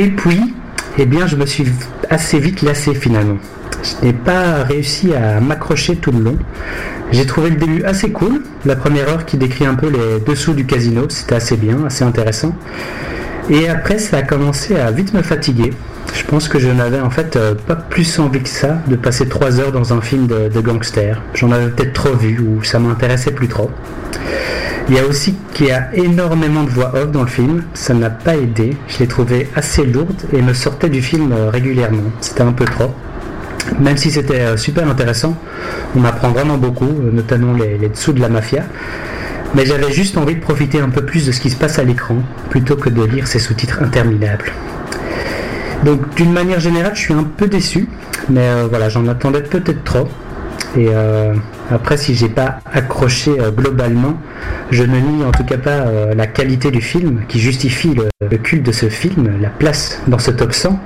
Et 0.00 0.08
puis, 0.08 0.54
eh 0.98 1.06
bien, 1.06 1.26
je 1.26 1.36
me 1.36 1.46
suis 1.46 1.66
assez 2.10 2.38
vite 2.38 2.62
lassé 2.62 2.94
finalement. 2.94 3.38
Je 3.82 4.06
n'ai 4.06 4.12
pas 4.12 4.62
réussi 4.62 5.12
à 5.14 5.40
m'accrocher 5.40 5.96
tout 5.96 6.12
le 6.12 6.20
long. 6.20 6.38
J'ai 7.12 7.26
trouvé 7.26 7.50
le 7.50 7.56
début 7.56 7.84
assez 7.84 8.10
cool. 8.12 8.42
La 8.64 8.76
première 8.76 9.08
heure 9.08 9.26
qui 9.26 9.36
décrit 9.36 9.66
un 9.66 9.74
peu 9.74 9.88
les 9.88 10.20
dessous 10.24 10.54
du 10.54 10.64
casino, 10.64 11.06
c'était 11.08 11.34
assez 11.34 11.56
bien, 11.56 11.84
assez 11.84 12.04
intéressant. 12.04 12.54
Et 13.50 13.68
après, 13.68 13.98
ça 13.98 14.18
a 14.18 14.22
commencé 14.22 14.76
à 14.76 14.90
vite 14.90 15.12
me 15.12 15.22
fatiguer. 15.22 15.70
Je 16.14 16.24
pense 16.24 16.48
que 16.48 16.58
je 16.58 16.68
n'avais 16.68 17.00
en 17.00 17.10
fait 17.10 17.36
euh, 17.36 17.54
pas 17.54 17.76
plus 17.76 18.18
envie 18.18 18.42
que 18.42 18.48
ça 18.48 18.78
de 18.86 18.96
passer 18.96 19.28
trois 19.28 19.60
heures 19.60 19.72
dans 19.72 19.92
un 19.92 20.00
film 20.00 20.26
de, 20.26 20.48
de 20.48 20.60
gangster. 20.60 21.20
J'en 21.34 21.50
avais 21.50 21.68
peut-être 21.68 21.92
trop 21.92 22.14
vu 22.14 22.38
ou 22.38 22.62
ça 22.62 22.78
m'intéressait 22.78 23.32
plus 23.32 23.48
trop. 23.48 23.70
Il 24.88 24.94
y 24.94 24.98
a 24.98 25.06
aussi 25.06 25.34
qu'il 25.54 25.66
y 25.66 25.70
a 25.70 25.94
énormément 25.94 26.62
de 26.62 26.68
voix 26.68 26.94
off 26.94 27.10
dans 27.10 27.22
le 27.22 27.28
film. 27.28 27.62
Ça 27.72 27.94
n'a 27.94 28.10
pas 28.10 28.36
aidé. 28.36 28.76
Je 28.86 28.98
l'ai 28.98 29.06
trouvé 29.06 29.48
assez 29.56 29.86
lourde 29.86 30.22
et 30.32 30.42
me 30.42 30.52
sortait 30.52 30.90
du 30.90 31.00
film 31.00 31.32
euh, 31.32 31.48
régulièrement. 31.48 32.10
C'était 32.20 32.42
un 32.42 32.52
peu 32.52 32.66
trop. 32.66 32.94
Même 33.80 33.96
si 33.96 34.10
c'était 34.10 34.40
euh, 34.40 34.56
super 34.58 34.86
intéressant, 34.86 35.38
on 35.96 36.04
apprend 36.04 36.28
vraiment 36.32 36.58
beaucoup, 36.58 36.84
euh, 36.84 37.10
notamment 37.10 37.54
les, 37.54 37.88
dessous 37.88 38.12
de 38.12 38.20
la 38.20 38.28
mafia. 38.28 38.64
Mais 39.54 39.64
j'avais 39.64 39.90
juste 39.90 40.18
envie 40.18 40.34
de 40.34 40.40
profiter 40.40 40.80
un 40.80 40.90
peu 40.90 41.02
plus 41.06 41.26
de 41.26 41.32
ce 41.32 41.40
qui 41.40 41.48
se 41.48 41.56
passe 41.56 41.78
à 41.78 41.84
l'écran, 41.84 42.16
plutôt 42.50 42.76
que 42.76 42.90
de 42.90 43.04
lire 43.04 43.26
ces 43.26 43.38
sous-titres 43.38 43.82
interminables. 43.82 44.52
Donc 45.84 46.14
d'une 46.16 46.32
manière 46.32 46.60
générale, 46.60 46.92
je 46.94 47.00
suis 47.00 47.14
un 47.14 47.24
peu 47.24 47.46
déçu, 47.46 47.88
mais 48.28 48.64
voilà, 48.68 48.88
j'en 48.88 49.06
attendais 49.06 49.42
peut-être 49.42 49.84
trop. 49.84 50.08
Et 50.76 50.88
après, 51.70 51.96
si 51.96 52.14
j'ai 52.14 52.28
pas 52.28 52.58
accroché 52.72 53.32
globalement, 53.56 54.18
je 54.70 54.82
ne 54.82 54.98
nie 54.98 55.24
en 55.24 55.30
tout 55.30 55.44
cas 55.44 55.58
pas 55.58 55.70
euh, 55.70 56.14
la 56.14 56.26
qualité 56.26 56.70
du 56.70 56.80
film 56.80 57.22
qui 57.28 57.38
justifie 57.38 57.94
le, 57.94 58.36
culte 58.38 58.64
de 58.64 58.72
ce 58.72 58.88
film, 58.88 59.30
la 59.40 59.50
place 59.50 60.00
dans 60.06 60.18
ce 60.18 60.30
top 60.30 60.52
100. 60.52 60.78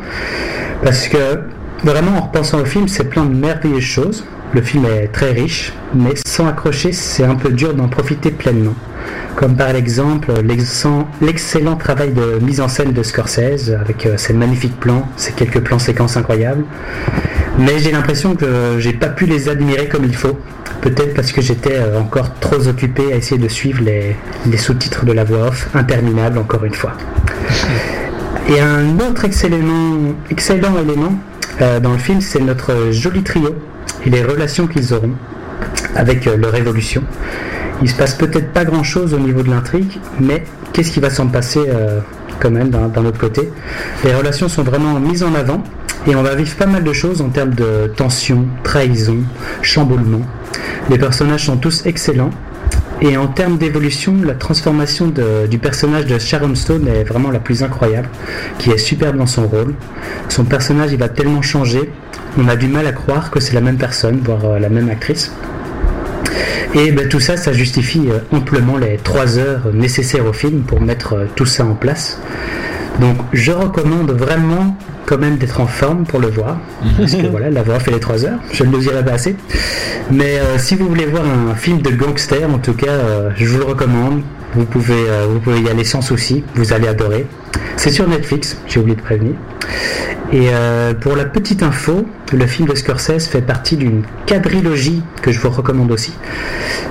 Parce 0.83 1.09
que 1.09 1.41
vraiment 1.85 2.18
en 2.18 2.20
repensant 2.22 2.61
au 2.61 2.64
film, 2.64 2.89
c'est 2.89 3.05
plein 3.05 3.24
de 3.24 3.35
merveilleuses 3.35 3.83
choses. 3.83 4.24
Le 4.53 4.62
film 4.62 4.87
est 4.87 5.09
très 5.09 5.33
riche, 5.33 5.72
mais 5.95 6.14
sans 6.26 6.47
accrocher, 6.47 6.93
c'est 6.93 7.24
un 7.24 7.35
peu 7.35 7.51
dur 7.51 7.74
d'en 7.74 7.89
profiter 7.89 8.31
pleinement. 8.31 8.74
Comme 9.37 9.57
par 9.57 9.70
exemple 9.70 10.33
l'excellent 10.43 11.76
travail 11.76 12.12
de 12.12 12.45
mise 12.45 12.61
en 12.61 12.68
scène 12.68 12.93
de 12.93 13.03
Scorsese 13.03 13.70
avec 13.81 14.07
euh, 14.07 14.16
ses 14.16 14.33
magnifiques 14.33 14.79
plans, 14.81 15.09
ses 15.16 15.33
quelques 15.33 15.61
plans 15.61 15.79
séquences 15.79 16.16
incroyables. 16.16 16.64
Mais 17.59 17.79
j'ai 17.79 17.91
l'impression 17.91 18.37
que 18.37 18.76
j'ai 18.79 18.93
pas 18.93 19.09
pu 19.09 19.26
les 19.26 19.49
admirer 19.49 19.89
comme 19.89 20.05
il 20.05 20.14
faut 20.14 20.39
Peut-être 20.81 21.14
parce 21.14 21.33
que 21.33 21.41
j'étais 21.41 21.76
euh, 21.76 22.01
encore 22.01 22.35
trop 22.39 22.68
occupé 22.68 23.12
à 23.12 23.16
essayer 23.16 23.41
de 23.41 23.49
suivre 23.49 23.83
les, 23.83 24.57
sous-titres 24.57 25.05
de 25.05 25.12
la 25.12 25.24
voix 25.24 25.49
off, 25.49 25.68
interminable 25.74 26.39
encore 26.39 26.64
une 26.64 26.74
fois. 26.74 26.93
Et 28.49 28.61
un 28.61 28.99
autre 29.01 29.24
excellent, 29.24 30.76
élément 30.81 31.18
euh, 31.61 31.81
dans 31.81 31.93
le 31.93 31.99
film, 31.99 32.20
c'est 32.20 32.41
notre 32.41 32.93
joli 32.93 33.22
trio 33.22 33.57
et 34.07 34.11
les 34.11 34.22
relations 34.22 34.66
qu'ils 34.68 34.95
auront 34.95 35.12
avec 35.97 36.26
euh, 36.26 36.37
leur 36.37 36.55
évolution. 36.55 37.03
Il 37.83 37.91
se 37.91 37.97
passe 37.97 38.14
peut-être 38.14 38.53
pas 38.53 38.64
grand-chose 38.64 39.14
au 39.14 39.18
niveau 39.18 39.43
de 39.43 39.51
l'intrigue, 39.51 39.99
mais 40.20 40.45
qu'est-ce 40.72 40.93
qui 40.93 41.01
va 41.01 41.11
s'en 41.11 41.29
passer 41.29 41.61
quand 42.41 42.51
même 42.51 42.70
d'un 42.70 43.05
autre 43.05 43.20
côté? 43.20 43.53
Les 44.05 44.12
relations 44.12 44.49
sont 44.49 44.64
vraiment 44.64 44.99
mises 44.99 45.22
en 45.22 45.33
avant 45.37 45.62
et 46.09 46.16
on 46.16 46.22
va 46.22 46.35
vivre 46.35 46.57
pas 46.57 46.66
mal 46.66 46.83
de 46.83 46.93
choses 46.93 47.20
en 47.20 47.29
termes 47.29 47.55
de 47.55 47.93
tension, 47.95 48.47
trahison, 48.64 49.18
chamboulement. 49.62 50.22
Les 50.90 50.98
personnages 50.98 51.46
sont 51.46 51.56
tous 51.56 51.84
excellents. 51.86 52.30
Et 53.00 53.16
en 53.16 53.28
termes 53.28 53.59
d'évolution, 53.59 54.14
la 54.24 54.34
transformation 54.34 55.06
de- 55.06 55.46
du 55.48 55.59
personnage 55.59 56.06
de 56.06 56.18
Sharon 56.18 56.54
Stone 56.56 56.88
est 56.88 57.04
vraiment 57.04 57.30
la 57.30 57.38
plus 57.38 57.62
incroyable, 57.62 58.09
qui 58.59 58.70
est 58.70 58.78
superbe 58.78 59.16
dans 59.16 59.26
son 59.26 59.46
rôle. 59.46 59.74
Son 60.28 60.44
personnage, 60.44 60.90
il 60.92 60.98
va 60.98 61.09
tellement 61.09 61.40
changer, 61.42 61.92
on 62.36 62.48
a 62.48 62.56
du 62.56 62.66
mal 62.66 62.86
à 62.88 62.92
croire 62.92 63.30
que 63.30 63.38
c'est 63.38 63.54
la 63.54 63.61
même 63.61 63.76
personne, 63.76 64.18
voire 64.24 64.44
euh, 64.44 64.59
la 64.59 64.68
même 64.68 64.88
actrice. 64.90 65.30
Et 66.74 66.90
ben, 66.92 67.09
tout 67.09 67.20
ça, 67.20 67.36
ça 67.36 67.52
justifie 67.52 68.09
euh, 68.11 68.18
amplement 68.36 68.76
les 68.76 68.96
trois 68.96 69.38
heures 69.38 69.68
nécessaires 69.72 70.26
au 70.26 70.32
film 70.32 70.62
pour 70.62 70.80
mettre 70.80 71.14
euh, 71.14 71.24
tout 71.36 71.46
ça 71.46 71.64
en 71.64 71.74
place. 71.74 72.18
Donc 73.00 73.16
je 73.32 73.52
recommande 73.52 74.11
vraiment 74.11 74.76
quand 75.06 75.18
même 75.18 75.36
d'être 75.38 75.61
en 75.61 75.66
forme 75.66 76.04
pour 76.04 76.18
le 76.20 76.28
voir, 76.28 76.59
parce 76.98 77.14
que 77.14 77.26
voilà, 77.28 77.48
l'avoir 77.48 77.80
fait 77.80 77.92
les 77.92 78.00
trois 78.00 78.24
heures, 78.26 78.40
je 78.52 78.64
ne 78.64 78.72
le 78.72 78.78
dirai 78.78 79.02
pas 79.04 79.12
assez. 79.12 79.36
Mais 80.11 80.38
euh, 80.38 80.56
si 80.56 80.74
vous 80.74 80.88
voulez 80.88 81.04
voir 81.04 81.24
un 81.24 81.54
film 81.54 81.82
de 81.82 81.90
gangster, 81.90 82.48
en 82.48 82.59
tout 82.59 82.72
cas, 82.72 82.86
euh, 82.86 83.30
je 83.36 83.46
vous 83.46 83.59
le 83.59 83.64
recommande. 83.64 84.22
Vous 84.54 84.64
pouvez, 84.64 84.94
euh, 85.06 85.26
vous 85.28 85.38
pouvez 85.40 85.61
y 85.61 85.68
aller 85.68 85.84
sans 85.84 86.00
souci, 86.00 86.42
vous 86.54 86.72
allez 86.72 86.88
adorer. 86.88 87.26
C'est 87.76 87.90
sur 87.90 88.09
Netflix, 88.09 88.56
j'ai 88.66 88.80
oublié 88.80 88.96
de 88.96 89.02
prévenir. 89.02 89.34
Et 90.32 90.48
pour 91.00 91.16
la 91.16 91.24
petite 91.24 91.62
info, 91.62 92.06
le 92.34 92.46
film 92.46 92.68
de 92.68 92.74
Scorsese 92.74 93.28
fait 93.28 93.40
partie 93.40 93.76
d'une 93.76 94.02
quadrilogie 94.26 95.02
que 95.22 95.32
je 95.32 95.40
vous 95.40 95.48
recommande 95.48 95.90
aussi. 95.90 96.12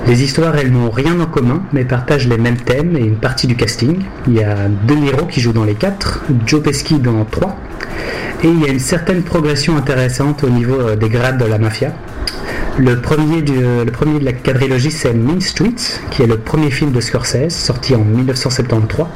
Les 0.08 0.24
histoires, 0.24 0.56
elles 0.56 0.72
n'ont 0.72 0.90
rien 0.90 1.20
en 1.20 1.26
commun, 1.26 1.62
mais 1.72 1.84
partagent 1.84 2.26
les 2.26 2.38
mêmes 2.38 2.56
thèmes 2.56 2.96
et 2.96 3.00
une 3.00 3.16
partie 3.16 3.46
du 3.46 3.54
casting. 3.54 4.02
Il 4.26 4.34
y 4.34 4.42
a 4.42 4.56
De 4.68 4.94
Niro 4.94 5.26
qui 5.26 5.40
joue 5.40 5.52
dans 5.52 5.64
les 5.64 5.74
quatre, 5.74 6.24
Joe 6.46 6.62
Pesci 6.62 6.98
dans 6.98 7.24
trois, 7.24 7.56
et 8.42 8.48
il 8.48 8.60
y 8.60 8.64
a 8.64 8.72
une 8.72 8.80
certaine 8.80 9.22
progression 9.22 9.76
intéressante 9.76 10.42
au 10.42 10.50
niveau 10.50 10.96
des 10.96 11.08
grades 11.08 11.38
de 11.38 11.44
la 11.44 11.58
mafia. 11.58 11.92
Le 12.78 13.00
premier, 13.00 13.42
du- 13.42 13.54
le 13.60 13.90
premier 13.90 14.20
de 14.20 14.24
la 14.24 14.32
quadrilogie, 14.32 14.92
c'est 14.92 15.12
Mean 15.12 15.40
Streets, 15.40 16.00
qui 16.10 16.22
est 16.22 16.26
le 16.26 16.38
premier 16.38 16.70
film 16.70 16.92
de 16.92 17.00
Scorsese, 17.00 17.48
sorti 17.50 17.94
en 17.96 18.04
1973, 18.04 19.06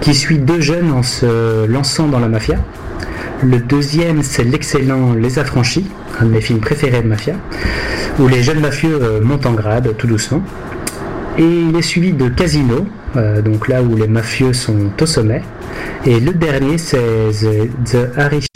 qui 0.00 0.14
suit 0.14 0.38
deux 0.38 0.60
jeunes 0.60 0.90
en 0.90 1.02
se 1.02 1.66
lançant 1.66 2.08
dans 2.08 2.18
la 2.18 2.28
mafia. 2.28 2.56
Le 3.42 3.58
deuxième, 3.58 4.22
c'est 4.22 4.44
l'excellent 4.44 5.12
Les 5.12 5.38
Affranchis, 5.38 5.86
un 6.18 6.24
de 6.24 6.30
mes 6.30 6.40
films 6.40 6.60
préférés 6.60 7.02
de 7.02 7.08
mafia, 7.08 7.34
où 8.18 8.26
les 8.26 8.42
jeunes 8.42 8.60
mafieux 8.60 8.98
euh, 9.02 9.20
montent 9.20 9.44
en 9.46 9.52
grade 9.52 9.94
tout 9.98 10.06
doucement. 10.06 10.42
Et 11.36 11.42
il 11.42 11.76
est 11.76 11.82
suivi 11.82 12.12
de 12.12 12.28
Casino, 12.28 12.86
euh, 13.16 13.42
donc 13.42 13.68
là 13.68 13.82
où 13.82 13.96
les 13.96 14.08
mafieux 14.08 14.54
sont 14.54 14.90
au 14.98 15.06
sommet. 15.06 15.42
Et 16.06 16.20
le 16.20 16.32
dernier, 16.32 16.78
c'est 16.78 16.96
The, 16.98 17.68
The 17.84 17.98
Irishman, 18.18 18.53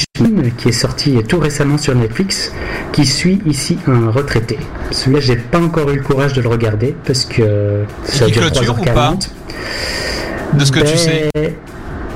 qui 0.57 0.69
est 0.69 0.73
sorti 0.73 1.17
tout 1.29 1.39
récemment 1.39 1.79
sur 1.79 1.95
Netflix, 1.95 2.53
qui 2.93 3.07
suit 3.07 3.41
ici 3.47 3.79
un 3.87 4.11
retraité. 4.11 4.59
Celui-là, 4.91 5.21
j'ai 5.21 5.37
pas 5.37 5.59
encore 5.59 5.91
eu 5.91 5.97
le 5.97 6.03
courage 6.03 6.33
de 6.33 6.41
le 6.41 6.49
regarder 6.49 6.95
parce 7.05 7.25
que 7.25 7.85
ça 8.05 8.27
qui 8.27 8.33
dure 8.33 8.51
clôture 8.51 8.79
ou 8.79 8.85
3h40. 8.85 9.29
De 10.55 10.65
ce 10.65 10.73
que 10.73 10.81
tu 10.81 10.87
Ben, 10.87 11.53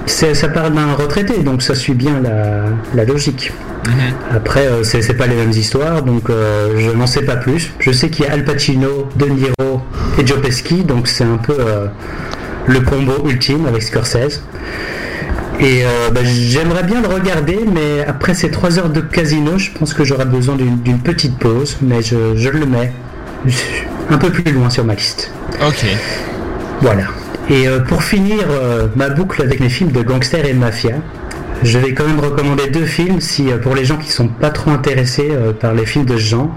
sais. 0.06 0.34
Ça 0.34 0.48
parle 0.48 0.74
d'un 0.74 0.94
retraité, 0.94 1.42
donc 1.42 1.62
ça 1.62 1.74
suit 1.74 1.94
bien 1.94 2.20
la, 2.20 2.64
la 2.94 3.04
logique. 3.04 3.52
Mhm. 3.86 4.36
Après, 4.36 4.66
euh, 4.66 4.84
c'est 4.84 5.02
c'est 5.02 5.14
pas 5.14 5.26
les 5.26 5.34
mêmes 5.34 5.50
histoires, 5.50 6.02
donc 6.02 6.30
euh, 6.30 6.78
je 6.78 6.90
n'en 6.90 7.06
sais 7.06 7.22
pas 7.22 7.36
plus. 7.36 7.72
Je 7.78 7.90
sais 7.90 8.10
qu'il 8.10 8.24
y 8.24 8.28
a 8.28 8.32
Al 8.32 8.44
Pacino, 8.44 9.08
De 9.16 9.26
Niro 9.26 9.82
et 10.18 10.26
Joe 10.26 10.40
Pesci, 10.40 10.84
donc 10.84 11.08
c'est 11.08 11.24
un 11.24 11.38
peu 11.38 11.56
euh, 11.58 11.86
le 12.66 12.80
combo 12.80 13.28
ultime 13.28 13.66
avec 13.66 13.82
Scorsese. 13.82 14.42
Et 15.61 15.84
euh, 15.84 16.11
bah, 16.12 16.20
j'aimerais 16.24 16.82
bien 16.82 17.00
le 17.03 17.09
regarder, 17.09 17.61
mais 17.72 18.05
après 18.07 18.34
ces 18.34 18.50
trois 18.50 18.78
heures 18.78 18.88
de 18.90 19.00
casino, 19.00 19.59
je 19.59 19.70
pense 19.70 19.94
que 19.94 20.03
j'aurais 20.05 20.24
besoin 20.24 20.57
d'une 20.57 20.98
petite 20.98 21.38
pause, 21.38 21.76
mais 21.82 22.03
je, 22.03 22.34
je 22.36 22.48
le 22.48 22.66
mets 22.66 22.92
un 24.11 24.18
peu 24.18 24.30
plus 24.30 24.50
loin 24.53 24.70
sur 24.70 24.84
ma 24.84 24.94
liste. 24.94 25.30
Ok. 25.66 25.84
Voilà. 26.80 27.05
Et 27.48 27.68
euh, 27.68 27.80
pour 27.80 28.03
finir 28.03 28.38
euh, 28.50 28.88
ma 28.96 29.09
boucle 29.09 29.42
avec 29.42 29.61
mes 29.61 29.68
films 29.68 29.92
de 29.92 30.03
gangsters 30.03 30.44
et 30.46 30.53
de 30.53 30.59
mafia, 30.59 30.94
je 31.62 31.78
vais 31.78 31.92
quand 31.94 32.07
même 32.07 32.18
recommander 32.20 32.68
deux 32.70 32.86
films 32.86 33.20
si 33.20 33.44
pour 33.62 33.74
les 33.76 33.84
gens 33.84 33.96
qui 33.96 34.11
sont 34.11 34.26
pas 34.28 34.50
trop 34.50 34.72
intéressés 34.72 35.30
par 35.61 35.74
les 35.74 35.86
films 35.86 36.07
de 36.07 36.16
ce 36.16 36.30
genre, 36.30 36.50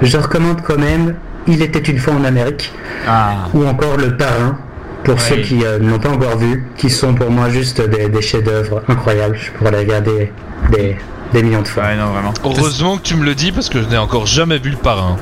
je 0.00 0.16
recommande 0.16 0.62
quand 0.62 0.78
même 0.78 1.14
Il 1.46 1.60
était 1.62 1.80
une 1.80 1.98
fois 1.98 2.14
en 2.14 2.24
Amérique 2.24 2.72
Ah. 3.06 3.48
ou 3.52 3.66
encore 3.66 3.98
Le 3.98 4.16
Parrain 4.16 4.56
pour 5.04 5.14
Oui. 5.14 5.20
ceux 5.28 5.36
qui 5.36 5.64
euh, 5.64 5.78
ne 5.78 5.90
l'ont 5.90 5.98
pas 5.98 6.10
encore 6.10 6.36
vu, 6.36 6.64
qui 6.76 6.90
sont 6.90 7.14
pour 7.14 7.30
moi 7.30 7.48
juste 7.48 7.80
des, 7.80 8.08
des 8.08 8.22
chefs-d'œuvre 8.22 8.82
incroyables. 8.88 9.36
Je 9.36 9.50
pourrais 9.52 9.70
les 9.72 9.78
regarder 9.78 10.32
des, 10.70 10.96
des 11.32 11.42
millions 11.42 11.62
de 11.62 11.68
fois. 11.68 11.84
Ouais, 11.84 11.96
non, 11.96 12.10
vraiment. 12.12 12.34
Heureusement 12.44 12.96
que 12.98 13.02
tu 13.02 13.16
me 13.16 13.24
le 13.24 13.34
dis 13.34 13.52
parce 13.52 13.68
que 13.68 13.82
je 13.82 13.88
n'ai 13.88 13.96
encore 13.98 14.26
jamais 14.26 14.58
vu 14.58 14.70
le 14.70 14.76
parrain. 14.76 15.16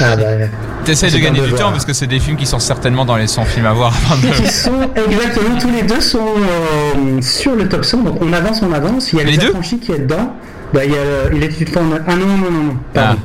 Ah 0.00 0.16
bah, 0.16 0.22
T'essayes 0.84 1.12
de 1.12 1.18
gagner 1.18 1.40
du 1.40 1.52
temps 1.52 1.72
parce 1.72 1.84
que 1.84 1.92
c'est 1.92 2.06
des 2.06 2.20
films 2.20 2.36
qui 2.36 2.46
sont 2.46 2.58
certainement 2.60 3.04
dans 3.04 3.16
les 3.16 3.26
100 3.26 3.44
films 3.44 3.66
à 3.66 3.72
voir 3.72 3.92
avant 4.06 4.20
de... 4.20 4.32
qui 4.34 4.46
sont 4.48 4.88
exactement 4.94 5.58
tous 5.58 5.70
les 5.70 5.82
deux 5.82 6.00
sont 6.00 6.18
euh, 6.18 7.20
sur 7.20 7.54
le 7.54 7.68
top 7.68 7.84
100 7.84 7.98
donc 8.04 8.22
on 8.22 8.32
avance 8.32 8.62
on 8.62 8.72
avance 8.72 9.12
il 9.12 9.18
y 9.18 9.22
a 9.22 9.24
Les 9.24 9.32
les, 9.32 9.38
deux 9.38 9.52
qui 9.60 9.92
est 9.92 9.98
dedans 9.98 10.34
bah, 10.72 10.84
il 10.84 10.92
y 10.92 10.94
a 10.94 10.98
euh, 10.98 11.30
il 11.34 11.42
est 11.42 11.60
une 11.60 11.66
fois 11.66 11.82
en 11.82 11.86
ah 12.06 12.16
non 12.16 12.26
non 12.26 12.36
non 12.38 12.50
non 12.50 12.76
pardon 12.94 13.18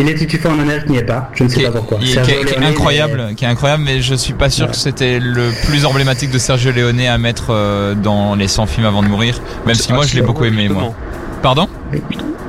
il 0.00 0.08
est 0.08 0.14
fois 0.42 0.50
en 0.52 0.58
Amérique 0.58 0.88
n'y 0.88 0.98
est 0.98 1.02
pas. 1.04 1.30
Je 1.34 1.44
ne 1.44 1.48
sais 1.48 1.60
est, 1.62 1.64
pas 1.66 1.72
pourquoi. 1.78 1.98
qui 1.98 2.12
est- 2.12 2.22
qui 2.22 2.30
est- 2.30 2.44
qui 2.44 2.54
est 2.54 2.64
incroyable, 2.64 3.34
qui 3.36 3.44
est 3.44 3.48
incroyable, 3.48 3.82
mais 3.84 4.00
je 4.00 4.14
suis 4.14 4.34
pas 4.34 4.50
sûr 4.50 4.66
Ouais. 4.66 4.70
que 4.72 4.76
c'était 4.76 5.18
le 5.18 5.50
plus 5.66 5.84
emblématique 5.84 6.30
de 6.30 6.38
Sergio 6.38 6.70
Leone 6.72 7.00
à 7.00 7.18
mettre 7.18 7.46
euh, 7.50 7.94
dans 7.94 8.34
les 8.34 8.48
100 8.48 8.66
films 8.66 8.86
avant 8.86 9.02
de 9.02 9.08
mourir, 9.08 9.40
même 9.66 9.74
si 9.74 9.92
moi 9.92 10.04
je 10.06 10.14
l'ai 10.14 10.22
beaucoup 10.22 10.44
aimé 10.44 10.68
moi. 10.68 10.92
Pardon? 11.42 11.68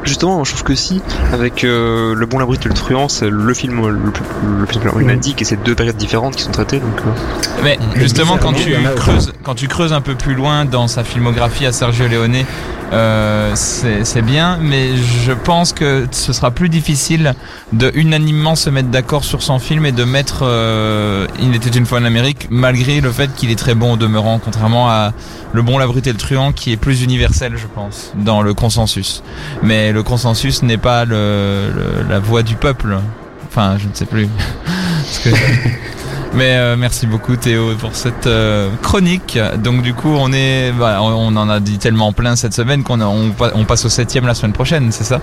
Justement, 0.03 0.43
je 0.43 0.51
trouve 0.51 0.63
que 0.63 0.75
si, 0.75 1.01
avec 1.33 1.63
euh, 1.63 2.15
Le 2.15 2.25
Bon 2.25 2.39
Labri 2.39 2.57
et 2.63 2.67
le 2.67 2.73
Truand, 2.73 3.09
c'est 3.09 3.29
le 3.29 3.53
film 3.53 3.87
le 3.87 4.11
plus, 4.11 4.23
le 4.59 4.65
plus 4.65 4.89
emblématique 4.89 5.41
et 5.41 5.45
c'est 5.45 5.61
deux 5.63 5.75
périodes 5.75 5.97
différentes 5.97 6.35
qui 6.35 6.43
sont 6.43 6.51
traitées. 6.51 6.79
Donc, 6.79 6.99
euh, 6.99 7.61
Mais 7.63 7.77
justement, 7.95 8.37
quand 8.37 8.53
tu 8.53 8.73
creuses, 8.95 9.33
quand 9.43 9.55
tu 9.55 9.67
creuses 9.67 9.93
un 9.93 10.01
peu 10.01 10.15
plus 10.15 10.35
loin 10.35 10.65
dans 10.65 10.87
sa 10.87 11.03
filmographie 11.03 11.65
à 11.65 11.71
Sergio 11.71 12.07
Leone, 12.07 12.45
euh, 12.93 13.51
c'est 13.55 14.21
bien, 14.21 14.57
mais 14.61 14.95
je 14.95 15.33
pense 15.33 15.73
que 15.73 16.07
ce 16.11 16.31
sera 16.31 16.51
plus 16.51 16.69
difficile 16.69 17.33
de 17.73 17.91
unanimement 17.95 18.55
se 18.55 18.69
mettre 18.69 18.89
d'accord 18.89 19.25
sur 19.25 19.41
son 19.41 19.59
film 19.59 19.85
et 19.85 19.91
de 19.91 20.05
mettre 20.05 20.39
euh, 20.43 21.27
Il 21.41 21.55
était 21.55 21.69
une 21.69 21.85
fois 21.85 21.99
en 21.99 22.05
Amérique, 22.05 22.47
malgré 22.49 23.01
le 23.01 23.11
fait 23.11 23.33
qu'il 23.35 23.51
est 23.51 23.57
très 23.57 23.75
bon 23.75 23.93
au 23.93 23.97
demeurant, 23.97 24.39
contrairement 24.39 24.89
à 24.89 25.11
Le 25.51 25.61
Bon, 25.61 25.77
la 25.77 25.87
Brute 25.87 26.07
et 26.07 26.13
le 26.13 26.17
Truand, 26.17 26.53
qui 26.53 26.71
est 26.71 26.77
plus 26.77 27.03
universel, 27.03 27.53
je 27.57 27.67
pense, 27.67 28.13
dans 28.15 28.41
le 28.41 28.53
consensus. 28.53 29.21
Mais 29.63 29.91
le 29.97 30.03
consensus 30.03 30.61
n'est 30.61 30.77
pas 30.77 31.05
le, 31.05 31.69
le- 31.75 32.07
la 32.07 32.19
voix 32.19 32.43
du 32.43 32.53
peuple. 32.55 32.97
Enfin, 33.49 33.77
je 33.79 33.87
ne 33.87 33.93
sais 33.95 34.05
plus. 34.05 34.27
Que- 35.23 35.29
mais 36.33 36.57
euh, 36.57 36.75
merci 36.77 37.07
beaucoup 37.07 37.35
Théo 37.37 37.73
pour 37.79 37.95
cette 37.95 38.27
euh, 38.27 38.69
chronique. 38.83 39.39
Donc 39.63 39.81
du 39.81 39.93
coup, 39.95 40.13
on 40.19 40.31
est, 40.33 40.71
voilà, 40.71 41.01
on, 41.01 41.35
en 41.35 41.49
a 41.49 41.59
dit 41.59 41.77
tellement 41.79 42.11
plein 42.13 42.35
cette 42.35 42.53
semaine 42.53 42.83
qu'on 42.83 42.99
a- 43.01 43.05
on, 43.07 43.33
on 43.55 43.63
passe 43.65 43.85
au 43.85 43.89
septième 43.89 44.27
la 44.27 44.33
semaine 44.35 44.51
prochaine, 44.53 44.91
c'est 44.91 45.05
ça? 45.05 45.19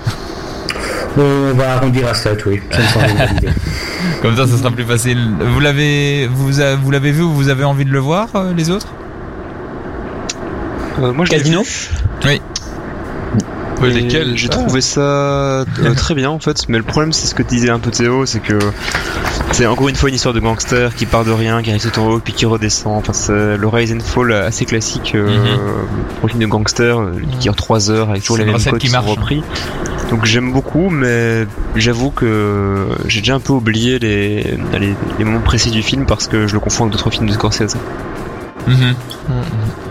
On 1.17 1.53
va 1.55 1.75
arrondir 1.75 2.09
à 2.09 2.15
7 2.15 2.45
oui. 2.47 2.61
Comme 4.23 4.37
ça, 4.37 4.47
ça 4.49 4.57
sera 4.59 4.71
plus 4.73 4.85
facile. 4.85 5.19
Vous 5.39 5.61
l'avez, 5.61 6.27
vous, 6.33 6.61
a- 6.61 6.75
vous 6.75 6.91
l'avez 6.91 7.13
vu 7.13 7.23
ou 7.23 7.31
vous 7.33 7.49
avez 7.51 7.63
envie 7.63 7.85
de 7.85 7.93
le 7.93 8.01
voir, 8.01 8.29
euh, 8.35 8.53
les 8.57 8.71
autres? 8.71 8.89
Euh, 11.01 11.13
moi, 11.13 11.25
je 11.27 11.31
Casino 11.31 11.63
vu. 11.63 12.41
Ouais, 13.85 13.91
Et 13.91 14.01
lesquels 14.03 14.37
J'ai 14.37 14.49
Ah. 14.51 14.57
trouvé 14.57 14.81
ça 14.81 15.01
euh, 15.01 15.65
très 15.97 16.15
bien 16.15 16.31
en 16.31 16.39
fait, 16.39 16.69
mais 16.69 16.79
le 16.79 16.85
problème 16.85 17.13
c'est 17.13 17.27
ce 17.27 17.35
que 17.35 17.43
disait 17.43 17.71
un 17.71 17.79
peu 17.79 17.91
Théo, 17.91 18.27
c'est 18.27 18.41
que 18.41 18.59
c'est 19.53 19.67
encore 19.67 19.89
une 19.89 19.95
fois 19.97 20.09
une 20.09 20.15
histoire 20.17 20.35
de 20.35 20.41
gangster 20.41 20.95
qui 20.95 21.07
part 21.07 21.25
de 21.25 21.31
rien, 21.31 21.63
qui 21.63 21.71
arrive 21.71 21.89
tout 21.91 22.01
en 22.01 22.09
haut 22.09 22.19
puis 22.19 22.33
qui 22.33 22.45
redescend. 22.47 22.97
Enfin, 22.97 23.13
c'est 23.13 23.57
le 23.57 23.69
rise 23.69 23.93
and 23.93 24.01
fall 24.01 24.33
assez 24.33 24.65
classique 24.65 25.13
euh, 25.15 25.29
Mhm. 26.23 26.29
film 26.29 26.41
de 26.41 26.47
gangster 26.47 26.99
euh, 27.01 27.13
qui 27.33 27.39
dure 27.39 27.55
3 27.57 27.91
heures 27.91 28.11
avec 28.11 28.23
toujours 28.23 28.37
C'est 28.39 28.45
les 28.45 28.53
mêmes 28.53 28.61
codes 28.63 28.79
qui 28.79 28.89
sont 28.89 29.01
repris. 29.03 29.43
Donc 30.11 30.25
j'aime 30.27 30.53
beaucoup, 30.53 30.91
mais 30.91 31.47
j'avoue 31.77 32.11
que 32.11 32.87
j'ai 33.07 33.21
déjà 33.21 33.35
un 33.37 33.41
peu 33.41 33.53
oublié 33.53 33.99
les, 33.99 34.59
les, 34.79 34.95
les 35.19 35.25
moments 35.25 35.41
précis 35.41 35.71
du 35.71 35.83
film 35.83 36.05
parce 36.07 36.27
que 36.29 36.47
je 36.47 36.53
le 36.55 36.61
confonds 36.61 36.85
avec 36.85 36.93
d'autres 36.93 37.11
films 37.11 37.27
de 37.27 37.33
Scorsese. 37.33 37.77
Mhm. 38.67 38.95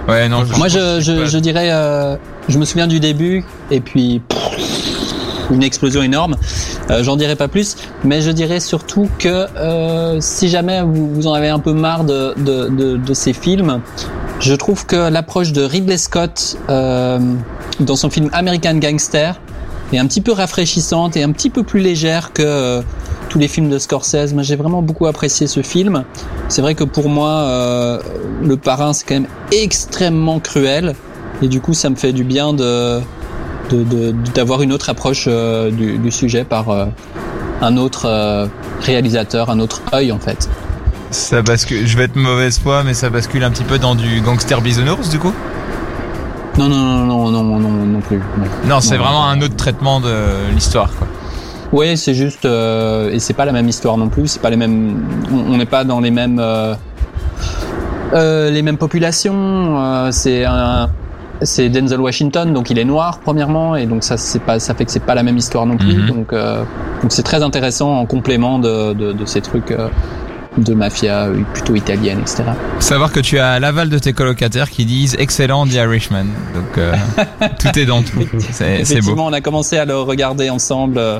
Ouais, 0.07 0.27
non. 0.29 0.43
Moi, 0.57 0.67
je, 0.67 0.99
je 1.25 1.37
dirais, 1.37 1.69
euh, 1.71 2.15
je 2.47 2.57
me 2.59 2.65
souviens 2.65 2.87
du 2.87 2.99
début, 2.99 3.43
et 3.71 3.79
puis 3.79 4.21
une 5.51 5.63
explosion 5.63 6.01
énorme. 6.01 6.35
Euh, 6.89 7.03
J'en 7.03 7.15
dirai 7.15 7.35
pas 7.35 7.47
plus, 7.47 7.75
mais 8.03 8.21
je 8.21 8.31
dirais 8.31 8.59
surtout 8.59 9.09
que 9.19 9.47
euh, 9.57 10.19
si 10.19 10.49
jamais 10.49 10.81
vous, 10.81 11.27
en 11.27 11.33
avez 11.33 11.49
un 11.49 11.59
peu 11.59 11.73
marre 11.73 12.03
de, 12.03 12.33
de, 12.37 13.13
ces 13.13 13.33
films, 13.33 13.81
je 14.39 14.53
trouve 14.53 14.85
que 14.85 15.09
l'approche 15.09 15.51
de 15.51 15.63
Ridley 15.63 15.97
Scott 15.97 16.57
euh, 16.69 17.19
dans 17.79 17.95
son 17.95 18.09
film 18.09 18.29
American 18.33 18.75
Gangster 18.75 19.39
est 19.91 19.99
un 19.99 20.07
petit 20.07 20.21
peu 20.21 20.31
rafraîchissante 20.31 21.15
et 21.15 21.23
un 21.23 21.31
petit 21.31 21.49
peu 21.49 21.63
plus 21.63 21.79
légère 21.79 22.33
que 22.33 22.41
euh, 22.43 22.81
tous 23.29 23.37
les 23.37 23.47
films 23.47 23.69
de 23.69 23.77
Scorsese. 23.77 24.33
Moi, 24.33 24.43
j'ai 24.43 24.55
vraiment 24.55 24.81
beaucoup 24.81 25.05
apprécié 25.05 25.47
ce 25.47 25.61
film. 25.61 26.03
C'est 26.49 26.61
vrai 26.61 26.75
que 26.75 26.83
pour 26.83 27.09
moi, 27.09 27.99
le 28.43 28.57
parrain, 28.57 28.93
c'est 28.93 29.07
quand 29.07 29.15
même 29.15 29.27
extrêmement 29.51 30.39
cruel. 30.39 30.93
Et 31.43 31.49
du 31.49 31.59
coup, 31.59 31.73
ça 31.73 31.89
me 31.89 31.95
fait 31.95 32.13
du 32.13 32.23
bien 32.23 32.53
de 32.53 33.01
d'avoir 34.35 34.61
une 34.61 34.71
autre 34.71 34.89
approche 34.89 35.25
euh, 35.27 35.71
du, 35.71 35.97
du, 35.97 36.11
sujet 36.11 36.43
par 36.43 36.69
euh, 36.69 36.85
un 37.61 37.75
autre 37.77 38.05
euh, 38.05 38.47
réalisateur, 38.81 39.49
un 39.49 39.59
autre 39.59 39.81
œil 39.93 40.11
en 40.11 40.19
fait. 40.19 40.49
Ça 41.11 41.41
bascule, 41.41 41.85
je 41.85 41.97
vais 41.97 42.03
être 42.05 42.15
mauvaise 42.15 42.59
foi, 42.59 42.83
mais 42.83 42.93
ça 42.93 43.09
bascule 43.09 43.43
un 43.43 43.51
petit 43.51 43.63
peu 43.63 43.79
dans 43.79 43.95
du 43.95 44.21
gangster 44.21 44.61
bisounours 44.61 45.09
du 45.09 45.19
coup? 45.19 45.33
Non, 46.57 46.69
non, 46.69 46.77
non, 46.77 47.31
non, 47.31 47.43
non, 47.43 47.59
non, 47.59 47.69
non 47.69 47.99
plus. 47.99 48.21
Non, 48.65 48.79
c'est 48.79 48.97
vraiment 48.97 49.27
un 49.27 49.41
autre 49.41 49.55
traitement 49.55 49.99
de 49.99 50.13
l'histoire, 50.53 50.91
quoi. 50.97 51.07
Oui, 51.71 51.97
c'est 51.97 52.13
juste, 52.13 52.45
et 52.45 53.17
c'est 53.17 53.33
pas 53.33 53.45
la 53.45 53.51
même 53.51 53.67
histoire 53.67 53.97
non 53.97 54.07
plus. 54.07 54.27
C'est 54.27 54.41
pas 54.41 54.51
les 54.51 54.57
mêmes. 54.57 55.03
On 55.31 55.57
n'est 55.57 55.65
pas 55.65 55.83
dans 55.83 55.99
les 55.99 56.11
mêmes, 56.11 56.39
les 58.13 58.61
mêmes 58.61 58.77
populations. 58.77 60.11
C'est 60.11 60.45
un, 60.45 60.91
c'est 61.41 61.69
Denzel 61.69 61.99
Washington, 61.99 62.53
donc 62.53 62.69
il 62.69 62.77
est 62.79 62.85
noir 62.85 63.19
premièrement, 63.23 63.75
et 63.75 63.85
donc 63.85 64.03
ça 64.03 64.17
c'est 64.17 64.39
pas, 64.39 64.59
ça 64.59 64.73
fait 64.73 64.85
que 64.85 64.91
c'est 64.91 65.05
pas 65.05 65.15
la 65.15 65.23
même 65.23 65.37
histoire 65.37 65.65
non 65.65 65.77
plus. 65.77 65.95
Mm 65.95 66.01
-hmm. 66.01 66.07
Donc, 66.07 66.33
euh, 66.33 66.63
donc 67.01 67.11
c'est 67.11 67.23
très 67.23 67.41
intéressant 67.43 67.91
en 68.01 68.05
complément 68.05 68.59
de, 68.59 68.93
de, 68.93 69.13
de 69.13 69.25
ces 69.25 69.41
trucs. 69.41 69.71
Euh, 69.71 69.89
de 70.57 70.73
mafia 70.73 71.29
plutôt 71.53 71.75
italienne, 71.75 72.19
etc. 72.19 72.43
Savoir 72.79 73.11
que 73.11 73.19
tu 73.19 73.39
as 73.39 73.59
l'aval 73.59 73.89
de 73.89 73.99
tes 73.99 74.13
colocataires 74.13 74.69
qui 74.69 74.85
disent 74.85 75.15
excellent 75.19 75.65
The 75.65 75.73
Irishman. 75.73 76.25
Donc 76.53 76.77
euh, 76.77 76.93
tout 77.59 77.79
est 77.79 77.85
dans 77.85 78.03
tout. 78.03 78.19
C'est 78.51 78.65
beau. 78.65 78.81
Effectivement, 78.81 79.25
on 79.25 79.33
a 79.33 79.41
commencé 79.41 79.77
à 79.77 79.85
le 79.85 79.97
regarder 79.97 80.49
ensemble. 80.49 80.97
Euh, 80.97 81.19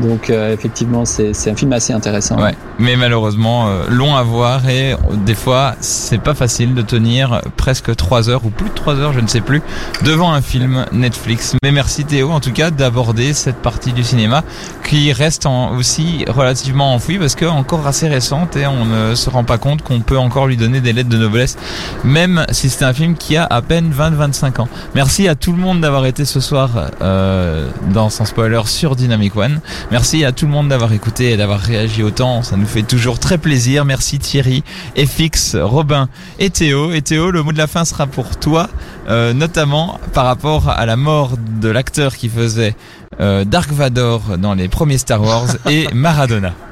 donc 0.00 0.30
euh, 0.30 0.52
effectivement, 0.52 1.04
c'est 1.04 1.50
un 1.50 1.54
film 1.54 1.72
assez 1.72 1.92
intéressant. 1.92 2.40
Ouais. 2.40 2.54
Mais 2.78 2.96
malheureusement, 2.96 3.68
euh, 3.68 3.84
long 3.88 4.14
à 4.14 4.22
voir 4.22 4.68
et 4.68 4.92
euh, 4.92 4.96
des 5.24 5.34
fois, 5.34 5.74
c'est 5.80 6.20
pas 6.20 6.34
facile 6.34 6.74
de 6.74 6.82
tenir 6.82 7.40
presque 7.56 7.94
3 7.94 8.28
heures 8.28 8.44
ou 8.44 8.50
plus 8.50 8.68
de 8.68 8.74
3 8.74 8.96
heures, 8.96 9.12
je 9.12 9.20
ne 9.20 9.26
sais 9.26 9.40
plus, 9.40 9.62
devant 10.04 10.32
un 10.32 10.42
film 10.42 10.84
Netflix. 10.92 11.56
Mais 11.62 11.72
merci 11.72 12.04
Théo 12.04 12.30
en 12.30 12.40
tout 12.40 12.52
cas 12.52 12.70
d'aborder 12.70 13.32
cette 13.32 13.56
partie 13.56 13.92
du 13.92 14.04
cinéma 14.04 14.44
qui 14.84 15.12
reste 15.12 15.46
en, 15.46 15.74
aussi 15.76 16.24
relativement 16.28 16.94
enfouie 16.94 17.18
parce 17.18 17.34
que 17.34 17.46
encore 17.46 17.86
assez 17.86 18.08
récente 18.08 18.55
on 18.64 18.84
ne 18.86 19.14
se 19.14 19.28
rend 19.28 19.44
pas 19.44 19.58
compte 19.58 19.82
qu'on 19.82 20.00
peut 20.00 20.16
encore 20.16 20.46
lui 20.46 20.56
donner 20.56 20.80
des 20.80 20.92
lettres 20.92 21.10
de 21.10 21.18
noblesse, 21.18 21.56
même 22.04 22.46
si 22.50 22.70
c'est 22.70 22.84
un 22.84 22.94
film 22.94 23.16
qui 23.16 23.36
a 23.36 23.44
à 23.44 23.60
peine 23.60 23.92
20-25 23.92 24.60
ans. 24.60 24.68
Merci 24.94 25.28
à 25.28 25.34
tout 25.34 25.52
le 25.52 25.58
monde 25.58 25.80
d'avoir 25.80 26.06
été 26.06 26.24
ce 26.24 26.40
soir 26.40 26.70
euh, 27.02 27.68
dans 27.92 28.08
Sans 28.08 28.24
Spoiler 28.24 28.62
sur 28.66 28.96
Dynamic 28.96 29.36
One. 29.36 29.60
Merci 29.90 30.24
à 30.24 30.32
tout 30.32 30.46
le 30.46 30.52
monde 30.52 30.68
d'avoir 30.68 30.92
écouté 30.92 31.32
et 31.32 31.36
d'avoir 31.36 31.60
réagi 31.60 32.02
autant. 32.02 32.42
Ça 32.42 32.56
nous 32.56 32.66
fait 32.66 32.82
toujours 32.82 33.18
très 33.18 33.38
plaisir. 33.38 33.84
Merci 33.84 34.18
Thierry, 34.18 34.62
FX, 34.96 35.56
Robin 35.56 36.08
et 36.38 36.50
Théo. 36.50 36.92
Et 36.92 37.02
Théo, 37.02 37.30
le 37.30 37.42
mot 37.42 37.52
de 37.52 37.58
la 37.58 37.66
fin 37.66 37.84
sera 37.84 38.06
pour 38.06 38.36
toi, 38.36 38.68
euh, 39.08 39.32
notamment 39.32 40.00
par 40.12 40.24
rapport 40.24 40.70
à 40.70 40.86
la 40.86 40.96
mort 40.96 41.32
de 41.60 41.68
l'acteur 41.68 42.16
qui 42.16 42.28
faisait 42.28 42.76
euh, 43.20 43.44
Dark 43.44 43.70
Vador 43.72 44.38
dans 44.38 44.54
les 44.54 44.68
premiers 44.68 44.98
Star 44.98 45.22
Wars 45.22 45.56
et 45.68 45.88
Maradona. 45.92 46.52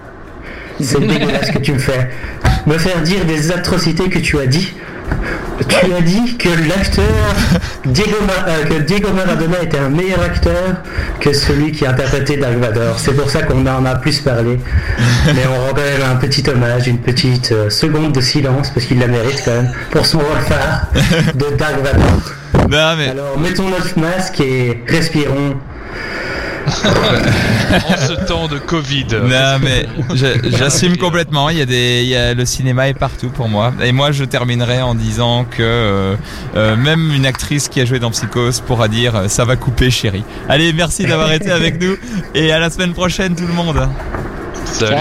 C'est 0.81 1.01
dégueulasse 1.07 1.49
ce 1.49 1.53
que 1.53 1.59
tu 1.59 1.73
me 1.73 1.79
fais. 1.79 2.11
Me 2.67 2.79
faire 2.79 3.01
dire 3.03 3.25
des 3.25 3.53
atrocités 3.53 4.09
que 4.09 4.19
tu 4.19 4.39
as 4.39 4.47
dit. 4.47 4.75
Tu 5.69 5.93
as 5.93 6.01
dit 6.01 6.37
que 6.37 6.49
l'acteur 6.49 7.05
Diego, 7.85 8.17
euh, 8.49 8.65
que 8.65 8.83
Diego 8.83 9.11
Maradona 9.13 9.63
était 9.63 9.79
un 9.79 9.89
meilleur 9.89 10.21
acteur 10.21 10.83
que 11.21 11.33
celui 11.33 11.71
qui 11.73 11.87
a 11.87 11.91
interprété 11.91 12.37
Dark 12.37 12.55
Vador. 12.55 12.99
C'est 12.99 13.15
pour 13.15 13.31
ça 13.31 13.43
qu'on 13.43 13.65
en 13.67 13.85
a 13.85 13.95
plus 13.97 14.21
parlé. 14.21 14.59
Mais 15.27 15.43
on 15.47 15.71
rend 15.71 16.11
un 16.11 16.17
petit 16.17 16.43
hommage, 16.49 16.89
une 16.89 16.99
petite 16.99 17.53
euh, 17.53 17.71
seconde 17.71 18.13
de 18.13 18.21
silence, 18.21 18.71
parce 18.71 18.87
qu'il 18.87 18.99
la 18.99 19.07
mérite 19.07 19.43
quand 19.45 19.53
même, 19.53 19.73
pour 19.91 20.05
son 20.07 20.19
rôle 20.19 20.41
phare 20.49 20.87
de 21.35 21.57
Dark 21.57 21.77
Vador. 21.83 22.69
Non, 22.69 22.97
mais... 22.97 23.09
Alors 23.09 23.39
mettons 23.39 23.69
notre 23.69 23.99
masque 23.99 24.41
et 24.41 24.83
respirons. 24.89 25.57
en 27.75 27.97
ce 27.97 28.27
temps 28.27 28.49
de 28.49 28.59
Covid. 28.59 29.07
Non 29.23 29.59
mais 29.63 29.87
j'assume 30.57 30.97
complètement. 30.97 31.51
Il 31.51 31.59
y 31.59 31.63
a 31.63 31.67
des, 31.67 32.03
il 32.03 32.09
y 32.09 32.17
a 32.17 32.35
le 32.35 32.45
cinéma 32.45 32.89
est 32.89 32.95
partout 32.95 33.31
pour 33.31 33.49
moi. 33.49 33.73
Et 33.83 33.93
moi 33.93 34.13
je 34.13 34.25
terminerai 34.25 34.83
en 34.83 34.95
disant 34.95 35.45
que 35.45 35.63
euh, 35.63 36.17
euh, 36.57 36.77
même 36.77 37.13
une 37.15 37.27
actrice 37.27 37.69
qui 37.69 37.81
a 37.81 37.85
joué 37.85 37.99
dans 37.99 38.11
Psychose 38.11 38.61
pourra 38.61 38.89
dire 38.89 39.17
euh, 39.17 39.29
ça 39.29 39.45
va 39.45 39.57
couper 39.57 39.91
chérie. 39.91 40.25
Allez 40.49 40.73
merci 40.73 41.05
d'avoir 41.05 41.33
été 41.33 41.51
avec 41.51 41.81
nous 41.81 41.97
et 42.35 42.53
à 42.53 42.59
la 42.59 42.71
semaine 42.71 42.93
prochaine 42.93 43.35
tout 43.35 43.47
le 43.47 43.55
monde. 43.55 43.89
Salut. 44.65 44.97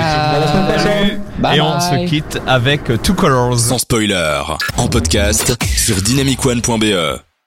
Salut. 0.77 1.19
Bye 1.39 1.57
et 1.57 1.61
on 1.61 1.77
bye. 1.77 1.81
se 1.81 2.09
quitte 2.09 2.39
avec 2.45 3.01
Two 3.01 3.13
Colors. 3.13 3.59
Sans 3.59 3.77
spoiler, 3.79 4.41
en 4.77 4.87
podcast 4.87 5.55
sur 5.75 5.95
dynamicone.be. 6.01 7.32